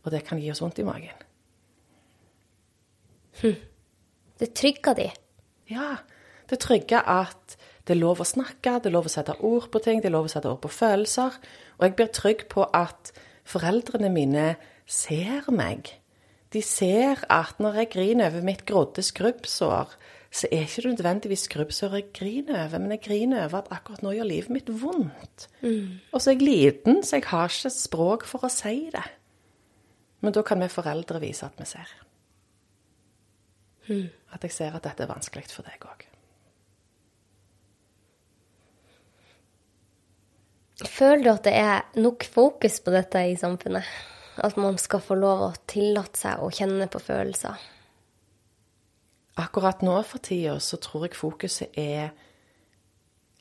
Og 0.05 0.13
det 0.13 0.25
kan 0.27 0.43
gi 0.43 0.51
oss 0.53 0.61
vondt 0.61 0.83
i 0.83 0.87
magen. 0.87 1.26
Hm. 3.43 3.57
Det 4.41 4.53
trygger 4.57 4.99
de. 4.99 5.11
Ja. 5.73 5.97
Det 6.51 6.61
trygger 6.63 7.03
at 7.11 7.57
det 7.87 7.95
er 7.95 8.01
lov 8.01 8.21
å 8.23 8.27
snakke, 8.27 8.79
det 8.83 8.91
er 8.91 8.97
lov 8.97 9.07
å 9.07 9.13
sette 9.13 9.37
ord 9.47 9.69
på 9.71 9.83
ting, 9.83 10.01
det 10.03 10.11
er 10.11 10.17
lov 10.17 10.27
å 10.29 10.33
sette 10.33 10.51
ord 10.51 10.63
på 10.63 10.73
følelser. 10.75 11.39
Og 11.79 11.87
jeg 11.87 11.97
blir 11.99 12.11
trygg 12.15 12.47
på 12.51 12.67
at 12.75 13.13
foreldrene 13.47 14.11
mine 14.11 14.49
ser 14.87 15.47
meg. 15.55 15.93
De 16.55 16.63
ser 16.63 17.23
at 17.33 17.59
når 17.63 17.83
jeg 17.83 17.93
griner 17.95 18.31
over 18.31 18.47
mitt 18.47 18.65
grodde 18.67 19.03
skrubbsår, 19.03 19.95
så 20.37 20.49
er 20.53 20.67
ikke 20.67 20.83
det 20.85 20.93
nødvendigvis 20.97 21.47
skrubbsår 21.47 21.95
jeg 21.97 22.09
griner 22.15 22.65
over, 22.67 22.83
men 22.83 22.95
jeg 22.97 23.05
griner 23.07 23.47
over 23.47 23.63
at 23.63 23.71
akkurat 23.73 24.03
nå 24.05 24.13
gjør 24.17 24.29
livet 24.29 24.53
mitt 24.53 24.73
vondt. 24.83 25.47
Mm. 25.63 26.03
Og 26.13 26.21
så 26.21 26.33
er 26.33 26.37
jeg 26.37 26.47
liten, 26.47 27.01
så 27.07 27.21
jeg 27.21 27.29
har 27.31 27.53
ikke 27.53 27.73
språk 27.73 28.27
for 28.29 28.47
å 28.47 28.53
si 28.53 28.91
det. 28.93 29.07
Men 30.25 30.35
da 30.35 30.43
kan 30.47 30.61
vi 30.61 30.69
foreldre 30.73 31.23
vise 31.23 31.47
at 31.47 31.57
vi 31.61 31.69
ser. 31.69 31.93
Mm. 33.87 34.09
At 34.35 34.45
jeg 34.45 34.55
ser 34.55 34.77
at 34.77 34.85
dette 34.85 35.05
er 35.05 35.11
vanskelig 35.11 35.49
for 35.53 35.67
deg 35.67 35.87
òg. 35.87 36.05
Føler 40.85 41.23
du 41.25 41.31
at 41.33 41.47
det 41.47 41.55
er 41.57 42.03
nok 42.03 42.27
fokus 42.29 42.83
på 42.85 42.93
dette 42.93 43.23
i 43.31 43.39
samfunnet? 43.41 43.87
At 44.45 44.59
man 44.61 44.77
skal 44.77 45.01
få 45.01 45.17
lov 45.17 45.47
å 45.47 45.55
tillate 45.69 46.21
seg 46.21 46.43
å 46.45 46.51
kjenne 46.53 46.89
på 46.93 47.01
følelser. 47.01 47.57
Akkurat 49.41 49.81
nå 49.85 49.97
for 50.05 50.21
tida 50.25 50.59
så 50.61 50.77
tror 50.81 51.07
jeg 51.07 51.17
fokuset 51.17 51.79
er 51.81 52.13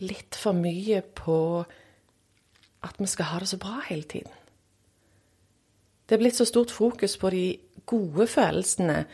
litt 0.03 0.36
for 0.39 0.55
mye 0.55 1.01
på 1.15 1.38
at 2.86 2.97
vi 2.99 3.08
skal 3.10 3.31
ha 3.31 3.39
det 3.43 3.51
så 3.51 3.60
bra 3.60 3.81
hele 3.89 4.08
tiden. 4.08 4.31
Det 6.05 6.15
er 6.15 6.21
blitt 6.21 6.38
så 6.38 6.45
stort 6.47 6.71
fokus 6.71 7.15
på 7.17 7.31
de 7.34 7.45
gode 7.89 8.27
følelsene 8.29 9.05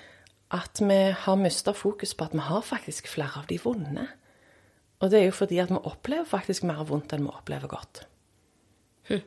at 0.51 0.81
vi 0.83 0.99
har 1.15 1.35
mista 1.39 1.73
fokus 1.73 2.13
på 2.13 2.27
at 2.27 2.33
vi 2.35 2.43
har 2.43 2.61
faktisk 2.61 3.07
flere 3.07 3.39
av 3.39 3.47
de 3.49 3.57
vonde. 3.63 4.07
Og 5.01 5.11
det 5.11 5.19
er 5.19 5.29
jo 5.29 5.35
fordi 5.35 5.59
at 5.63 5.71
vi 5.71 5.79
opplever 5.81 6.27
faktisk 6.29 6.65
mer 6.67 6.83
vondt 6.87 7.13
enn 7.15 7.25
vi 7.25 7.33
opplever 7.33 7.71
godt. 7.71 8.03
Hm. 9.09 9.23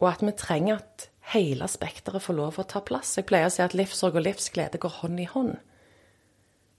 Og 0.00 0.06
at 0.08 0.22
vi 0.24 0.36
trenger 0.38 0.78
at 0.80 1.08
hele 1.34 1.68
spekteret 1.68 2.22
får 2.22 2.38
lov 2.38 2.60
å 2.60 2.66
ta 2.66 2.80
plass. 2.80 3.16
Jeg 3.18 3.28
pleier 3.28 3.50
å 3.50 3.54
si 3.54 3.62
at 3.62 3.76
livssorg 3.76 4.16
og 4.16 4.24
livsglede 4.24 4.80
går 4.80 5.00
hånd 5.02 5.20
i 5.20 5.28
hånd. 5.30 5.58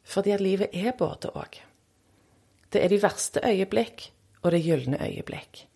Fordi 0.07 0.33
at 0.33 0.41
livet 0.41 0.73
er 0.73 0.95
både 0.97 1.29
òg. 1.37 1.59
Det 2.71 2.81
er 2.81 2.89
de 2.89 3.01
verste 3.03 3.43
øyeblikk 3.45 4.09
og 4.41 4.51
det 4.55 4.63
gylne 4.65 4.97
øyeblikk. 4.97 5.67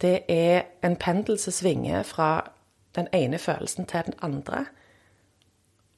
Det 0.00 0.24
er 0.32 0.64
en 0.82 0.96
pendel 0.96 1.38
som 1.38 1.52
svinger 1.52 2.02
fra 2.02 2.50
den 2.96 3.08
ene 3.12 3.38
følelsen 3.38 3.86
til 3.86 4.08
den 4.08 4.16
andre. 4.22 4.64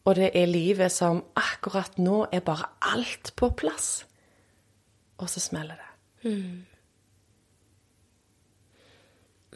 Og 0.02 0.18
det 0.18 0.32
er 0.34 0.50
livet 0.50 0.90
som 0.92 1.22
akkurat 1.38 1.98
nå 2.02 2.24
er 2.34 2.42
bare 2.44 2.66
alt 2.92 3.34
på 3.38 3.52
plass. 3.54 4.04
Og 5.22 5.30
så 5.30 5.42
smeller 5.42 5.78
det. 5.78 5.90
Mm. 6.30 6.66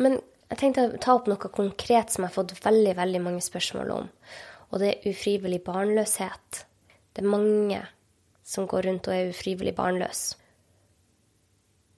Men 0.05 0.19
jeg 0.51 0.61
tenkte 0.61 0.87
å 0.87 1.03
ta 1.03 1.17
opp 1.17 1.27
noe 1.31 1.51
konkret 1.51 2.13
som 2.13 2.23
jeg 2.23 2.31
har 2.31 2.37
fått 2.37 2.55
veldig, 2.63 2.95
veldig 2.99 3.23
mange 3.25 3.43
spørsmål 3.43 3.93
om. 3.97 4.09
Og 4.71 4.83
det 4.83 4.93
er 4.93 5.11
ufrivillig 5.11 5.63
barnløshet. 5.67 6.65
Det 7.17 7.25
er 7.25 7.33
mange 7.33 7.83
som 8.47 8.69
går 8.71 8.87
rundt 8.87 9.09
og 9.11 9.17
er 9.17 9.33
ufrivillig 9.33 9.75
barnløs. 9.75 10.29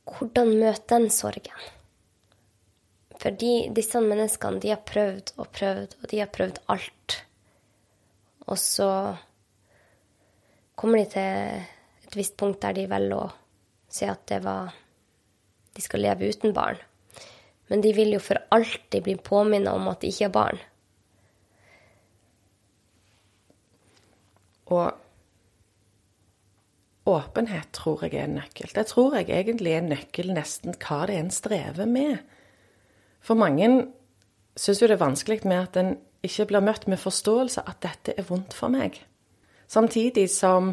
Hvordan 0.08 0.54
møte 0.56 0.88
den 0.94 1.10
sorgen? 1.12 1.66
For 3.18 3.34
disse 3.34 4.00
menneskene, 4.00 4.62
de 4.62 4.72
har 4.72 4.84
prøvd 4.86 5.34
og 5.36 5.50
prøvd, 5.52 5.96
og 6.00 6.10
de 6.12 6.20
har 6.22 6.30
prøvd 6.32 6.60
alt. 6.72 7.18
Og 8.48 8.58
så 8.60 8.90
kommer 10.78 11.02
de 11.02 11.08
til 11.12 12.08
et 12.08 12.16
visst 12.16 12.36
punkt 12.40 12.62
der 12.64 12.76
de 12.76 12.88
velger 12.90 13.20
å 13.20 13.32
si 13.88 14.08
at 14.08 14.26
det 14.28 14.42
var 14.44 14.74
De 15.78 15.82
skal 15.84 16.02
leve 16.02 16.26
uten 16.26 16.50
barn 16.56 16.80
men 17.68 17.84
de 17.84 17.92
vil 17.92 18.14
jo 18.16 18.20
for 18.22 18.40
alltid 18.54 19.04
bli 19.04 19.16
påminnet 19.20 19.72
om 19.72 19.90
at 19.90 20.00
de 20.00 20.08
ikke 20.10 20.28
har 20.28 20.34
barn. 20.34 20.62
Og 24.68 24.88
åpenhet 27.08 27.70
tror 27.76 28.04
jeg 28.04 28.16
er 28.16 28.28
en 28.28 28.38
nøkkel. 28.40 28.72
Det 28.72 28.86
tror 28.88 29.18
jeg 29.18 29.30
egentlig 29.32 29.74
er 29.74 29.82
en 29.82 29.92
nøkkel 29.94 30.32
nesten 30.36 30.76
hva 30.76 31.02
det 31.08 31.16
er 31.16 31.24
en 31.24 31.32
strever 31.32 31.88
med. 31.88 32.18
For 33.24 33.36
mange 33.36 33.68
syns 34.58 34.82
jo 34.82 34.88
det 34.90 34.98
er 34.98 35.04
vanskelig 35.04 35.44
med 35.46 35.60
at 35.62 35.78
en 35.80 35.96
ikke 36.26 36.48
blir 36.50 36.64
møtt 36.64 36.88
med 36.90 37.00
forståelse 37.00 37.62
at 37.70 37.80
dette 37.84 38.14
er 38.18 38.26
vondt 38.26 38.56
for 38.56 38.72
meg. 38.74 38.98
Samtidig 39.70 40.26
som 40.32 40.72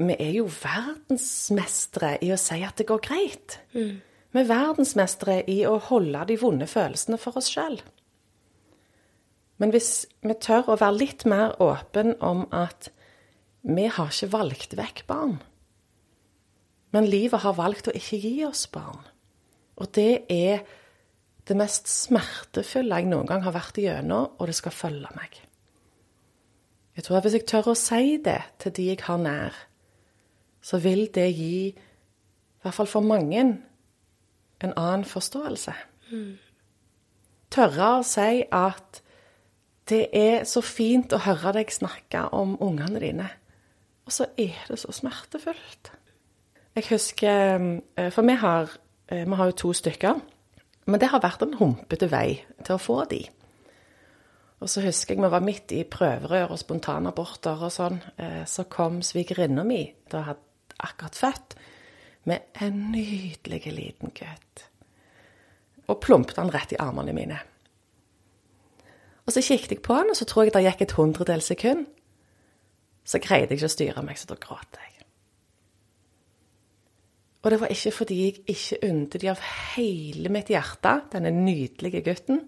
vi 0.00 0.16
er 0.16 0.32
jo 0.38 0.46
verdensmestere 0.48 2.16
i 2.24 2.30
å 2.32 2.38
si 2.40 2.62
at 2.64 2.80
det 2.80 2.88
går 2.88 3.02
greit. 3.04 3.58
Mm. 3.76 4.00
Vi 4.30 4.40
er 4.40 4.48
verdensmestere 4.48 5.42
i 5.50 5.60
å 5.68 5.76
holde 5.90 6.22
de 6.28 6.38
vonde 6.40 6.68
følelsene 6.70 7.18
for 7.20 7.36
oss 7.38 7.50
sjøl. 7.52 7.78
Men 9.60 9.74
hvis 9.74 10.06
vi 10.24 10.34
tør 10.40 10.72
å 10.72 10.78
være 10.80 10.96
litt 11.02 11.26
mer 11.28 11.52
åpen 11.60 12.14
om 12.24 12.46
at 12.56 12.88
vi 13.60 13.86
har 13.92 14.08
ikke 14.08 14.32
valgt 14.32 14.76
vekk 14.78 15.02
barn. 15.10 15.36
Men 16.96 17.10
livet 17.10 17.44
har 17.44 17.58
valgt 17.58 17.90
å 17.90 17.94
ikke 17.94 18.18
gi 18.22 18.36
oss 18.46 18.64
barn. 18.72 19.02
Og 19.76 19.90
det 19.96 20.24
er 20.32 20.64
det 21.48 21.56
mest 21.56 21.88
smertefulle 21.88 23.00
jeg 23.00 23.08
noen 23.10 23.28
gang 23.28 23.44
har 23.44 23.54
vært 23.56 23.78
igjennom, 23.80 24.34
og 24.38 24.50
det 24.50 24.56
skal 24.58 24.74
følge 24.74 25.10
meg. 25.16 25.40
Jeg 26.96 27.06
tror 27.06 27.16
at 27.16 27.26
hvis 27.26 27.38
jeg 27.38 27.46
tør 27.48 27.72
å 27.72 27.78
si 27.78 28.16
det 28.22 28.40
til 28.60 28.74
de 28.76 28.86
jeg 28.90 29.02
har 29.06 29.20
nær, 29.22 29.56
så 30.60 30.80
vil 30.82 31.06
det 31.14 31.30
gi, 31.32 31.70
i 31.70 32.62
hvert 32.64 32.76
fall 32.76 32.90
for 32.90 33.06
mange, 33.06 33.44
en 34.60 34.74
annen 34.76 35.06
forståelse. 35.08 35.72
Mm. 36.10 36.34
Tørre 37.50 37.86
å 37.98 38.02
si 38.06 38.42
at 38.44 39.00
det 39.90 40.02
er 40.14 40.44
så 40.46 40.60
fint 40.62 41.14
å 41.16 41.22
høre 41.24 41.54
deg 41.56 41.72
snakke 41.72 42.26
om 42.36 42.58
ungene 42.62 43.00
dine, 43.02 43.30
og 44.06 44.14
så 44.14 44.28
er 44.38 44.58
det 44.68 44.78
så 44.82 44.92
smertefullt. 44.92 45.92
Jeg 46.76 46.86
husker 46.90 47.80
eh, 47.96 48.10
For 48.12 48.22
vi 48.22 48.36
har, 48.38 48.70
eh, 49.08 49.24
vi 49.26 49.34
har 49.34 49.50
jo 49.50 49.56
to 49.64 49.72
stykker. 49.72 50.20
Men 50.90 50.98
det 51.02 51.12
har 51.12 51.22
vært 51.22 51.44
en 51.46 51.54
humpete 51.60 52.08
vei 52.10 52.40
til 52.64 52.74
å 52.74 52.82
få 52.82 53.04
de. 53.10 53.22
Og 54.60 54.68
så 54.68 54.82
husker 54.84 55.14
jeg 55.14 55.22
vi 55.22 55.30
var 55.32 55.44
midt 55.44 55.72
i 55.72 55.84
prøverør 55.88 56.52
og 56.52 56.60
spontanaborter 56.60 57.62
og 57.64 57.72
sånn. 57.72 58.00
Eh, 58.20 58.42
så 58.44 58.66
kom 58.68 59.00
svigerinna 59.04 59.64
mi, 59.64 59.84
da 60.12 60.24
hadde 60.26 60.76
akkurat 60.80 61.16
født, 61.16 61.56
med 62.28 62.60
en 62.60 62.82
nydelig 62.92 63.62
liten 63.72 64.12
gutt. 64.16 64.66
Og 65.88 66.00
plumpet 66.04 66.38
han 66.40 66.52
rett 66.52 66.74
i 66.74 66.80
armene 66.80 67.14
mine. 67.16 67.38
Og 69.24 69.32
så 69.32 69.42
kikket 69.44 69.76
jeg 69.76 69.82
på 69.86 69.94
han, 69.96 70.10
og 70.10 70.18
så 70.18 70.26
tror 70.28 70.46
jeg 70.46 70.54
det 70.56 70.66
gikk 70.66 70.84
et 70.84 70.96
hundredels 70.98 71.48
sekund. 71.52 71.86
Så 73.06 73.20
greide 73.22 73.54
jeg 73.54 73.60
ikke 73.60 73.70
å 73.70 73.76
styre 73.76 74.04
meg, 74.04 74.18
så 74.20 74.28
da 74.28 74.36
gråt 74.40 74.76
jeg. 74.76 74.89
Og 77.40 77.52
det 77.52 77.60
var 77.62 77.72
ikke 77.72 77.92
fordi 78.02 78.16
jeg 78.20 78.40
ikke 78.52 78.80
unte 78.90 79.18
de 79.20 79.30
av 79.32 79.40
hele 79.74 80.28
mitt 80.32 80.50
hjerte, 80.52 80.98
denne 81.12 81.32
nydelige 81.32 82.02
gutten. 82.04 82.42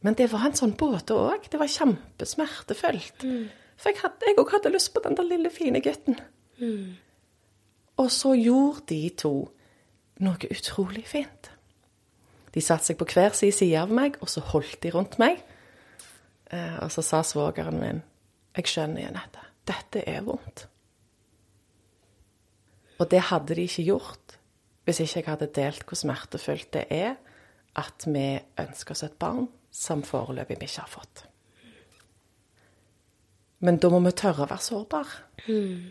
Men 0.00 0.16
det 0.16 0.30
var 0.32 0.46
en 0.46 0.56
sånn 0.56 0.76
båte 0.78 1.16
òg. 1.16 1.50
Det 1.50 1.60
var 1.60 1.68
kjempesmertefullt. 1.68 3.26
Mm. 3.26 3.50
For 3.78 3.92
jeg 3.92 4.38
òg 4.38 4.54
hadde, 4.54 4.72
lyst 4.72 4.94
på 4.94 5.02
den 5.04 5.18
der 5.18 5.26
lille, 5.28 5.52
fine 5.52 5.82
gutten. 5.84 6.16
Mm. 6.58 6.96
Og 7.98 8.10
så 8.14 8.32
gjorde 8.38 8.86
de 8.94 9.02
to 9.18 9.34
noe 10.24 10.50
utrolig 10.50 11.04
fint. 11.06 11.50
De 12.54 12.62
satte 12.64 12.88
seg 12.88 12.98
på 12.98 13.06
hver 13.12 13.36
sin 13.36 13.52
side 13.54 13.78
av 13.78 13.92
meg, 13.94 14.16
og 14.22 14.30
så 14.32 14.42
holdt 14.54 14.80
de 14.82 14.94
rundt 14.94 15.18
meg. 15.20 15.42
Eh, 16.50 16.78
og 16.80 16.90
så 16.94 17.04
sa 17.04 17.22
svogeren 17.22 17.78
min, 17.80 18.02
'Jeg 18.56 18.66
skjønner, 18.66 19.02
Jenette, 19.02 19.42
dette 19.66 20.02
er 20.08 20.22
vondt'. 20.22 20.66
Og 22.98 23.08
det 23.10 23.28
hadde 23.30 23.54
de 23.54 23.66
ikke 23.68 23.86
gjort 23.92 24.36
hvis 24.88 25.02
ikke 25.04 25.18
jeg 25.20 25.28
hadde 25.28 25.50
delt 25.52 25.84
hvor 25.84 25.98
smertefullt 26.00 26.70
det 26.72 26.86
er 26.94 27.18
at 27.78 28.06
vi 28.08 28.38
ønsker 28.58 28.94
oss 28.94 29.04
et 29.04 29.18
barn 29.20 29.44
som 29.70 30.00
foreløpig 30.06 30.56
vi 30.56 30.64
ikke 30.64 30.84
har 30.86 30.90
fått. 30.90 31.24
Men 33.60 33.76
da 33.82 33.90
må 33.92 34.00
vi 34.06 34.14
tørre 34.16 34.46
å 34.46 34.48
være 34.48 34.64
sårbare. 34.64 35.20
Mm. 35.50 35.90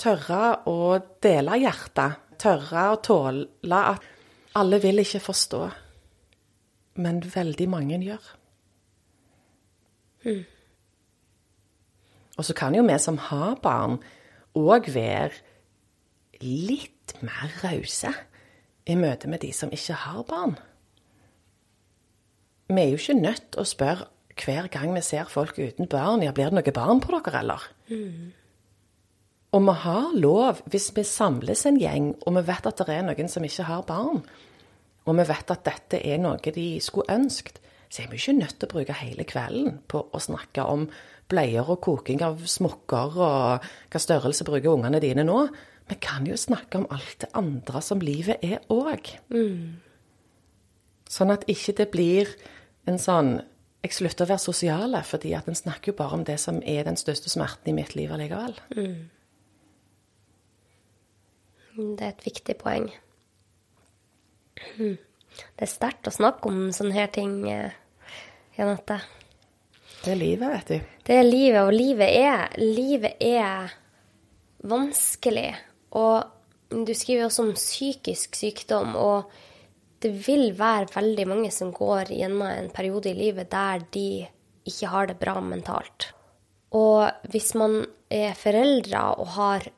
Tørre 0.00 0.40
å 0.66 0.96
dele 1.22 1.60
hjertet. 1.62 2.20
Tørre 2.40 2.88
å 2.90 2.98
tåle 3.04 3.78
at 3.78 4.08
alle 4.58 4.80
vil 4.82 5.02
ikke 5.02 5.22
forstå, 5.22 5.60
men 7.02 7.20
veldig 7.22 7.66
mange 7.70 8.00
gjør. 8.02 8.26
Mm. 10.24 10.42
Og 12.34 12.46
så 12.48 12.56
kan 12.58 12.74
jo 12.74 12.82
vi 12.86 12.98
som 12.98 13.18
har 13.30 13.54
barn, 13.62 14.00
òg 14.58 14.90
være 14.94 15.38
litt 16.44 17.16
mer 17.24 17.50
rause 17.62 18.12
i 18.84 18.96
møte 19.00 19.30
med 19.30 19.42
de 19.44 19.50
som 19.56 19.72
ikke 19.72 19.96
har 20.04 20.22
barn. 20.28 20.56
Vi 22.68 22.80
er 22.80 22.92
jo 22.92 23.00
ikke 23.00 23.20
nødt 23.20 23.50
til 23.52 23.62
å 23.62 23.68
spørre 23.68 24.10
hver 24.40 24.66
gang 24.72 24.94
vi 24.96 25.02
ser 25.04 25.28
folk 25.30 25.58
uten 25.60 25.86
barn 25.90 26.24
ja, 26.24 26.32
blir 26.34 26.50
det 26.50 26.58
noe 26.58 26.74
barn 26.74 27.02
på 27.02 27.12
dere, 27.14 27.42
eller? 27.44 27.68
Mm. 27.88 28.32
Og 29.54 29.62
vi 29.62 29.74
har 29.84 30.14
lov, 30.18 30.62
hvis 30.72 30.88
vi 30.96 31.04
samles 31.06 31.62
en 31.68 31.78
gjeng, 31.78 32.08
og 32.26 32.34
vi 32.34 32.42
vet 32.48 32.66
at 32.66 32.80
det 32.82 32.96
er 32.96 33.04
noen 33.06 33.30
som 33.30 33.44
ikke 33.46 33.68
har 33.68 33.84
barn, 33.86 34.24
og 35.04 35.18
vi 35.20 35.26
vet 35.28 35.52
at 35.54 35.66
dette 35.68 36.00
er 36.00 36.18
noe 36.18 36.54
de 36.56 36.66
skulle 36.82 37.14
ønsket, 37.14 37.60
så 37.86 38.02
er 38.02 38.08
vi 38.10 38.18
ikke 38.18 38.34
nødt 38.40 38.56
til 38.58 38.66
å 38.66 38.72
bruke 38.72 38.96
hele 38.98 39.26
kvelden 39.28 39.76
på 39.86 40.00
å 40.10 40.22
snakke 40.22 40.64
om 40.66 40.88
bleier 41.30 41.68
og 41.70 41.78
koking 41.84 42.24
av 42.26 42.42
smokker 42.50 43.20
og 43.22 43.68
hva 43.92 44.00
størrelse 44.02 44.46
bruker 44.48 44.74
ungene 44.74 44.98
dine 45.04 45.22
nå. 45.26 45.44
Vi 45.88 45.96
kan 46.00 46.26
jo 46.26 46.36
snakke 46.40 46.80
om 46.80 46.86
alt 46.90 47.18
det 47.20 47.30
andre 47.36 47.82
som 47.84 48.00
livet 48.00 48.44
er 48.44 48.62
òg. 48.72 49.10
Mm. 49.32 49.80
Sånn 51.10 51.32
at 51.34 51.44
ikke 51.50 51.74
det 51.80 51.90
blir 51.92 52.30
en 52.88 53.00
sånn 53.00 53.36
Jeg 53.84 53.92
slutter 53.92 54.24
å 54.24 54.30
være 54.30 54.40
sosiale, 54.40 55.02
fordi 55.04 55.34
at 55.36 55.44
en 55.44 55.58
snakker 55.58 55.90
jo 55.90 55.96
bare 55.98 56.16
om 56.16 56.22
det 56.24 56.38
som 56.40 56.62
er 56.64 56.86
den 56.86 56.96
største 56.96 57.28
smerten 57.28 57.68
i 57.68 57.74
mitt 57.76 57.90
liv 57.92 58.08
allikevel. 58.16 58.54
Mm. 58.72 59.10
Det 61.98 62.06
er 62.06 62.14
et 62.14 62.24
viktig 62.24 62.56
poeng. 62.62 62.86
Mm. 64.78 64.96
Det 65.36 65.66
er 65.66 65.68
sterkt 65.68 66.08
å 66.08 66.14
snakke 66.16 66.48
om 66.48 66.72
sånne 66.72 66.96
her 66.96 67.12
ting, 67.12 67.36
eh, 67.50 67.76
Janette. 68.56 69.02
Det 70.00 70.14
er 70.14 70.20
livet, 70.20 70.48
vet 70.48 70.72
du. 70.72 70.90
Det 71.04 71.20
er 71.20 71.28
livet, 71.28 71.60
og 71.60 71.72
livet 71.76 72.08
er, 72.08 72.56
livet 72.56 73.20
er 73.20 73.74
vanskelig. 74.64 75.50
Og 75.94 76.84
du 76.84 76.94
skriver 76.96 77.28
også 77.28 77.44
om 77.46 77.54
psykisk 77.56 78.36
sykdom, 78.38 78.96
og 78.98 79.30
det 80.02 80.12
vil 80.26 80.50
være 80.58 80.90
veldig 80.94 81.26
mange 81.30 81.52
som 81.54 81.72
går 81.72 82.12
gjennom 82.12 82.44
en 82.48 82.70
periode 82.74 83.12
i 83.12 83.16
livet 83.16 83.50
der 83.52 83.86
de 83.94 84.26
ikke 84.68 84.90
har 84.90 85.08
det 85.08 85.20
bra 85.20 85.38
mentalt. 85.40 86.10
Og 86.74 87.06
hvis 87.30 87.54
man 87.54 87.84
er 88.10 88.34
foreldre 88.36 89.02
og 89.14 89.34
har 89.36 89.68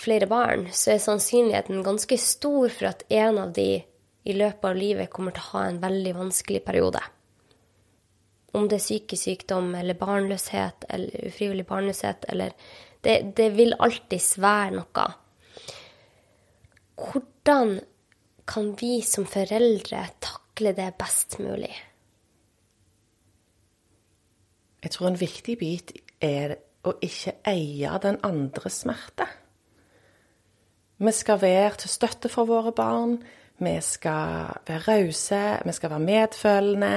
flere 0.00 0.28
barn, 0.30 0.68
så 0.72 0.94
er 0.94 1.02
sannsynligheten 1.02 1.82
ganske 1.84 2.16
stor 2.20 2.70
for 2.72 2.92
at 2.92 3.04
en 3.12 3.40
av 3.42 3.54
de 3.56 3.82
i 4.24 4.36
løpet 4.36 4.68
av 4.68 4.76
livet 4.76 5.10
kommer 5.12 5.34
til 5.34 5.44
å 5.44 5.52
ha 5.54 5.64
en 5.66 5.80
veldig 5.82 6.12
vanskelig 6.16 6.62
periode. 6.64 7.00
Om 8.56 8.68
det 8.68 8.80
er 8.80 8.84
psykisk 8.84 9.24
sykdom 9.24 9.74
eller 9.78 9.98
barnløshet 9.98 10.86
eller 10.90 11.28
ufrivillig 11.30 11.66
barnløshet 11.68 12.26
eller 12.32 12.54
det, 13.04 13.32
det 13.36 13.48
vil 13.56 13.74
alltids 13.80 14.34
være 14.40 14.76
noe. 14.76 15.06
Hvordan 17.00 17.78
kan 18.50 18.72
vi 18.80 19.00
som 19.06 19.24
foreldre 19.28 20.02
takle 20.20 20.74
det 20.76 20.90
best 21.00 21.38
mulig? 21.40 21.72
Jeg 24.80 24.92
tror 24.94 25.10
en 25.10 25.20
viktig 25.20 25.56
bit 25.60 25.92
er 26.24 26.56
å 26.88 26.94
ikke 27.04 27.36
eie 27.48 27.98
den 28.00 28.18
andres 28.24 28.80
smerte. 28.84 29.26
Vi 31.00 31.12
skal 31.16 31.40
være 31.40 31.80
til 31.80 31.92
støtte 31.92 32.28
for 32.32 32.48
våre 32.48 32.72
barn. 32.76 33.18
Vi 33.60 33.76
skal 33.84 34.56
være 34.68 34.84
rause, 34.86 35.44
vi 35.64 35.76
skal 35.76 35.92
være 35.92 36.04
medfølende. 36.04 36.94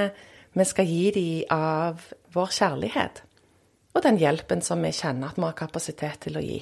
Vi 0.54 0.66
skal 0.68 0.88
gi 0.88 1.06
dem 1.16 1.56
av 1.56 2.04
vår 2.36 2.51
kjærlighet 2.60 3.24
og 3.94 4.02
den 4.02 4.18
hjelpen 4.22 4.64
som 4.66 4.82
vi 4.82 4.91
kjenner 4.96 5.32
at 5.32 5.38
vi 5.38 5.46
har 5.46 5.58
kapasitet 5.58 6.26
til 6.26 6.39
å 6.39 6.44
gi. 6.44 6.60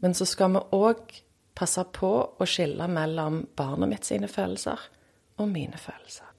Men 0.00 0.16
så 0.16 0.24
skal 0.28 0.54
vi 0.54 0.62
òg 0.76 1.16
passe 1.56 1.84
på 1.92 2.10
å 2.40 2.48
skille 2.48 2.86
mellom 2.88 3.42
barnet 3.56 3.90
mitt 3.90 4.08
sine 4.08 4.30
følelser 4.32 4.80
og 5.40 5.50
mine 5.50 5.76
følelser. 5.80 6.30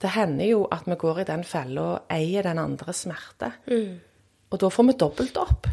Det 0.00 0.10
hender 0.12 0.50
jo 0.50 0.64
at 0.74 0.84
vi 0.84 0.98
går 1.00 1.22
i 1.22 1.28
den 1.30 1.46
fella 1.48 1.84
og 1.94 2.12
eier 2.12 2.44
den 2.44 2.60
andres 2.60 3.06
smerte. 3.06 3.54
Mm. 3.70 3.94
Og 4.52 4.60
da 4.60 4.68
får 4.68 4.88
vi 4.90 4.96
dobbelt 5.00 5.38
opp. 5.40 5.68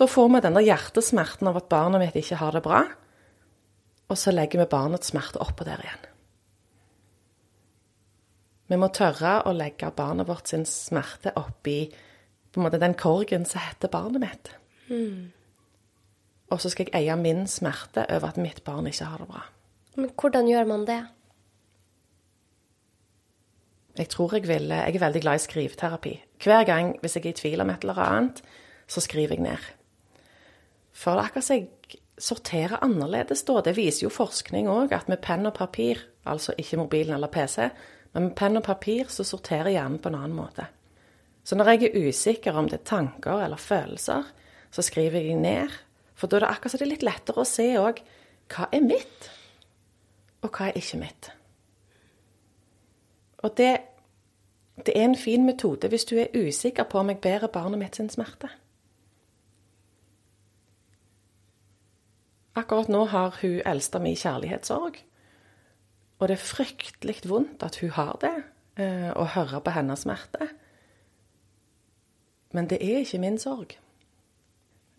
Da 0.00 0.08
får 0.08 0.30
vi 0.32 0.40
den 0.44 0.56
der 0.56 0.64
hjertesmerten 0.64 1.50
av 1.50 1.60
at 1.60 1.68
barnet 1.68 2.00
mitt 2.00 2.16
ikke 2.16 2.40
har 2.40 2.56
det 2.56 2.64
bra, 2.64 2.82
og 4.06 4.18
så 4.20 4.32
legger 4.32 4.62
vi 4.62 4.70
barnets 4.70 5.10
smerte 5.10 5.40
oppå 5.42 5.64
der 5.66 5.82
igjen. 5.82 6.04
Vi 8.66 8.78
må 8.80 8.88
tørre 8.94 9.38
å 9.46 9.54
legge 9.54 9.92
barnet 9.94 10.28
vårt 10.28 10.50
sin 10.50 10.66
smerte 10.68 11.32
oppi 11.38 11.78
på 12.56 12.62
en 12.62 12.64
måte 12.70 12.80
den 12.80 12.96
korgen 12.96 13.44
som 13.44 13.60
heter 13.60 13.92
barnet 13.92 14.22
mitt. 14.22 14.48
Mm. 14.88 15.32
Og 16.48 16.62
så 16.62 16.70
skal 16.72 16.88
jeg 16.88 17.02
eie 17.02 17.16
min 17.20 17.44
smerte 17.50 18.06
over 18.08 18.30
at 18.30 18.40
mitt 18.40 18.62
barn 18.64 18.88
ikke 18.88 19.04
har 19.10 19.20
det 19.20 19.28
bra. 19.28 19.42
Men 19.96 20.12
hvordan 20.16 20.48
gjør 20.48 20.68
man 20.70 20.86
det? 20.88 21.02
Jeg 23.96 24.08
tror 24.12 24.34
jeg 24.36 24.48
ville 24.48 24.74
Jeg 24.74 24.94
er 24.94 25.04
veldig 25.04 25.20
glad 25.20 25.34
i 25.34 25.44
skriveterapi. 25.44 26.14
Hver 26.44 26.64
gang 26.64 26.96
hvis 27.00 27.16
jeg 27.16 27.26
er 27.26 27.28
i 27.28 27.40
tvil 27.40 27.60
om 27.60 27.70
et 27.70 27.84
eller 27.84 27.98
annet, 27.98 28.42
så 28.88 29.00
skriver 29.00 29.36
jeg 29.36 29.44
ned. 29.44 29.68
For 30.92 31.12
det 31.12 31.20
er 31.20 31.28
akkurat 31.28 31.44
som 31.44 31.56
jeg 31.56 32.00
sorterer 32.18 32.84
annerledes 32.84 33.44
da. 33.44 33.60
Det 33.60 33.76
viser 33.76 34.06
jo 34.06 34.12
forskning 34.12 34.68
òg, 34.68 34.92
at 34.96 35.08
med 35.08 35.20
penn 35.20 35.46
og 35.46 35.54
papir, 35.54 36.00
altså 36.24 36.54
ikke 36.56 36.80
mobilen 36.80 37.14
eller 37.14 37.28
PC, 37.28 37.68
men 38.14 38.30
med 38.30 38.36
penn 38.36 38.56
og 38.56 38.64
papir 38.64 39.12
så 39.12 39.24
sorterer 39.24 39.74
hjernen 39.74 39.98
på 40.00 40.08
en 40.08 40.18
annen 40.22 40.36
måte. 40.36 40.70
Så 41.46 41.54
når 41.54 41.68
jeg 41.70 41.86
er 41.86 42.08
usikker 42.08 42.58
om 42.58 42.66
det 42.66 42.80
er 42.80 42.88
tanker 42.90 43.44
eller 43.44 43.60
følelser, 43.60 44.26
så 44.70 44.82
skriver 44.82 45.22
jeg 45.22 45.38
ned. 45.38 45.70
For 46.18 46.26
da 46.26 46.40
er 46.40 46.46
det 46.46 46.50
akkurat 46.50 46.74
så 46.74 46.80
det 46.80 46.86
er 46.88 46.94
litt 46.94 47.06
lettere 47.06 47.42
å 47.42 47.46
se 47.46 47.66
òg 47.78 48.02
hva 48.50 48.66
er 48.74 48.82
mitt, 48.82 49.28
og 50.42 50.50
hva 50.50 50.70
er 50.70 50.78
ikke 50.80 50.98
mitt. 50.98 51.30
Og 53.46 53.54
det, 53.58 53.72
det 54.82 54.94
er 54.96 55.06
en 55.06 55.18
fin 55.18 55.46
metode 55.46 55.90
hvis 55.92 56.08
du 56.10 56.16
er 56.18 56.34
usikker 56.34 56.88
på 56.90 56.98
om 56.98 57.14
jeg 57.14 57.22
bærer 57.22 57.52
barnet 57.52 57.78
mitt 57.78 57.98
sin 57.98 58.10
smerte. 58.10 58.50
Akkurat 62.56 62.90
nå 62.90 63.04
har 63.12 63.36
hun 63.42 63.60
eldste 63.68 64.00
mi 64.02 64.16
kjærlighetssorg. 64.16 64.98
Og 66.16 66.28
det 66.28 66.38
er 66.38 66.46
fryktelig 66.48 67.20
vondt 67.28 67.62
at 67.62 67.76
hun 67.82 67.92
har 67.92 68.16
det, 68.22 68.36
eh, 68.80 69.10
å 69.12 69.28
høre 69.36 69.60
på 69.60 69.74
hennes 69.76 70.06
smerte. 70.08 70.48
Men 72.54 72.68
det 72.70 72.78
er 72.82 73.02
ikke 73.02 73.18
min 73.22 73.38
sorg. 73.38 73.76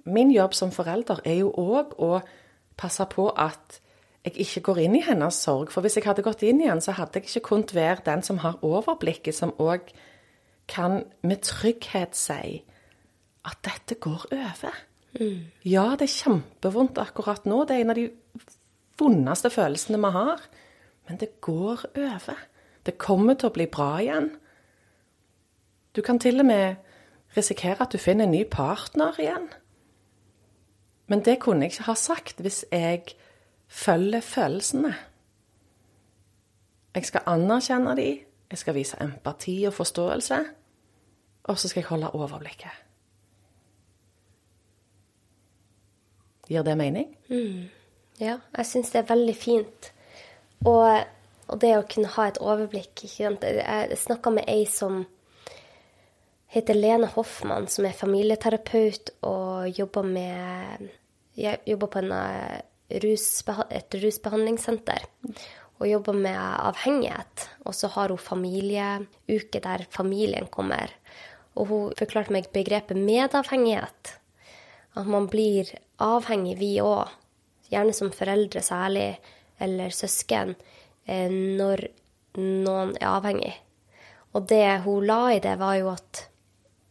Min 0.06 0.32
jobb 0.32 0.54
som 0.54 0.72
forelder 0.72 1.22
er 1.26 1.42
jo 1.42 1.52
òg 1.52 1.96
å 2.00 2.20
passe 2.78 3.06
på 3.12 3.30
at 3.36 3.82
jeg 4.28 4.36
ikke 4.44 4.62
går 4.70 4.82
inn 4.84 4.96
i 5.00 5.04
hennes 5.06 5.36
sorg. 5.36 5.72
For 5.72 5.84
hvis 5.84 5.98
jeg 6.00 6.08
hadde 6.08 6.26
gått 6.26 6.44
inn 6.44 6.62
i 6.62 6.68
den, 6.68 6.82
så 6.84 6.96
hadde 6.96 7.20
jeg 7.20 7.28
ikke 7.28 7.48
kunnet 7.50 7.74
være 7.76 8.06
den 8.06 8.24
som 8.24 8.42
har 8.44 8.60
overblikket, 8.66 9.36
som 9.36 9.56
òg 9.60 9.92
kan 10.68 11.04
med 11.24 11.44
trygghet 11.48 12.16
si 12.16 12.62
at 13.48 13.60
dette 13.64 13.96
går 14.04 14.28
over. 14.36 14.76
Mm. 15.20 15.48
Ja, 15.64 15.96
det 15.96 16.10
er 16.10 16.16
kjempevondt 16.18 17.00
akkurat 17.02 17.48
nå. 17.48 17.64
Det 17.66 17.78
er 17.78 17.86
en 17.86 17.94
av 17.94 18.00
de 18.00 18.10
vondeste 19.00 19.52
følelsene 19.54 20.02
vi 20.04 20.12
har. 20.18 20.44
Men 21.08 21.22
det 21.22 21.40
går 21.42 21.86
over. 21.96 22.44
Det 22.86 22.98
kommer 23.00 23.40
til 23.40 23.50
å 23.50 23.56
bli 23.56 23.68
bra 23.72 23.90
igjen. 24.04 24.30
Du 25.96 26.04
kan 26.06 26.20
til 26.20 26.44
og 26.44 26.50
med 26.50 26.84
risikere 27.38 27.86
at 27.86 27.94
du 27.94 27.98
finner 28.02 28.26
en 28.26 28.34
ny 28.36 28.44
partner 28.52 29.18
igjen. 29.20 29.48
Men 31.08 31.24
det 31.26 31.40
kunne 31.40 31.66
jeg 31.66 31.78
ikke 31.78 31.88
ha 31.92 31.96
sagt 31.96 32.42
hvis 32.44 32.66
jeg 32.72 33.04
følger 33.68 34.22
følelsene. 34.22 34.96
Jeg 36.96 37.06
skal 37.06 37.30
anerkjenne 37.30 37.96
dem, 37.96 38.26
jeg 38.52 38.58
skal 38.58 38.76
vise 38.76 38.98
empati 39.02 39.64
og 39.68 39.74
forståelse, 39.74 40.40
og 41.44 41.60
så 41.60 41.68
skal 41.68 41.82
jeg 41.82 41.90
holde 41.90 42.12
overblikket. 42.12 42.84
Gir 46.48 46.64
det 46.64 46.78
mening? 46.78 47.18
Mm. 47.30 47.68
Ja, 48.20 48.40
jeg 48.58 48.66
syns 48.66 48.92
det 48.92 49.02
er 49.02 49.10
veldig 49.14 49.36
fint. 49.36 49.92
Og, 50.66 51.04
og, 51.48 51.62
det 51.62 51.74
å 51.78 51.86
kunne 51.86 52.10
ha 52.16 52.28
et 52.28 52.40
overblikk 52.42 53.04
Jeg 53.20 53.98
snakka 54.00 54.32
med 54.34 54.48
ei 54.50 54.66
som 54.66 55.04
heter 56.48 56.74
Lene 56.74 57.10
Hoffmann, 57.12 57.68
som 57.68 57.86
er 57.86 57.98
familieterapeut 57.98 59.12
og 59.28 59.68
jobber 59.78 60.08
med 60.08 60.90
Jeg 61.38 61.60
jobber 61.70 61.88
på 61.94 62.00
en, 62.00 62.12
eh, 62.12 62.62
et 62.90 63.96
rusbehandlingssenter. 64.02 65.04
Og 65.80 65.88
jobber 65.88 66.14
med 66.14 66.34
avhengighet. 66.36 67.50
Og 67.66 67.76
så 67.76 67.88
har 67.88 68.10
hun 68.10 68.18
familieuke 68.18 69.62
der 69.62 69.86
familien 69.92 70.48
kommer. 70.48 70.90
Og 71.56 71.68
hun 71.68 71.94
forklarte 71.94 72.32
meg 72.32 72.52
begrepet 72.52 72.98
medavhengighet. 72.98 74.18
At 74.96 75.06
man 75.06 75.28
blir 75.28 75.70
avhengig, 76.00 76.58
vi 76.58 76.80
òg. 76.82 77.08
Gjerne 77.70 77.94
som 77.94 78.10
foreldre 78.10 78.62
særlig, 78.62 79.20
eller 79.60 79.90
søsken, 79.90 80.56
eh, 81.06 81.30
når 81.30 81.88
noen 82.38 82.96
er 82.98 83.08
avhengig. 83.08 83.54
Og 84.34 84.48
det 84.48 84.82
hun 84.86 85.06
la 85.06 85.22
i 85.36 85.40
det, 85.40 85.58
var 85.60 85.76
jo 85.76 85.90
at 85.90 86.30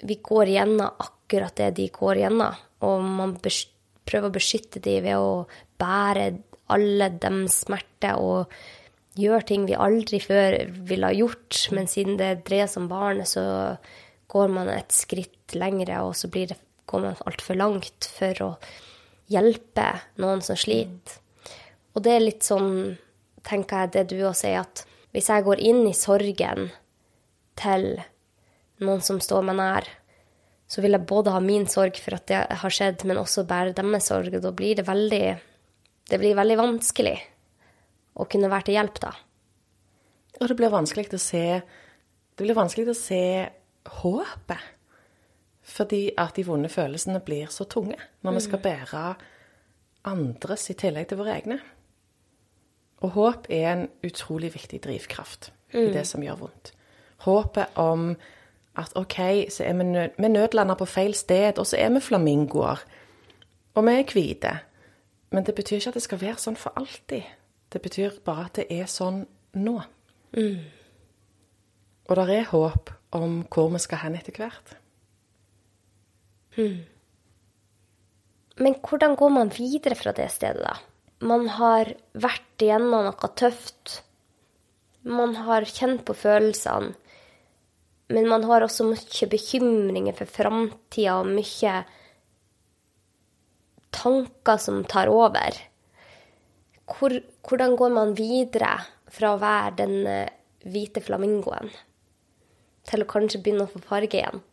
vi 0.03 0.19
går 0.23 0.53
gjennom 0.53 1.03
akkurat 1.03 1.57
det 1.57 1.71
de 1.79 1.89
går 1.93 2.23
gjennom. 2.25 2.57
Og 2.87 3.05
man 3.05 3.37
prøver 3.41 4.29
å 4.29 4.35
beskytte 4.35 4.83
dem 4.85 5.07
ved 5.07 5.21
å 5.21 5.47
bære 5.81 6.31
alle 6.75 7.11
deres 7.21 7.63
smerter 7.65 8.19
og 8.21 8.53
gjøre 9.17 9.47
ting 9.49 9.65
vi 9.69 9.79
aldri 9.79 10.21
før 10.21 10.59
ville 10.89 11.09
ha 11.09 11.17
gjort. 11.17 11.61
Men 11.77 11.89
siden 11.91 12.19
det 12.21 12.43
dreier 12.49 12.69
seg 12.71 12.85
om 12.85 12.91
barnet, 12.91 13.31
så 13.31 13.45
går 14.33 14.53
man 14.53 14.71
et 14.73 14.93
skritt 14.95 15.55
lengre, 15.57 16.03
og 16.05 16.17
så 16.19 16.29
det, 16.33 16.59
går 16.87 17.03
man 17.03 17.23
altfor 17.27 17.59
langt 17.59 18.09
for 18.11 18.43
å 18.45 18.51
hjelpe 19.33 19.89
noen 20.23 20.43
som 20.45 20.59
sliter. 20.59 21.23
Og 21.97 22.05
det 22.05 22.13
er 22.13 22.27
litt 22.27 22.45
sånn, 22.45 22.99
tenker 23.47 23.87
jeg, 23.87 23.93
det 23.95 24.05
du 24.13 24.19
òg 24.27 24.37
sier, 24.37 24.67
at 24.67 24.85
hvis 25.15 25.31
jeg 25.33 25.47
går 25.47 25.63
inn 25.65 25.87
i 25.89 25.95
sorgen 25.97 26.69
til 27.57 27.87
noen 28.85 29.03
som 29.05 29.21
står 29.23 29.45
meg 29.47 29.59
nær, 29.59 29.89
så 30.67 30.83
vil 30.83 30.97
jeg 30.97 31.07
både 31.09 31.33
ha 31.35 31.41
min 31.43 31.67
sorg 31.71 31.99
for 32.03 32.17
at 32.17 32.27
det 32.29 32.41
har 32.61 32.75
skjedd, 32.75 33.05
men 33.07 33.21
også 33.21 33.47
bære 33.49 33.77
deres 33.77 34.09
sorg. 34.11 34.35
Og 34.35 34.43
da 34.43 34.53
blir 34.57 34.79
det 34.79 34.87
veldig 34.89 35.27
Det 36.07 36.21
blir 36.23 36.37
veldig 36.39 36.57
vanskelig 36.57 37.17
å 38.15 38.27
kunne 38.31 38.51
være 38.51 38.69
til 38.69 38.77
hjelp, 38.77 38.99
da. 39.03 39.11
Og 40.39 40.49
det 40.49 40.57
blir 40.57 40.71
vanskelig 40.71 41.11
å 41.15 41.19
se 41.19 41.63
Det 42.37 42.45
blir 42.45 42.55
vanskelig 42.55 42.91
å 42.91 42.99
se 42.99 43.49
håpet. 44.03 44.73
Fordi 45.67 46.13
at 46.17 46.37
de 46.37 46.45
vonde 46.47 46.69
følelsene 46.71 47.21
blir 47.27 47.51
så 47.51 47.65
tunge 47.65 47.99
når 48.23 48.37
vi 48.37 48.43
skal 48.45 48.61
mm. 48.61 48.67
bære 48.67 49.03
andres 50.07 50.71
i 50.71 50.77
tillegg 50.79 51.09
til 51.11 51.19
våre 51.19 51.35
egne. 51.35 51.59
Og 53.03 53.17
håp 53.17 53.51
er 53.51 53.67
en 53.73 53.89
utrolig 54.07 54.53
viktig 54.55 54.79
drivkraft 54.85 55.51
i 55.75 55.89
det 55.91 56.05
mm. 56.05 56.11
som 56.13 56.23
gjør 56.23 56.39
vondt 56.45 56.77
håpet 57.25 57.79
om 57.81 58.11
at 58.77 58.93
OK, 58.97 59.19
så 59.51 59.65
er 59.65 59.75
vi, 59.79 59.85
nød, 59.85 60.55
vi 60.57 60.75
på 60.79 60.85
feil 60.85 61.15
sted, 61.15 61.59
og 61.59 61.67
så 61.67 61.77
er 61.77 61.91
vi 61.95 62.01
flamingoer. 62.01 62.85
Og 63.75 63.87
vi 63.87 63.93
er 63.93 64.13
hvite. 64.13 64.59
Men 65.31 65.45
det 65.45 65.55
betyr 65.55 65.77
ikke 65.77 65.89
at 65.89 65.99
det 65.99 66.03
skal 66.03 66.21
være 66.21 66.41
sånn 66.41 66.57
for 66.57 66.73
alltid. 66.77 67.23
Det 67.73 67.83
betyr 67.83 68.21
bare 68.25 68.47
at 68.47 68.57
det 68.61 68.67
er 68.71 68.87
sånn 68.91 69.25
nå. 69.59 69.77
Mm. 70.37 70.61
Og 72.07 72.19
det 72.21 72.27
er 72.37 72.51
håp 72.53 72.93
om 73.17 73.41
hvor 73.51 73.73
vi 73.73 73.81
skal 73.83 74.05
hen 74.05 74.19
etter 74.19 74.37
hvert. 74.39 74.77
Mm. 76.57 76.85
Men 78.63 78.77
hvordan 78.81 79.17
går 79.17 79.33
man 79.35 79.53
videre 79.53 79.99
fra 79.99 80.15
det 80.17 80.31
stedet, 80.33 80.63
da? 80.65 80.77
Man 81.27 81.49
har 81.57 81.93
vært 82.13 82.63
igjennom 82.63 83.09
noe 83.09 83.31
tøft. 83.37 84.01
Man 85.05 85.35
har 85.47 85.67
kjent 85.69 86.05
på 86.07 86.17
følelsene. 86.17 86.95
Men 88.15 88.29
man 88.31 88.45
har 88.47 88.63
også 88.63 88.87
mye 88.87 89.29
bekymringer 89.31 90.15
for 90.15 90.31
framtida 90.31 91.17
og 91.21 91.31
mye 91.35 91.77
tanker 93.97 94.61
som 94.63 94.85
tar 94.87 95.11
over. 95.11 95.59
Hvor, 96.87 97.17
hvordan 97.49 97.75
går 97.79 97.95
man 97.95 98.15
videre 98.19 98.77
fra 99.11 99.33
å 99.35 99.41
være 99.43 99.75
den 99.81 99.97
eh, 100.07 100.35
hvite 100.67 101.03
flamingoen 101.03 101.73
til 102.87 103.03
å 103.03 103.09
kanskje 103.11 103.41
begynne 103.43 103.67
å 103.67 103.73
få 103.73 103.83
farge 103.83 104.21
igjen? 104.21 104.45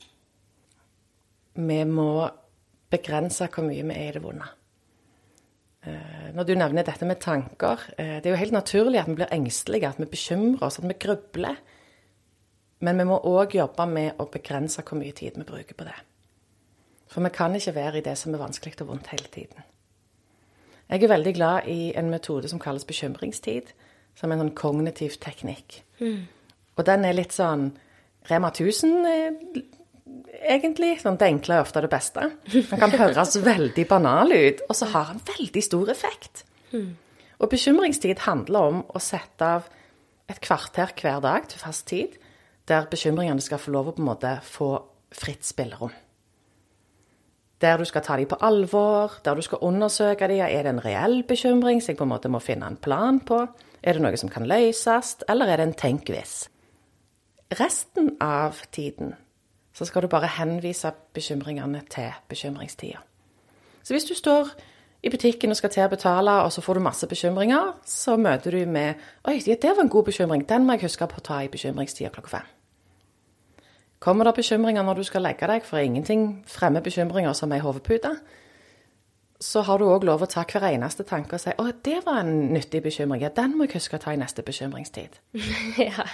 Vi 1.53 1.79
må 1.85 2.25
begrense 2.93 3.45
hvor 3.53 3.67
mye 3.67 3.85
vi 3.85 3.97
er 3.97 4.09
i 4.09 4.15
det 4.17 4.23
vonde. 4.23 4.49
Eh, 5.83 6.29
når 6.33 6.47
du 6.47 6.55
nevner 6.57 6.85
dette 6.87 7.05
med 7.05 7.21
tanker, 7.21 7.81
eh, 7.97 8.17
det 8.17 8.29
er 8.29 8.33
jo 8.33 8.41
helt 8.41 8.55
naturlig 8.55 9.01
at 9.01 9.09
vi 9.11 9.19
blir 9.19 9.33
engstelige, 9.35 9.89
at 9.89 10.01
vi 10.01 10.09
bekymrer 10.09 10.65
oss, 10.65 10.79
at 10.79 10.87
vi 10.87 10.97
grubler. 10.97 11.59
Men 12.84 12.99
vi 12.99 13.05
må 13.07 13.19
òg 13.29 13.55
jobbe 13.55 13.86
med 13.88 14.19
å 14.19 14.27
begrense 14.31 14.84
hvor 14.84 14.99
mye 14.99 15.15
tid 15.15 15.38
vi 15.39 15.45
bruker 15.47 15.77
på 15.77 15.88
det. 15.88 15.95
For 17.11 17.23
vi 17.23 17.31
kan 17.34 17.55
ikke 17.55 17.75
være 17.75 18.01
i 18.01 18.05
det 18.05 18.15
som 18.19 18.34
er 18.34 18.41
vanskelig 18.41 18.81
og 18.81 18.89
vondt 18.89 19.11
hele 19.13 19.29
tiden. 19.31 19.69
Jeg 20.89 21.03
er 21.05 21.13
veldig 21.13 21.34
glad 21.38 21.67
i 21.71 21.93
en 21.97 22.09
metode 22.11 22.49
som 22.51 22.59
kalles 22.61 22.86
bekymringstid, 22.86 23.71
som 24.19 24.29
er 24.29 24.36
en 24.36 24.43
sånn 24.43 24.57
kognitiv 24.57 25.15
teknikk. 25.23 25.79
Mm. 26.01 26.25
Og 26.77 26.86
den 26.89 27.05
er 27.07 27.15
litt 27.15 27.34
sånn 27.34 27.71
Rema 28.29 28.49
1000, 28.53 29.05
eh, 29.07 29.61
egentlig. 30.55 30.97
Sånn, 31.01 31.17
det 31.19 31.27
enkle 31.27 31.57
er 31.57 31.65
ofte 31.65 31.81
det 31.84 31.91
beste. 31.91 32.29
Den 32.51 32.81
kan 32.81 32.93
høres 32.95 33.38
veldig 33.51 33.88
banal 33.89 34.31
ut, 34.31 34.63
og 34.67 34.77
så 34.79 34.89
har 34.93 35.11
den 35.11 35.23
veldig 35.27 35.63
stor 35.65 35.91
effekt. 35.91 36.43
Mm. 36.71 36.93
Og 37.39 37.51
bekymringstid 37.51 38.23
handler 38.27 38.69
om 38.71 38.84
å 38.88 39.01
sette 39.03 39.49
av 39.57 39.71
et 40.31 40.39
kvarter 40.43 40.93
hver 40.99 41.23
dag 41.23 41.49
til 41.51 41.59
fast 41.59 41.88
tid 41.91 42.19
der 42.68 42.88
bekymringene 42.91 43.41
skal 43.41 43.59
få 43.59 43.72
lov 43.72 43.91
å 43.91 43.95
på 43.97 44.03
en 44.03 44.09
måte 44.09 44.38
få 44.47 44.70
fritt 45.14 45.45
spillerom. 45.45 45.91
Der 47.61 47.78
du 47.80 47.86
skal 47.88 48.03
ta 48.03 48.18
dem 48.20 48.28
på 48.28 48.39
alvor, 48.43 49.20
der 49.24 49.36
du 49.36 49.41
skal 49.41 49.61
undersøke 49.64 50.28
dem. 50.28 50.41
Er 50.43 50.64
det 50.64 50.74
en 50.74 50.84
reell 50.84 51.24
bekymring 51.28 51.82
som 51.82 51.93
jeg 51.93 51.99
på 51.99 52.07
en 52.07 52.11
måte 52.11 52.32
må 52.32 52.41
finne 52.43 52.68
en 52.68 52.80
plan 52.80 53.20
på? 53.24 53.39
Er 53.84 53.93
det 53.95 54.03
noe 54.03 54.18
som 54.20 54.32
kan 54.32 54.47
løses, 54.47 55.18
eller 55.30 55.47
er 55.47 55.59
det 55.59 55.68
en 55.70 55.80
tenk 55.80 56.11
hvis? 56.11 56.49
Resten 57.59 58.16
av 58.24 58.64
tiden 58.72 59.14
så 59.74 59.86
skal 59.86 60.05
du 60.05 60.11
bare 60.11 60.30
henvise 60.38 60.91
bekymringene 61.14 61.82
til 61.89 62.11
bekymringstida. 62.30 63.01
Så 63.84 63.93
hvis 63.93 64.07
du 64.07 64.14
står 64.16 64.51
i 65.03 65.09
butikken 65.11 65.51
og 65.51 65.57
skal 65.59 65.69
til 65.73 65.83
å 65.83 65.89
betale, 65.91 66.31
og 66.45 66.51
så 66.55 66.61
får 66.63 66.79
du 66.79 66.83
masse 66.85 67.07
bekymringer, 67.11 67.73
så 67.85 68.15
møter 68.17 68.55
du 68.55 68.65
med 68.65 68.95
Oi, 69.27 69.39
det 69.43 69.59
var 69.63 69.81
en 69.83 69.89
god 69.91 70.05
bekymring. 70.07 70.45
Den 70.47 70.65
må 70.65 70.77
jeg 70.77 70.87
huske 70.87 71.07
på 71.11 71.19
å 71.19 71.25
ta 71.27 71.41
i 71.43 71.49
bekymringstida 71.51 72.09
klokka 72.13 72.37
fem. 72.37 72.47
Kommer 74.03 74.27
det 74.27 74.35
bekymringer 74.35 74.83
når 74.83 74.99
du 74.99 75.03
skal 75.07 75.23
legge 75.23 75.47
deg, 75.47 75.63
for 75.67 75.79
ingenting 75.79 76.43
fremmer 76.47 76.83
bekymringer 76.83 77.35
som 77.35 77.51
ei 77.55 77.59
hodepute, 77.63 78.15
så 79.43 79.61
har 79.67 79.79
du 79.79 79.85
òg 79.91 80.05
lov 80.07 80.23
å 80.23 80.27
ta 80.31 80.45
hver 80.47 80.69
eneste 80.71 81.03
tanke 81.03 81.35
og 81.35 81.39
si 81.43 81.51
'Å, 81.51 81.71
det 81.83 82.05
var 82.05 82.19
en 82.23 82.53
nyttig 82.53 82.83
bekymring'. 82.83 83.21
Ja, 83.21 83.29
den 83.29 83.57
må 83.57 83.63
jeg 83.67 83.73
huske 83.75 83.95
å 83.97 83.99
ta 83.99 84.11
i 84.13 84.15
neste 84.17 84.41
bekymringstid. 84.43 85.19
ja. 85.77 86.05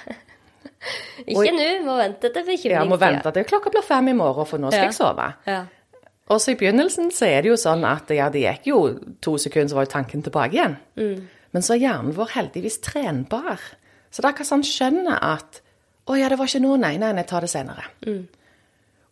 Ikke 1.28 1.52
nå, 1.54 1.68
må 1.86 1.98
vente 1.98 2.30
til 2.34 2.42
bekymringstida. 2.42 2.74
Ja, 2.74 2.86
må 2.86 2.98
vente 2.98 3.32
til 3.32 3.44
klokka 3.44 3.70
blir 3.70 3.84
fem 3.86 4.08
i 4.08 4.14
morgen, 4.14 4.46
for 4.46 4.58
nå 4.58 4.72
skal 4.72 4.80
Ja. 4.80 4.86
jeg 4.86 4.94
sove. 4.98 5.34
Ja. 5.46 5.66
Og 6.30 6.38
så 6.42 6.54
i 6.54 6.58
begynnelsen 6.60 7.10
så 7.16 7.26
er 7.26 7.42
det 7.42 7.50
jo 7.50 7.58
sånn 7.58 7.84
at 7.90 8.12
ja, 8.14 8.28
det 8.30 8.44
gikk 8.44 8.68
jo 8.70 8.80
to 9.26 9.38
sekunder, 9.42 9.72
så 9.72 9.80
var 9.80 9.88
jo 9.88 9.94
tanken 9.96 10.22
tilbake 10.26 10.54
igjen. 10.60 10.76
Men 11.56 11.66
så 11.66 11.74
er 11.74 11.82
hjernen 11.88 12.14
vår 12.14 12.36
heldigvis 12.36 12.78
trenbar. 12.86 13.64
Så 14.12 14.22
det 14.22 14.28
er 14.28 14.34
akkurat 14.36 14.52
sånn 14.52 14.66
skjønner 14.68 15.18
at 15.26 15.62
å 16.10 16.18
ja, 16.18 16.30
det 16.30 16.38
var 16.38 16.50
ikke 16.50 16.62
nå, 16.62 16.76
nei, 16.82 16.96
nei, 17.02 17.10
nei, 17.18 17.24
tar 17.30 17.46
det 17.46 17.50
senere. 17.52 17.88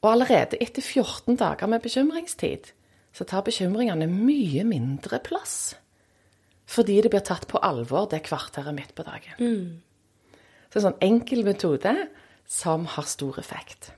Og 0.01 0.11
allerede 0.11 0.57
etter 0.61 0.81
14 0.85 1.37
dager 1.41 1.69
med 1.69 1.81
bekymringstid, 1.81 2.69
så 3.13 3.25
tar 3.25 3.41
bekymringene 3.45 4.05
mye 4.09 4.63
mindre 4.65 5.17
plass. 5.25 5.73
Fordi 6.69 6.99
det 7.01 7.09
blir 7.13 7.25
tatt 7.25 7.47
på 7.49 7.61
alvor, 7.63 8.05
det 8.11 8.21
kvarteret 8.27 8.75
midt 8.77 8.93
på 8.97 9.05
dagen. 9.07 9.37
Så 10.69 10.77
en 10.81 10.85
sånn 10.89 11.01
enkel 11.01 11.41
metode 11.47 11.93
som 12.45 12.85
har 12.93 13.07
stor 13.09 13.39
effekt. 13.41 13.91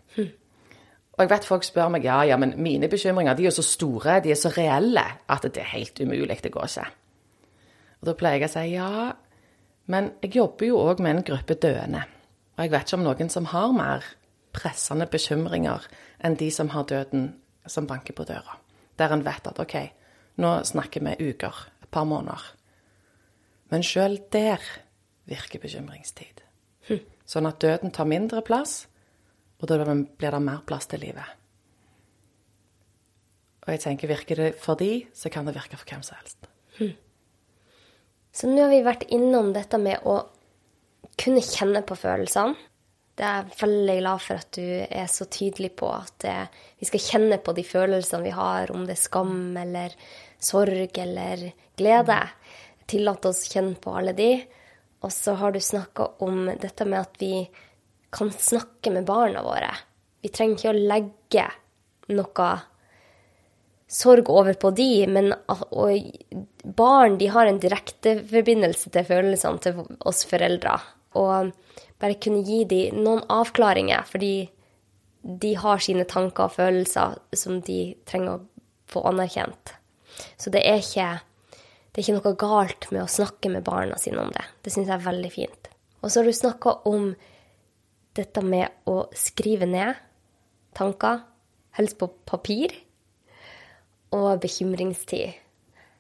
Og 1.20 1.26
jeg 1.26 1.34
vet 1.34 1.46
folk 1.50 1.66
spør 1.68 1.90
meg 1.92 2.06
ja, 2.08 2.22
ja, 2.24 2.38
men 2.40 2.54
mine 2.64 2.88
bekymringer 2.88 3.36
de 3.36 3.44
er 3.44 3.50
jo 3.50 3.58
så 3.58 3.66
store, 3.68 4.22
de 4.24 4.32
er 4.32 4.38
så 4.40 4.54
reelle, 4.56 5.04
at 5.28 5.44
det 5.44 5.60
er 5.60 5.74
helt 5.74 6.00
umulig. 6.00 6.38
Det 6.40 6.52
går 6.54 6.70
ikke. 6.70 6.86
Og 8.00 8.08
da 8.08 8.14
pleier 8.16 8.40
jeg 8.40 8.48
å 8.48 8.54
si 8.54 8.64
ja, 8.72 8.92
men 9.92 10.14
jeg 10.24 10.38
jobber 10.38 10.70
jo 10.70 10.80
òg 10.80 11.04
med 11.04 11.18
en 11.18 11.28
gruppe 11.28 11.58
døende. 11.60 12.06
Og 12.56 12.64
jeg 12.64 12.72
vet 12.72 12.88
ikke 12.88 13.00
om 13.02 13.04
noen 13.04 13.34
som 13.34 13.50
har 13.52 13.76
mer 13.76 14.08
pressende 14.56 15.10
bekymringer 15.12 15.90
enn 16.24 16.40
de 16.40 16.48
som 16.56 16.72
har 16.72 16.88
døden 16.88 17.34
som 17.68 17.88
banker 17.90 18.16
på 18.16 18.24
døra. 18.30 18.56
Der 18.96 19.12
en 19.12 19.26
vet 19.28 19.52
at 19.52 19.60
OK, 19.60 19.76
nå 20.40 20.54
snakker 20.68 21.04
vi 21.04 21.32
uker, 21.34 21.66
et 21.84 21.92
par 21.92 22.08
måneder. 22.08 22.48
Men 23.70 23.84
sjøl 23.84 24.22
der 24.32 24.64
virker 25.30 25.60
bekymringstid. 25.62 26.46
Sånn 27.30 27.46
at 27.46 27.60
døden 27.62 27.92
tar 27.94 28.08
mindre 28.10 28.42
plass, 28.42 28.88
og 29.60 29.68
da 29.68 29.78
blir 29.84 30.32
det 30.32 30.42
mer 30.44 30.64
plass 30.68 30.88
til 30.88 31.04
livet. 31.04 31.36
Og 33.66 33.74
jeg 33.76 33.84
tenker, 33.84 34.10
virker 34.10 34.40
det 34.40 34.54
for 34.58 34.80
de, 34.80 35.04
så 35.14 35.30
kan 35.30 35.46
det 35.46 35.58
virke 35.58 35.78
for 35.78 35.90
hvem 35.90 36.04
som 36.06 36.18
helst. 36.18 36.48
Så 38.32 38.48
nå 38.48 38.62
har 38.64 38.72
vi 38.72 38.86
vært 38.86 39.08
innom 39.12 39.52
dette 39.54 39.78
med 39.82 40.06
å 40.08 40.22
kunne 41.20 41.44
kjenne 41.44 41.84
på 41.86 41.98
følelsene. 42.00 42.56
Det 43.20 43.26
er 43.28 43.42
jeg 43.42 43.58
veldig 43.60 43.96
glad 44.00 44.22
for 44.24 44.40
at 44.40 44.52
du 44.56 44.68
er 44.88 45.10
så 45.12 45.26
tydelig 45.28 45.74
på 45.82 45.90
at 45.92 46.24
eh, 46.24 46.46
vi 46.80 46.88
skal 46.88 47.02
kjenne 47.04 47.40
på 47.44 47.52
de 47.58 47.66
følelsene 47.68 48.24
vi 48.24 48.32
har, 48.32 48.72
om 48.72 48.86
det 48.88 48.96
er 48.96 49.02
skam 49.02 49.58
eller 49.60 49.96
sorg 50.40 51.02
eller 51.04 51.44
glede. 51.76 52.20
Tillate 52.88 53.34
oss 53.34 53.44
å 53.44 53.52
kjenne 53.58 53.76
på 53.84 53.98
alle 54.00 54.16
de. 54.16 54.30
Og 55.04 55.12
så 55.12 55.36
har 55.42 55.52
du 55.52 55.60
snakka 55.60 56.08
om 56.24 56.48
dette 56.62 56.88
med 56.88 57.02
at 57.02 57.20
vi 57.20 57.34
kan 58.14 58.32
snakke 58.32 58.92
med 58.94 59.08
barna 59.08 59.44
våre. 59.46 59.72
Vi 60.22 60.32
trenger 60.34 60.58
ikke 60.58 60.74
å 60.74 60.88
legge 60.94 61.46
noe 62.16 62.50
sorg 63.90 64.30
over 64.30 64.54
på 64.54 64.72
de, 64.78 65.08
men 65.10 65.34
barn 66.78 67.18
de 67.18 67.30
har 67.34 67.50
en 67.50 67.60
direkteforbindelse 67.62 68.92
til 68.94 69.08
følelsene 69.08 69.64
til 69.64 69.82
oss 70.10 70.26
foreldre. 70.30 70.76
Og 71.18 71.52
bare 72.00 72.20
kunne 72.22 72.44
gi 72.46 72.64
de 72.70 72.82
noen 72.94 73.24
avklaringer, 73.34 74.06
fordi 74.10 74.34
de 75.22 75.56
har 75.60 75.82
sine 75.84 76.06
tanker 76.08 76.48
og 76.48 76.56
følelser 76.56 77.18
som 77.36 77.60
de 77.66 77.82
trenger 78.08 78.38
å 78.38 78.46
få 78.90 79.04
anerkjent. 79.10 79.74
Så 80.40 80.52
det 80.54 80.62
er 80.68 80.80
ikke, 80.84 81.10
det 81.92 82.00
er 82.00 82.06
ikke 82.06 82.20
noe 82.20 82.38
galt 82.40 82.88
med 82.94 83.04
å 83.04 83.12
snakke 83.12 83.52
med 83.52 83.66
barna 83.68 83.98
sine 84.00 84.22
om 84.22 84.32
det. 84.36 84.46
Det 84.64 84.74
syns 84.74 84.88
jeg 84.88 84.98
er 85.00 85.10
veldig 85.10 85.34
fint. 85.34 85.70
Og 86.00 86.12
så 86.12 86.22
har 86.22 86.30
du 86.30 86.36
snakka 86.36 86.78
om 86.90 87.12
dette 88.20 88.44
med 88.46 88.90
å 88.90 89.02
skrive 89.16 89.68
ned 89.70 89.98
tanker, 90.78 91.24
helst 91.78 91.98
på 92.00 92.10
papir 92.28 92.74
og 94.16 94.40
bekymringstid. 94.44 95.36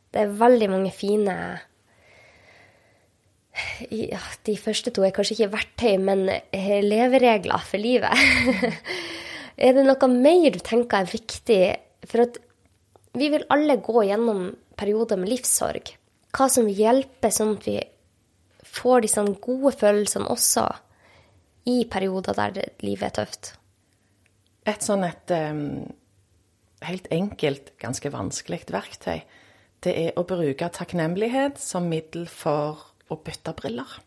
Det 0.09 0.22
er 0.24 0.38
veldig 0.39 0.70
mange 0.72 0.91
fine 0.93 1.36
ja, 3.91 4.20
De 4.47 4.55
første 4.57 4.91
to 4.95 5.03
er 5.03 5.13
kanskje 5.13 5.36
ikke 5.36 5.53
verktøy, 5.53 5.95
men 6.01 6.26
eh, 6.32 6.80
leveregler 6.86 7.65
for 7.67 7.82
livet. 7.82 8.15
er 9.65 9.76
det 9.76 9.86
noe 9.86 10.09
mer 10.13 10.49
du 10.55 10.59
tenker 10.63 11.03
er 11.03 11.11
viktig? 11.11 11.61
For 12.07 12.24
at 12.24 12.39
vi 13.20 13.30
vil 13.34 13.47
alle 13.51 13.80
gå 13.84 14.05
gjennom 14.07 14.45
perioder 14.80 15.20
med 15.20 15.34
livssorg. 15.34 15.91
Hva 16.36 16.47
som 16.51 16.70
hjelper, 16.70 17.34
sånn 17.34 17.57
at 17.57 17.67
vi 17.67 17.80
får 18.70 19.03
disse 19.03 19.26
gode 19.43 19.74
følelsene 19.76 20.30
også 20.32 20.70
i 21.70 21.86
perioder 21.89 22.38
der 22.38 22.59
livet 22.84 23.07
er 23.11 23.15
tøft. 23.22 23.53
Et 24.67 24.84
sånn 24.86 25.05
et 25.07 25.34
um, 25.34 25.88
helt 26.86 27.07
enkelt, 27.13 27.74
ganske 27.82 28.11
vanskelig 28.13 28.65
verktøy, 28.72 29.24
det 29.84 29.95
er 29.95 30.20
å 30.20 30.26
bruke 30.28 30.67
takknemlighet 30.76 31.59
som 31.61 31.88
middel 31.91 32.28
for 32.28 32.82
å 33.09 33.17
bytte 33.24 33.55
briller. 33.55 33.99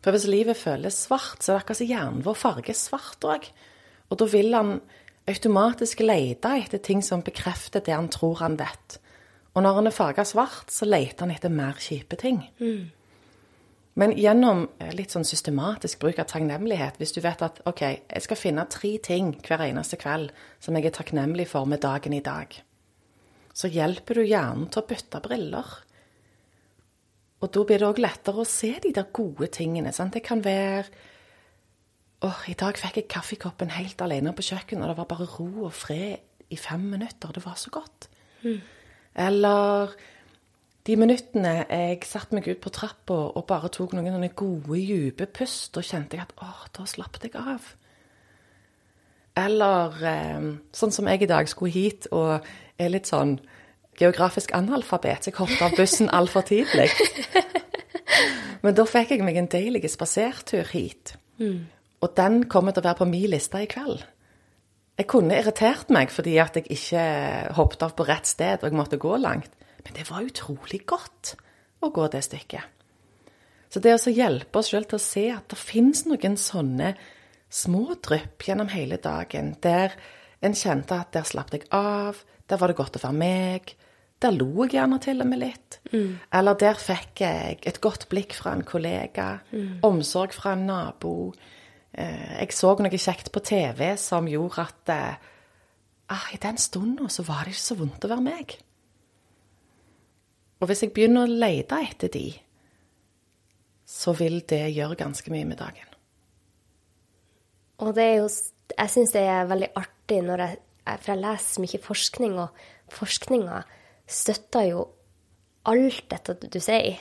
For 0.00 0.16
hvis 0.16 0.28
livet 0.30 0.56
føles 0.60 0.96
svart, 1.06 1.40
så 1.40 1.52
er 1.52 1.58
det 1.58 1.62
akkurat 1.62 1.80
som 1.80 1.90
hjernen 1.90 2.24
vår 2.24 2.38
farger 2.40 2.76
svart 2.76 3.26
òg. 3.28 3.48
Og 4.10 4.20
da 4.20 4.28
vil 4.32 4.54
han 4.56 4.78
automatisk 5.30 6.00
lete 6.04 6.54
etter 6.62 6.80
ting 6.82 7.02
som 7.04 7.24
bekrefter 7.24 7.84
det 7.84 7.94
han 7.94 8.08
tror 8.12 8.40
han 8.40 8.56
vet. 8.60 8.96
Og 9.54 9.64
når 9.64 9.80
han 9.80 9.90
er 9.90 9.94
farga 9.94 10.24
svart, 10.24 10.70
så 10.72 10.88
leter 10.88 11.26
han 11.26 11.34
etter 11.34 11.52
mer 11.52 11.78
kjipe 11.82 12.16
ting. 12.20 12.42
Men 14.00 14.14
gjennom 14.16 14.64
eh, 14.80 14.94
litt 14.96 15.12
sånn 15.12 15.26
systematisk 15.28 16.00
bruk 16.00 16.22
av 16.22 16.30
takknemlighet, 16.30 16.96
hvis 17.00 17.12
du 17.12 17.20
vet 17.24 17.42
at 17.44 17.60
OK, 17.68 17.82
jeg 17.84 18.24
skal 18.24 18.38
finne 18.38 18.64
tre 18.72 18.94
ting 19.04 19.34
hver 19.44 19.66
eneste 19.66 19.98
kveld 20.00 20.32
som 20.62 20.76
jeg 20.78 20.88
er 20.88 20.96
takknemlig 20.96 21.50
for 21.50 21.68
med 21.68 21.82
dagen 21.84 22.16
i 22.16 22.22
dag, 22.24 22.54
så 23.52 23.68
hjelper 23.68 24.20
du 24.20 24.24
hjernen 24.24 24.70
til 24.72 24.80
å 24.80 24.88
bytte 24.88 25.20
briller. 25.24 25.70
Og 27.40 27.52
da 27.52 27.64
blir 27.66 27.80
det 27.80 27.88
òg 27.88 28.00
lettere 28.00 28.42
å 28.42 28.48
se 28.48 28.72
de 28.84 28.92
der 28.96 29.08
gode 29.16 29.50
tingene. 29.52 29.92
Sant? 29.96 30.16
Det 30.16 30.24
kan 30.24 30.44
være 30.44 31.08
Åh, 32.20 32.40
i 32.52 32.54
dag 32.58 32.76
fikk 32.76 32.98
jeg 32.98 33.08
kaffekoppen 33.08 33.70
helt 33.72 34.02
alene 34.04 34.34
på 34.36 34.44
kjøkkenet, 34.44 34.82
og 34.84 34.90
det 34.90 34.96
var 34.98 35.06
bare 35.08 35.28
ro 35.38 35.46
og 35.64 35.72
fred 35.72 36.50
i 36.52 36.58
fem 36.60 36.82
minutter. 36.92 37.32
Det 37.32 37.40
var 37.46 37.56
så 37.56 37.72
godt. 37.72 38.10
Eller 39.24 39.94
de 40.88 40.96
minuttene 40.96 41.54
jeg 41.66 42.00
satte 42.08 42.36
meg 42.36 42.48
ut 42.48 42.60
på 42.62 42.72
trappa 42.72 43.18
og 43.36 43.44
bare 43.48 43.68
tok 43.72 43.92
noen 43.96 44.14
sånne 44.14 44.32
gode, 44.36 44.80
dype 44.80 45.28
pust, 45.40 45.74
da 45.76 45.84
kjente 45.84 46.16
jeg 46.16 46.24
at 46.24 46.34
åh, 46.40 46.64
da 46.76 46.86
slapp 46.88 47.20
jeg 47.20 47.34
av. 47.36 47.72
Eller 49.40 50.04
eh, 50.08 50.46
sånn 50.74 50.94
som 50.94 51.08
jeg 51.10 51.24
i 51.24 51.30
dag 51.30 51.48
skulle 51.50 51.74
hit 51.74 52.08
og 52.16 52.46
er 52.80 52.92
litt 52.92 53.10
sånn 53.10 53.36
geografisk 54.00 54.54
analfabet, 54.56 55.24
så 55.24 55.30
jeg 55.30 55.38
hoppet 55.38 55.66
av 55.66 55.76
bussen 55.76 56.08
altfor 56.18 56.46
tidlig. 56.48 56.88
Men 58.64 58.76
da 58.76 58.84
fikk 58.88 59.14
jeg 59.14 59.24
meg 59.24 59.38
en 59.40 59.50
deilig 59.52 59.88
spasertur 59.92 60.68
hit. 60.72 61.14
Og 62.00 62.16
den 62.16 62.42
kommer 62.48 62.72
til 62.72 62.82
å 62.82 62.88
være 62.88 63.00
på 63.02 63.08
min 63.08 63.30
liste 63.32 63.60
i 63.60 63.68
kveld. 63.70 64.02
Jeg 65.00 65.08
kunne 65.08 65.36
irritert 65.40 65.88
meg 65.92 66.12
fordi 66.12 66.34
at 66.42 66.58
jeg 66.58 66.66
ikke 66.68 67.04
hoppet 67.56 67.84
av 67.86 67.94
på 67.96 68.04
rett 68.08 68.28
sted 68.28 68.60
og 68.60 68.68
jeg 68.68 68.76
måtte 68.76 69.00
gå 69.00 69.14
langt. 69.16 69.52
Men 69.84 69.96
det 69.96 70.06
var 70.10 70.26
utrolig 70.26 70.82
godt 70.86 71.34
å 71.80 71.90
gå 71.94 72.06
det 72.12 72.22
stykket. 72.26 72.76
Så 73.70 73.80
det 73.80 73.94
å 73.94 74.12
hjelpe 74.12 74.58
oss 74.58 74.72
sjøl 74.72 74.86
til 74.90 74.98
å 74.98 75.02
se 75.02 75.26
at 75.32 75.46
det 75.52 75.58
fins 75.58 76.02
noen 76.08 76.36
sånne 76.40 76.94
små 77.50 77.94
drypp 78.02 78.42
gjennom 78.46 78.70
hele 78.72 78.98
dagen, 79.02 79.54
der 79.62 79.94
en 80.42 80.56
kjente 80.56 80.96
at 80.98 81.12
der 81.14 81.26
slapp 81.28 81.52
jeg 81.54 81.68
av, 81.74 82.18
der 82.50 82.58
var 82.58 82.70
det 82.72 82.78
godt 82.80 82.98
å 82.98 83.02
være 83.04 83.18
meg, 83.20 83.74
der 84.20 84.34
lo 84.36 84.64
jeg 84.66 84.74
gjerne 84.76 84.98
til 85.00 85.22
og 85.22 85.28
med 85.30 85.40
litt. 85.40 85.78
Eller 86.34 86.58
der 86.60 86.74
fikk 86.78 87.22
jeg 87.24 87.60
et 87.66 87.80
godt 87.80 88.08
blikk 88.10 88.34
fra 88.36 88.52
en 88.56 88.64
kollega, 88.66 89.28
omsorg 89.86 90.34
fra 90.36 90.52
en 90.56 90.66
nabo. 90.68 91.32
Eh, 91.92 92.40
Jeg 92.42 92.52
så 92.52 92.74
noe 92.78 92.90
kjekt 92.98 93.30
på 93.32 93.40
TV 93.40 93.96
som 93.96 94.28
gjorde 94.28 94.66
at 94.66 94.92
eh, 94.94 95.14
ah, 96.10 96.26
i 96.34 96.38
den 96.42 96.58
stunden 96.58 97.08
så 97.10 97.22
var 97.26 97.44
det 97.46 97.54
ikke 97.54 97.68
så 97.70 97.78
vondt 97.80 98.04
å 98.04 98.10
være 98.12 98.26
meg. 98.26 98.58
Og 100.60 100.68
hvis 100.68 100.82
jeg 100.84 100.92
begynner 100.94 101.24
å 101.24 101.38
lete 101.40 101.78
etter 101.86 102.12
de, 102.12 102.26
så 103.90 104.12
vil 104.16 104.42
det 104.48 104.62
gjøre 104.76 104.98
ganske 105.00 105.32
mye 105.32 105.48
med 105.48 105.58
dagen. 105.60 105.86
Og 107.80 107.94
det 107.96 108.04
er 108.04 108.16
jo 108.20 108.28
Jeg 108.78 108.90
syns 108.92 109.12
det 109.16 109.22
er 109.26 109.48
veldig 109.50 109.70
artig 109.74 110.20
når 110.22 110.42
jeg 110.44 110.58
For 111.00 111.12
jeg 111.12 111.20
leser 111.22 111.62
mye 111.64 111.80
forskning, 111.82 112.34
og 112.38 112.92
forskninga 112.94 113.62
støtter 114.10 114.68
jo 114.68 114.84
alt 115.70 116.04
dette 116.10 116.34
du 116.50 116.58
sier. 116.62 116.98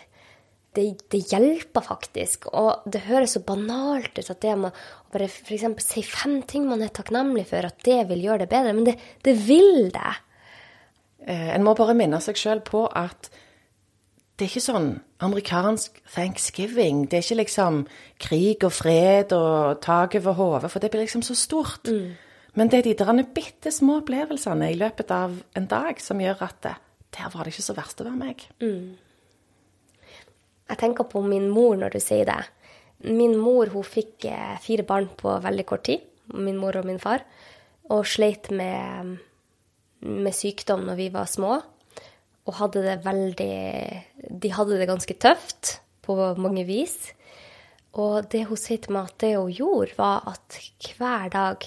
Det, 0.76 0.84
det 1.10 1.22
hjelper 1.32 1.82
faktisk. 1.82 2.49
Og 2.53 2.84
det 2.86 3.05
høres 3.07 3.34
så 3.34 3.41
banalt 3.41 4.20
ut 4.20 4.30
at 4.30 4.41
det 4.43 4.55
med 4.60 4.70
å 4.70 5.14
bare 5.14 5.30
f.eks. 5.32 5.66
si 5.82 6.03
fem 6.05 6.41
ting 6.45 6.68
man 6.70 6.84
er 6.86 6.91
takknemlig 6.93 7.47
for, 7.49 7.66
at 7.66 7.80
det 7.88 8.03
vil 8.12 8.22
gjøre 8.28 8.43
det 8.43 8.49
bedre. 8.51 8.76
Men 8.78 8.86
det, 8.91 8.97
det 9.26 9.34
vil 9.47 9.89
det. 9.95 10.12
eh, 11.26 11.49
En 11.55 11.66
må 11.66 11.74
bare 11.80 11.97
minne 11.97 12.20
seg 12.22 12.38
sjøl 12.38 12.62
på 12.68 12.86
at 12.93 13.32
det 14.39 14.45
er 14.45 14.53
ikke 14.53 14.63
sånn 14.63 14.89
amerikansk 15.19 15.97
thanksgiving. 16.13 17.03
Det 17.11 17.19
er 17.19 17.25
ikke 17.25 17.41
liksom 17.41 17.81
krig 18.23 18.63
og 18.63 18.71
fred 18.71 19.33
og 19.35 19.81
tak 19.83 20.15
over 20.21 20.37
hodet, 20.37 20.71
for 20.71 20.79
det 20.79 20.91
blir 20.93 21.03
liksom 21.03 21.25
så 21.27 21.35
stort. 21.35 21.89
Men 22.55 22.71
det 22.71 22.79
er 22.79 22.87
de 22.87 22.95
der 23.01 23.19
bitte 23.35 23.71
små 23.71 23.99
opplevelsene 23.99 24.71
i 24.71 24.77
løpet 24.79 25.11
av 25.11 25.35
en 25.59 25.67
dag 25.69 25.99
som 26.01 26.23
gjør 26.23 26.45
at 26.47 26.61
det, 26.63 26.75
der 27.17 27.31
var 27.33 27.43
det 27.43 27.53
ikke 27.53 27.67
så 27.67 27.75
verst 27.77 27.99
å 27.99 28.07
være 28.07 28.21
meg. 28.21 28.47
Jeg 30.69 30.79
tenker 30.79 31.09
på 31.09 31.21
min 31.25 31.49
mor 31.51 31.75
når 31.81 31.97
du 31.97 31.99
sier 32.03 32.29
det. 32.29 32.39
Min 33.09 33.35
mor 33.39 33.71
hun 33.73 33.85
fikk 33.87 34.27
eh, 34.29 34.55
fire 34.63 34.83
barn 34.87 35.07
på 35.19 35.35
veldig 35.43 35.65
kort 35.67 35.85
tid, 35.87 36.03
min 36.35 36.59
mor 36.59 36.75
og 36.79 36.87
min 36.87 36.99
far, 36.99 37.23
og 37.89 38.07
sleit 38.07 38.51
med, 38.53 39.17
med 40.03 40.35
sykdom 40.35 40.83
når 40.87 40.99
vi 40.99 41.07
var 41.13 41.29
små. 41.31 41.59
Og 42.49 42.57
hadde 42.57 42.81
det 42.81 42.97
veldig 43.05 43.53
De 44.41 44.51
hadde 44.55 44.81
det 44.81 44.89
ganske 44.89 45.15
tøft 45.21 45.77
på 46.05 46.17
mange 46.41 46.65
vis. 46.65 46.97
Og 47.97 48.25
det 48.29 48.45
hun 48.49 48.59
sier 48.59 48.81
til 48.81 48.93
meg 48.95 49.09
at 49.09 49.21
det 49.21 49.33
hun 49.37 49.53
gjorde, 49.53 49.95
var 49.97 50.25
at 50.29 50.59
hver 50.97 51.31
dag 51.33 51.65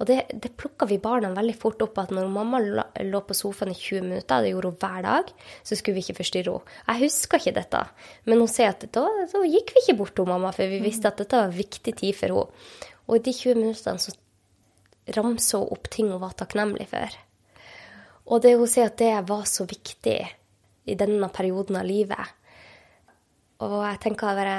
Og 0.00 0.08
det, 0.08 0.16
det 0.34 0.50
plukka 0.58 0.88
vi 0.90 0.96
barna 0.98 1.28
veldig 1.30 1.54
fort 1.54 1.82
opp, 1.84 2.00
at 2.00 2.10
når 2.10 2.30
mamma 2.32 2.58
lå 2.58 3.20
på 3.22 3.36
sofaen 3.38 3.70
i 3.70 3.76
20 3.78 4.08
minutter, 4.08 4.42
det 4.42 4.50
gjorde 4.50 4.72
hun 4.72 4.80
hver 4.82 5.04
dag, 5.04 5.28
så 5.62 5.78
skulle 5.78 5.94
vi 5.94 6.02
ikke 6.02 6.16
forstyrre 6.18 6.56
henne. 6.56 6.80
Jeg 6.88 7.02
husker 7.04 7.38
ikke 7.38 7.54
dette, 7.60 7.82
men 8.26 8.42
hun 8.42 8.50
sier 8.50 8.72
at 8.72 8.82
da, 8.96 9.04
da 9.30 9.42
gikk 9.46 9.70
vi 9.76 9.84
ikke 9.84 9.96
bort 10.00 10.16
til 10.18 10.26
mamma, 10.26 10.50
for 10.56 10.72
vi 10.72 10.80
visste 10.82 11.12
at 11.12 11.22
dette 11.22 11.44
var 11.44 11.54
viktig 11.54 11.94
tid 12.00 12.18
for 12.18 12.34
henne. 12.34 12.82
Og 13.06 13.20
i 13.20 13.22
de 13.28 13.36
20 13.44 13.60
minuttene 13.60 14.02
så 14.02 14.16
ramsa 15.14 15.62
hun 15.62 15.70
opp 15.76 15.86
ting 15.94 16.10
hun 16.10 16.24
var 16.24 16.34
takknemlig 16.40 16.88
for. 16.90 17.22
Og 18.30 18.42
det 18.44 18.54
hun 18.58 18.70
sier 18.70 18.90
at 18.90 19.00
det 19.00 19.14
var 19.28 19.44
så 19.50 19.66
viktig 19.68 20.18
i 20.84 20.96
denne 20.98 21.28
perioden 21.34 21.78
av 21.78 21.86
livet. 21.86 22.34
Og 23.62 23.78
jeg 23.86 24.00
tenker, 24.02 24.36
bare, 24.38 24.56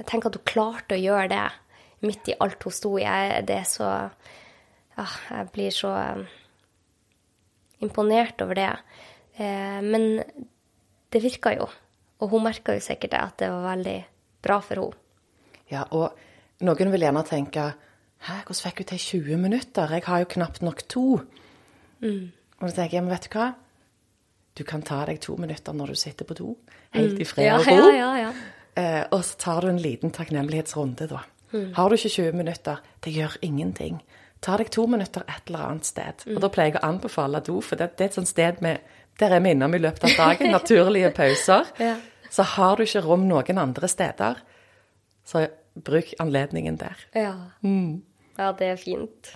jeg 0.00 0.06
tenker 0.08 0.30
at 0.30 0.38
hun 0.38 0.48
klarte 0.48 0.96
å 0.96 1.00
gjøre 1.00 1.28
det 1.32 1.46
midt 2.06 2.30
i 2.32 2.36
alt 2.40 2.64
hun 2.64 2.74
sto 2.74 2.94
i. 2.98 3.04
Jeg, 3.04 3.44
det 3.48 3.58
er 3.60 3.68
så 3.68 3.90
ja, 3.90 5.06
Jeg 5.06 5.50
blir 5.54 5.74
så 5.74 5.92
eh, 5.96 6.24
imponert 7.84 8.42
over 8.44 8.58
det. 8.58 8.72
Eh, 9.36 9.78
men 9.84 10.20
det 11.10 11.22
virka 11.24 11.54
jo. 11.56 11.68
Og 12.20 12.34
hun 12.34 12.44
merka 12.44 12.76
jo 12.76 12.84
sikkert 12.84 13.16
at 13.16 13.38
det 13.40 13.48
var 13.52 13.70
veldig 13.72 13.98
bra 14.44 14.58
for 14.64 14.82
henne. 14.82 15.06
Ja, 15.70 15.84
og 15.94 16.18
noen 16.66 16.90
vil 16.92 17.06
gjerne 17.06 17.22
tenke 17.24 17.70
Hæ, 18.20 18.42
hvordan 18.44 18.58
fikk 18.66 18.80
hun 18.82 18.88
til 18.90 18.98
20 19.00 19.38
minutter? 19.40 19.92
Jeg 19.96 20.04
har 20.04 20.18
jo 20.20 20.26
knapt 20.34 20.60
nok 20.60 20.82
to. 20.92 21.04
Og 22.04 22.68
da 22.68 22.72
tenker 22.74 22.98
jeg, 22.98 23.04
men 23.06 23.12
vet 23.14 23.28
du 23.28 23.36
hva? 23.38 23.50
Du 24.58 24.64
kan 24.68 24.82
ta 24.82 25.04
deg 25.08 25.20
to 25.22 25.36
minutter 25.40 25.76
når 25.76 25.92
du 25.94 26.00
sitter 26.00 26.26
på 26.28 26.36
do, 26.36 26.54
helt 26.96 27.20
i 27.20 27.26
fred 27.28 27.52
og 27.54 27.66
ro. 27.68 27.76
ja, 27.76 27.92
ja, 27.96 28.10
ja. 28.26 28.32
Eh, 28.80 29.04
og 29.10 29.22
så 29.26 29.36
tar 29.40 29.64
du 29.64 29.70
en 29.70 29.80
liten 29.82 30.12
takknemlighetsrunde, 30.14 31.08
da. 31.10 31.22
Har 31.74 31.90
du 31.90 31.96
ikke 31.96 32.08
20 32.14 32.36
minutter, 32.38 32.82
det 33.02 33.12
gjør 33.14 33.36
ingenting. 33.42 33.96
Ta 34.40 34.54
deg 34.56 34.70
to 34.72 34.86
minutter 34.86 35.24
et 35.28 35.48
eller 35.50 35.64
annet 35.66 35.88
sted. 35.88 36.22
Og 36.30 36.38
da 36.40 36.48
pleier 36.52 36.72
jeg 36.76 36.80
å 36.80 36.86
anbefale 36.86 37.40
do, 37.44 37.58
for 37.64 37.80
det, 37.80 37.90
det 37.98 38.06
er 38.06 38.12
et 38.12 38.18
sånt 38.20 38.30
sted 38.30 38.62
med, 38.64 38.78
der 39.20 39.34
er 39.36 39.42
vi 39.44 39.52
innom 39.52 39.74
i 39.74 39.80
løpet 39.82 40.06
av 40.08 40.14
dagen, 40.16 40.52
naturlige 40.56 41.10
pauser. 41.16 41.68
Ja. 41.82 41.96
Så 42.30 42.46
har 42.54 42.78
du 42.78 42.84
ikke 42.86 43.02
rom 43.04 43.26
noen 43.28 43.58
andre 43.58 43.90
steder, 43.90 44.38
så 45.26 45.48
bruk 45.74 46.14
anledningen 46.22 46.78
der. 46.80 47.02
Ja. 47.18 47.34
ja, 48.38 48.52
det 48.56 48.70
er 48.70 48.80
fint. 48.80 49.34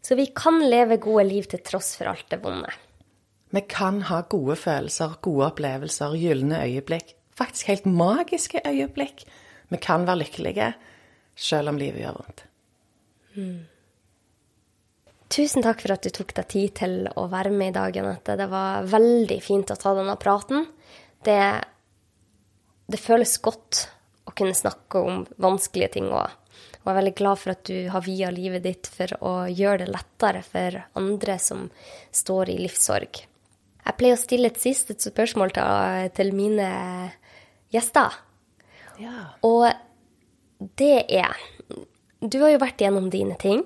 Så 0.00 0.16
vi 0.16 0.30
kan 0.36 0.60
leve 0.64 0.96
gode 1.02 1.26
liv 1.28 1.48
til 1.50 1.62
tross 1.64 1.94
for 1.98 2.10
alt 2.12 2.28
det 2.32 2.40
vonde. 2.44 2.70
Vi 3.50 3.62
kan 3.68 4.02
ha 4.08 4.22
gode 4.30 4.56
følelser, 4.56 5.18
gode 5.22 5.50
opplevelser, 5.50 6.14
gylne 6.16 6.62
øyeblikk. 6.64 7.16
Faktisk 7.36 7.72
helt 7.72 7.88
magiske 7.88 8.62
øyeblikk. 8.66 9.24
Vi 9.70 9.78
kan 9.82 10.06
være 10.06 10.22
lykkelige 10.22 10.72
selv 11.40 11.72
om 11.72 11.78
livet 11.80 12.02
gjør 12.04 12.16
vondt. 12.20 12.46
Tusen 15.30 15.62
takk 15.62 15.82
for 15.84 15.94
at 15.94 16.02
du 16.02 16.10
tok 16.14 16.32
deg 16.34 16.48
tid 16.50 16.72
til 16.80 16.94
å 17.14 17.28
være 17.30 17.52
med 17.54 17.70
i 17.70 17.76
dag, 17.76 17.94
Janette. 17.94 18.34
Det 18.38 18.48
var 18.50 18.88
veldig 18.90 19.38
fint 19.44 19.70
å 19.70 19.78
ta 19.78 19.94
denne 19.94 20.16
praten. 20.18 20.66
Det, 21.22 21.38
det 22.90 22.98
føles 22.98 23.36
godt 23.44 23.84
å 24.26 24.34
kunne 24.34 24.56
snakke 24.58 25.02
om 25.06 25.22
vanskelige 25.42 25.94
ting 25.98 26.10
òg. 26.10 26.34
Og 26.80 26.88
jeg 26.88 26.94
er 26.94 26.98
veldig 27.00 27.16
glad 27.18 27.40
for 27.42 27.52
at 27.52 27.64
du 27.68 27.90
har 27.92 28.04
via 28.06 28.30
livet 28.32 28.64
ditt 28.64 28.88
for 28.88 29.12
å 29.20 29.32
gjøre 29.52 29.82
det 29.82 29.90
lettere 29.92 30.40
for 30.46 30.78
andre 30.96 31.36
som 31.42 31.66
står 32.16 32.54
i 32.54 32.60
livssorg. 32.62 33.20
Jeg 33.80 33.96
pleier 33.98 34.16
å 34.16 34.20
stille 34.20 34.48
et 34.48 34.60
siste 34.60 34.96
spørsmål 34.96 35.52
til, 36.16 36.32
mine 36.36 36.70
gjester. 37.72 38.16
Ja. 39.00 39.32
Og 39.44 39.68
det 40.76 41.06
er 41.08 41.36
Du 42.20 42.36
har 42.42 42.50
jo 42.52 42.60
vært 42.60 42.82
gjennom 42.84 43.08
dine 43.12 43.36
ting, 43.40 43.62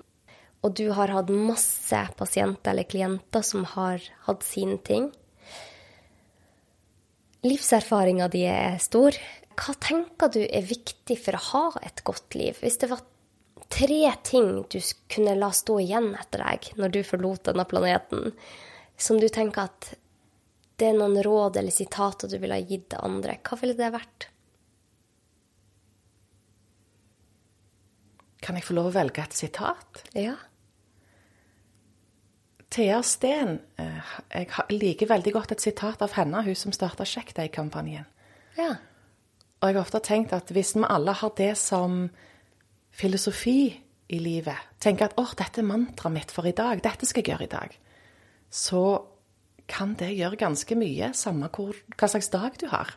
og 0.63 0.77
du 0.79 0.93
har 0.95 1.11
hatt 1.11 1.31
masse 1.31 2.03
pasienter 2.15 2.71
eller 2.71 2.87
klienter 2.87 3.43
som 3.43 3.65
har 3.75 4.03
hatt 4.29 4.47
sine 4.47 4.79
ting. 4.79 5.09
Livserfaringa 7.45 8.31
di 8.31 8.45
er 8.47 8.79
stor. 8.79 9.19
Hva 9.55 9.75
tenker 9.81 10.33
du 10.35 10.41
er 10.45 10.67
viktig 10.67 11.17
for 11.23 11.39
å 11.39 11.45
ha 11.51 11.65
et 11.87 12.03
godt 12.07 12.35
liv? 12.39 12.59
Hvis 12.61 12.79
det 12.83 12.91
var 12.91 13.05
tre 13.73 14.13
ting 14.27 14.63
du 14.71 14.79
kunne 15.11 15.35
la 15.39 15.51
stå 15.55 15.79
igjen 15.83 16.13
etter 16.19 16.43
deg 16.45 16.71
når 16.81 16.95
du 16.95 17.01
forlot 17.07 17.49
denne 17.49 17.67
planeten, 17.69 18.33
som 18.97 19.19
du 19.21 19.29
tenker 19.33 19.69
at 19.71 19.95
det 20.79 20.91
er 20.91 20.97
noen 20.99 21.21
råd 21.23 21.59
eller 21.61 21.75
sitater 21.75 22.31
du 22.31 22.39
ville 22.43 22.57
ha 22.59 22.67
gitt 22.67 22.89
til 22.93 23.05
andre, 23.07 23.39
hva 23.47 23.59
ville 23.61 23.77
det 23.79 23.93
vært? 23.95 24.29
Kan 28.45 28.59
jeg 28.59 28.67
få 28.67 28.75
lov 28.77 28.91
å 28.91 28.97
velge 28.99 29.23
et 29.23 29.37
sitat? 29.39 30.03
Ja. 30.19 30.35
Thea 32.75 32.99
Steen, 33.07 33.61
eh, 33.79 34.15
jeg 34.35 34.51
liker 34.75 35.09
veldig 35.09 35.33
godt 35.33 35.55
et 35.55 35.63
sitat 35.63 36.03
av 36.03 36.17
henne, 36.19 36.43
hun 36.43 36.59
som 36.59 36.75
starta 36.75 37.07
Sjekk 37.07 37.31
deg-kampanjen. 37.39 38.09
Ja. 38.59 38.75
Og 39.65 39.71
jeg 39.71 39.79
har 39.79 39.87
ofte 39.87 40.01
tenkt 40.05 40.33
at 40.37 40.51
hvis 40.53 40.75
vi 40.77 40.85
alle 40.85 41.15
har 41.17 41.31
det 41.39 41.55
som 41.57 42.03
filosofi 42.93 43.73
i 44.13 44.19
livet, 44.21 44.61
tenker 44.79 45.07
at 45.07 45.15
'Å, 45.17 45.25
dette 45.39 45.63
er 45.63 45.65
mantraet 45.65 46.13
mitt 46.13 46.31
for 46.31 46.45
i 46.45 46.53
dag, 46.53 46.83
dette 46.83 47.07
skal 47.09 47.23
jeg 47.25 47.33
gjøre 47.33 47.49
i 47.49 47.55
dag, 47.57 47.79
så 48.51 49.07
kan 49.67 49.95
det 49.95 50.13
gjøre 50.19 50.37
ganske 50.37 50.77
mye, 50.77 51.15
samme 51.15 51.49
hvor, 51.49 51.73
hva 51.97 52.09
slags 52.09 52.29
dag 52.29 52.61
du 52.61 52.67
har. 52.69 52.93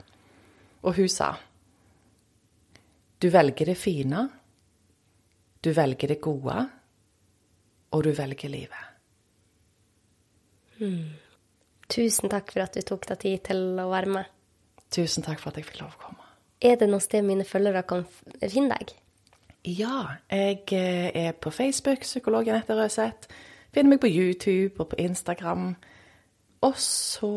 Og 0.84 0.96
hun 0.96 1.08
sa 1.08 1.38
du 3.22 3.30
velger 3.30 3.66
det 3.66 3.78
fine, 3.78 4.30
du 5.64 5.72
velger 5.72 6.08
det 6.08 6.22
gode, 6.22 6.70
og 7.92 8.04
du 8.04 8.12
velger 8.12 8.50
livet. 8.50 8.84
Tusen 11.90 12.30
takk 12.30 12.52
for 12.52 12.68
at 12.68 12.76
du 12.76 12.82
tok 12.82 13.08
deg 13.08 13.20
tid 13.20 13.44
til 13.48 13.80
å 13.80 13.90
være 13.90 14.14
med. 14.20 14.26
Tusen 14.92 15.24
takk 15.24 15.40
for 15.40 15.50
at 15.50 15.58
jeg 15.58 15.66
fikk 15.66 15.82
lov 15.82 15.96
å 15.96 16.04
komme. 16.04 16.27
Er 16.62 16.78
det 16.80 16.90
noe 16.90 17.04
sted 17.04 17.26
mine 17.26 17.46
følgere 17.46 17.84
kan 17.86 18.06
finne 18.42 18.78
deg? 18.78 18.96
Ja, 19.68 20.18
jeg 20.32 20.64
eh, 20.72 21.12
er 21.14 21.36
på 21.36 21.52
Facebook, 21.52 22.06
psykologen 22.06 22.56
etter 22.56 22.80
Røseth. 22.80 23.28
Finner 23.76 23.94
meg 23.94 24.02
på 24.02 24.10
YouTube 24.10 24.80
og 24.80 24.94
på 24.94 25.00
Instagram. 25.04 25.74
Og 26.66 26.78
så 26.82 27.32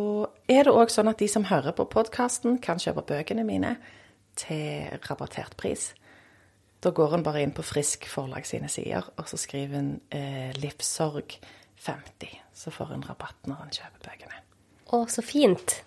er 0.48 0.64
det 0.64 0.72
òg 0.72 0.92
sånn 0.92 1.10
at 1.10 1.20
de 1.20 1.28
som 1.28 1.48
hører 1.50 1.74
på 1.76 1.88
podkasten, 1.90 2.60
kan 2.62 2.80
kjøpe 2.80 3.04
bøkene 3.10 3.44
mine 3.44 3.74
til 4.38 4.88
rabattert 5.04 5.56
pris. 5.60 5.90
Da 6.80 6.94
går 6.96 7.18
en 7.18 7.26
bare 7.26 7.42
inn 7.44 7.52
på 7.52 7.64
Frisk 7.66 8.06
Forlag 8.08 8.46
sine 8.48 8.70
sider, 8.72 9.10
og 9.20 9.28
så 9.28 9.36
skriver 9.36 9.82
en 9.82 9.90
eh, 10.08 10.54
'Livssorg 10.56 11.36
50'. 11.76 12.38
Så 12.54 12.70
får 12.72 12.94
en 12.94 13.04
rabatt 13.08 13.46
når 13.46 13.66
en 13.66 13.74
kjøper 13.74 14.06
bøkene. 14.06 14.40
Å, 14.96 15.04
så 15.08 15.22
fint. 15.22 15.82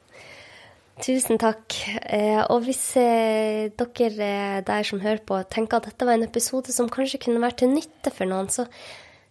Tusen 1.02 1.40
takk. 1.42 1.74
Eh, 2.06 2.44
og 2.54 2.68
hvis 2.68 2.82
eh, 3.02 3.72
dere 3.74 4.28
eh, 4.28 4.60
der 4.66 4.86
som 4.86 5.02
hører 5.02 5.24
på, 5.26 5.40
tenker 5.50 5.80
at 5.80 5.90
dette 5.90 6.06
var 6.06 6.20
en 6.20 6.28
episode 6.28 6.76
som 6.76 6.92
kanskje 6.92 7.24
kunne 7.24 7.42
vært 7.42 7.64
til 7.64 7.74
nytte 7.74 8.14
for 8.14 8.30
noen, 8.30 8.52
så 8.54 8.68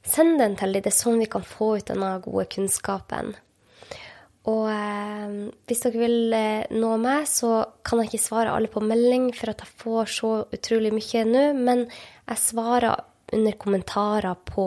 send 0.02 0.40
den 0.42 0.56
til 0.58 0.74
dem. 0.74 0.82
Det 0.82 0.90
er 0.90 0.98
sånn 0.98 1.22
vi 1.22 1.30
kan 1.30 1.46
få 1.46 1.76
ut 1.78 1.86
denne 1.92 2.16
gode 2.24 2.48
kunnskapen. 2.50 3.36
Og 4.50 4.66
hvis 5.70 5.84
dere 5.84 6.00
vil 6.00 6.34
nå 6.74 6.88
meg, 6.98 7.28
så 7.30 7.60
kan 7.86 8.00
jeg 8.02 8.10
ikke 8.10 8.24
svare 8.24 8.56
alle 8.56 8.66
på 8.66 8.82
melding, 8.82 9.28
for 9.38 9.52
at 9.52 9.62
jeg 9.62 9.76
får 9.84 10.10
så 10.10 10.30
utrolig 10.50 10.90
mye 10.96 11.22
nå, 11.28 11.44
men 11.62 11.84
jeg 11.86 12.42
svarer 12.42 13.04
under 13.38 13.54
kommentarer 13.54 14.34
på 14.50 14.66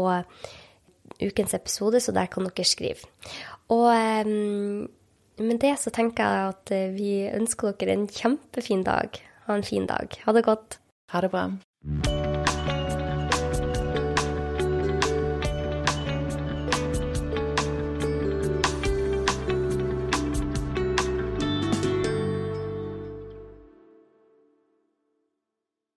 ukens 1.20 1.58
episode, 1.60 2.00
så 2.00 2.16
der 2.16 2.32
kan 2.32 2.48
dere 2.48 2.70
skrive. 2.72 3.04
Og 3.76 3.92
med 5.40 5.60
det 5.64 5.76
så 5.82 5.94
tenker 5.94 6.24
jeg 6.24 6.54
at 6.54 6.76
eh, 6.76 6.94
vi 6.96 7.12
ønsker 7.32 7.76
dere 7.80 7.98
en 7.98 8.08
kjempefin 8.08 8.86
dag. 8.88 9.20
Ha 9.48 9.58
en 9.58 9.68
fin 9.68 9.88
dag. 9.90 10.16
Ha 10.26 10.36
det 10.36 10.46
godt. 10.48 10.80
Ha 11.12 11.22
det 11.22 11.34
bra. 11.34 11.50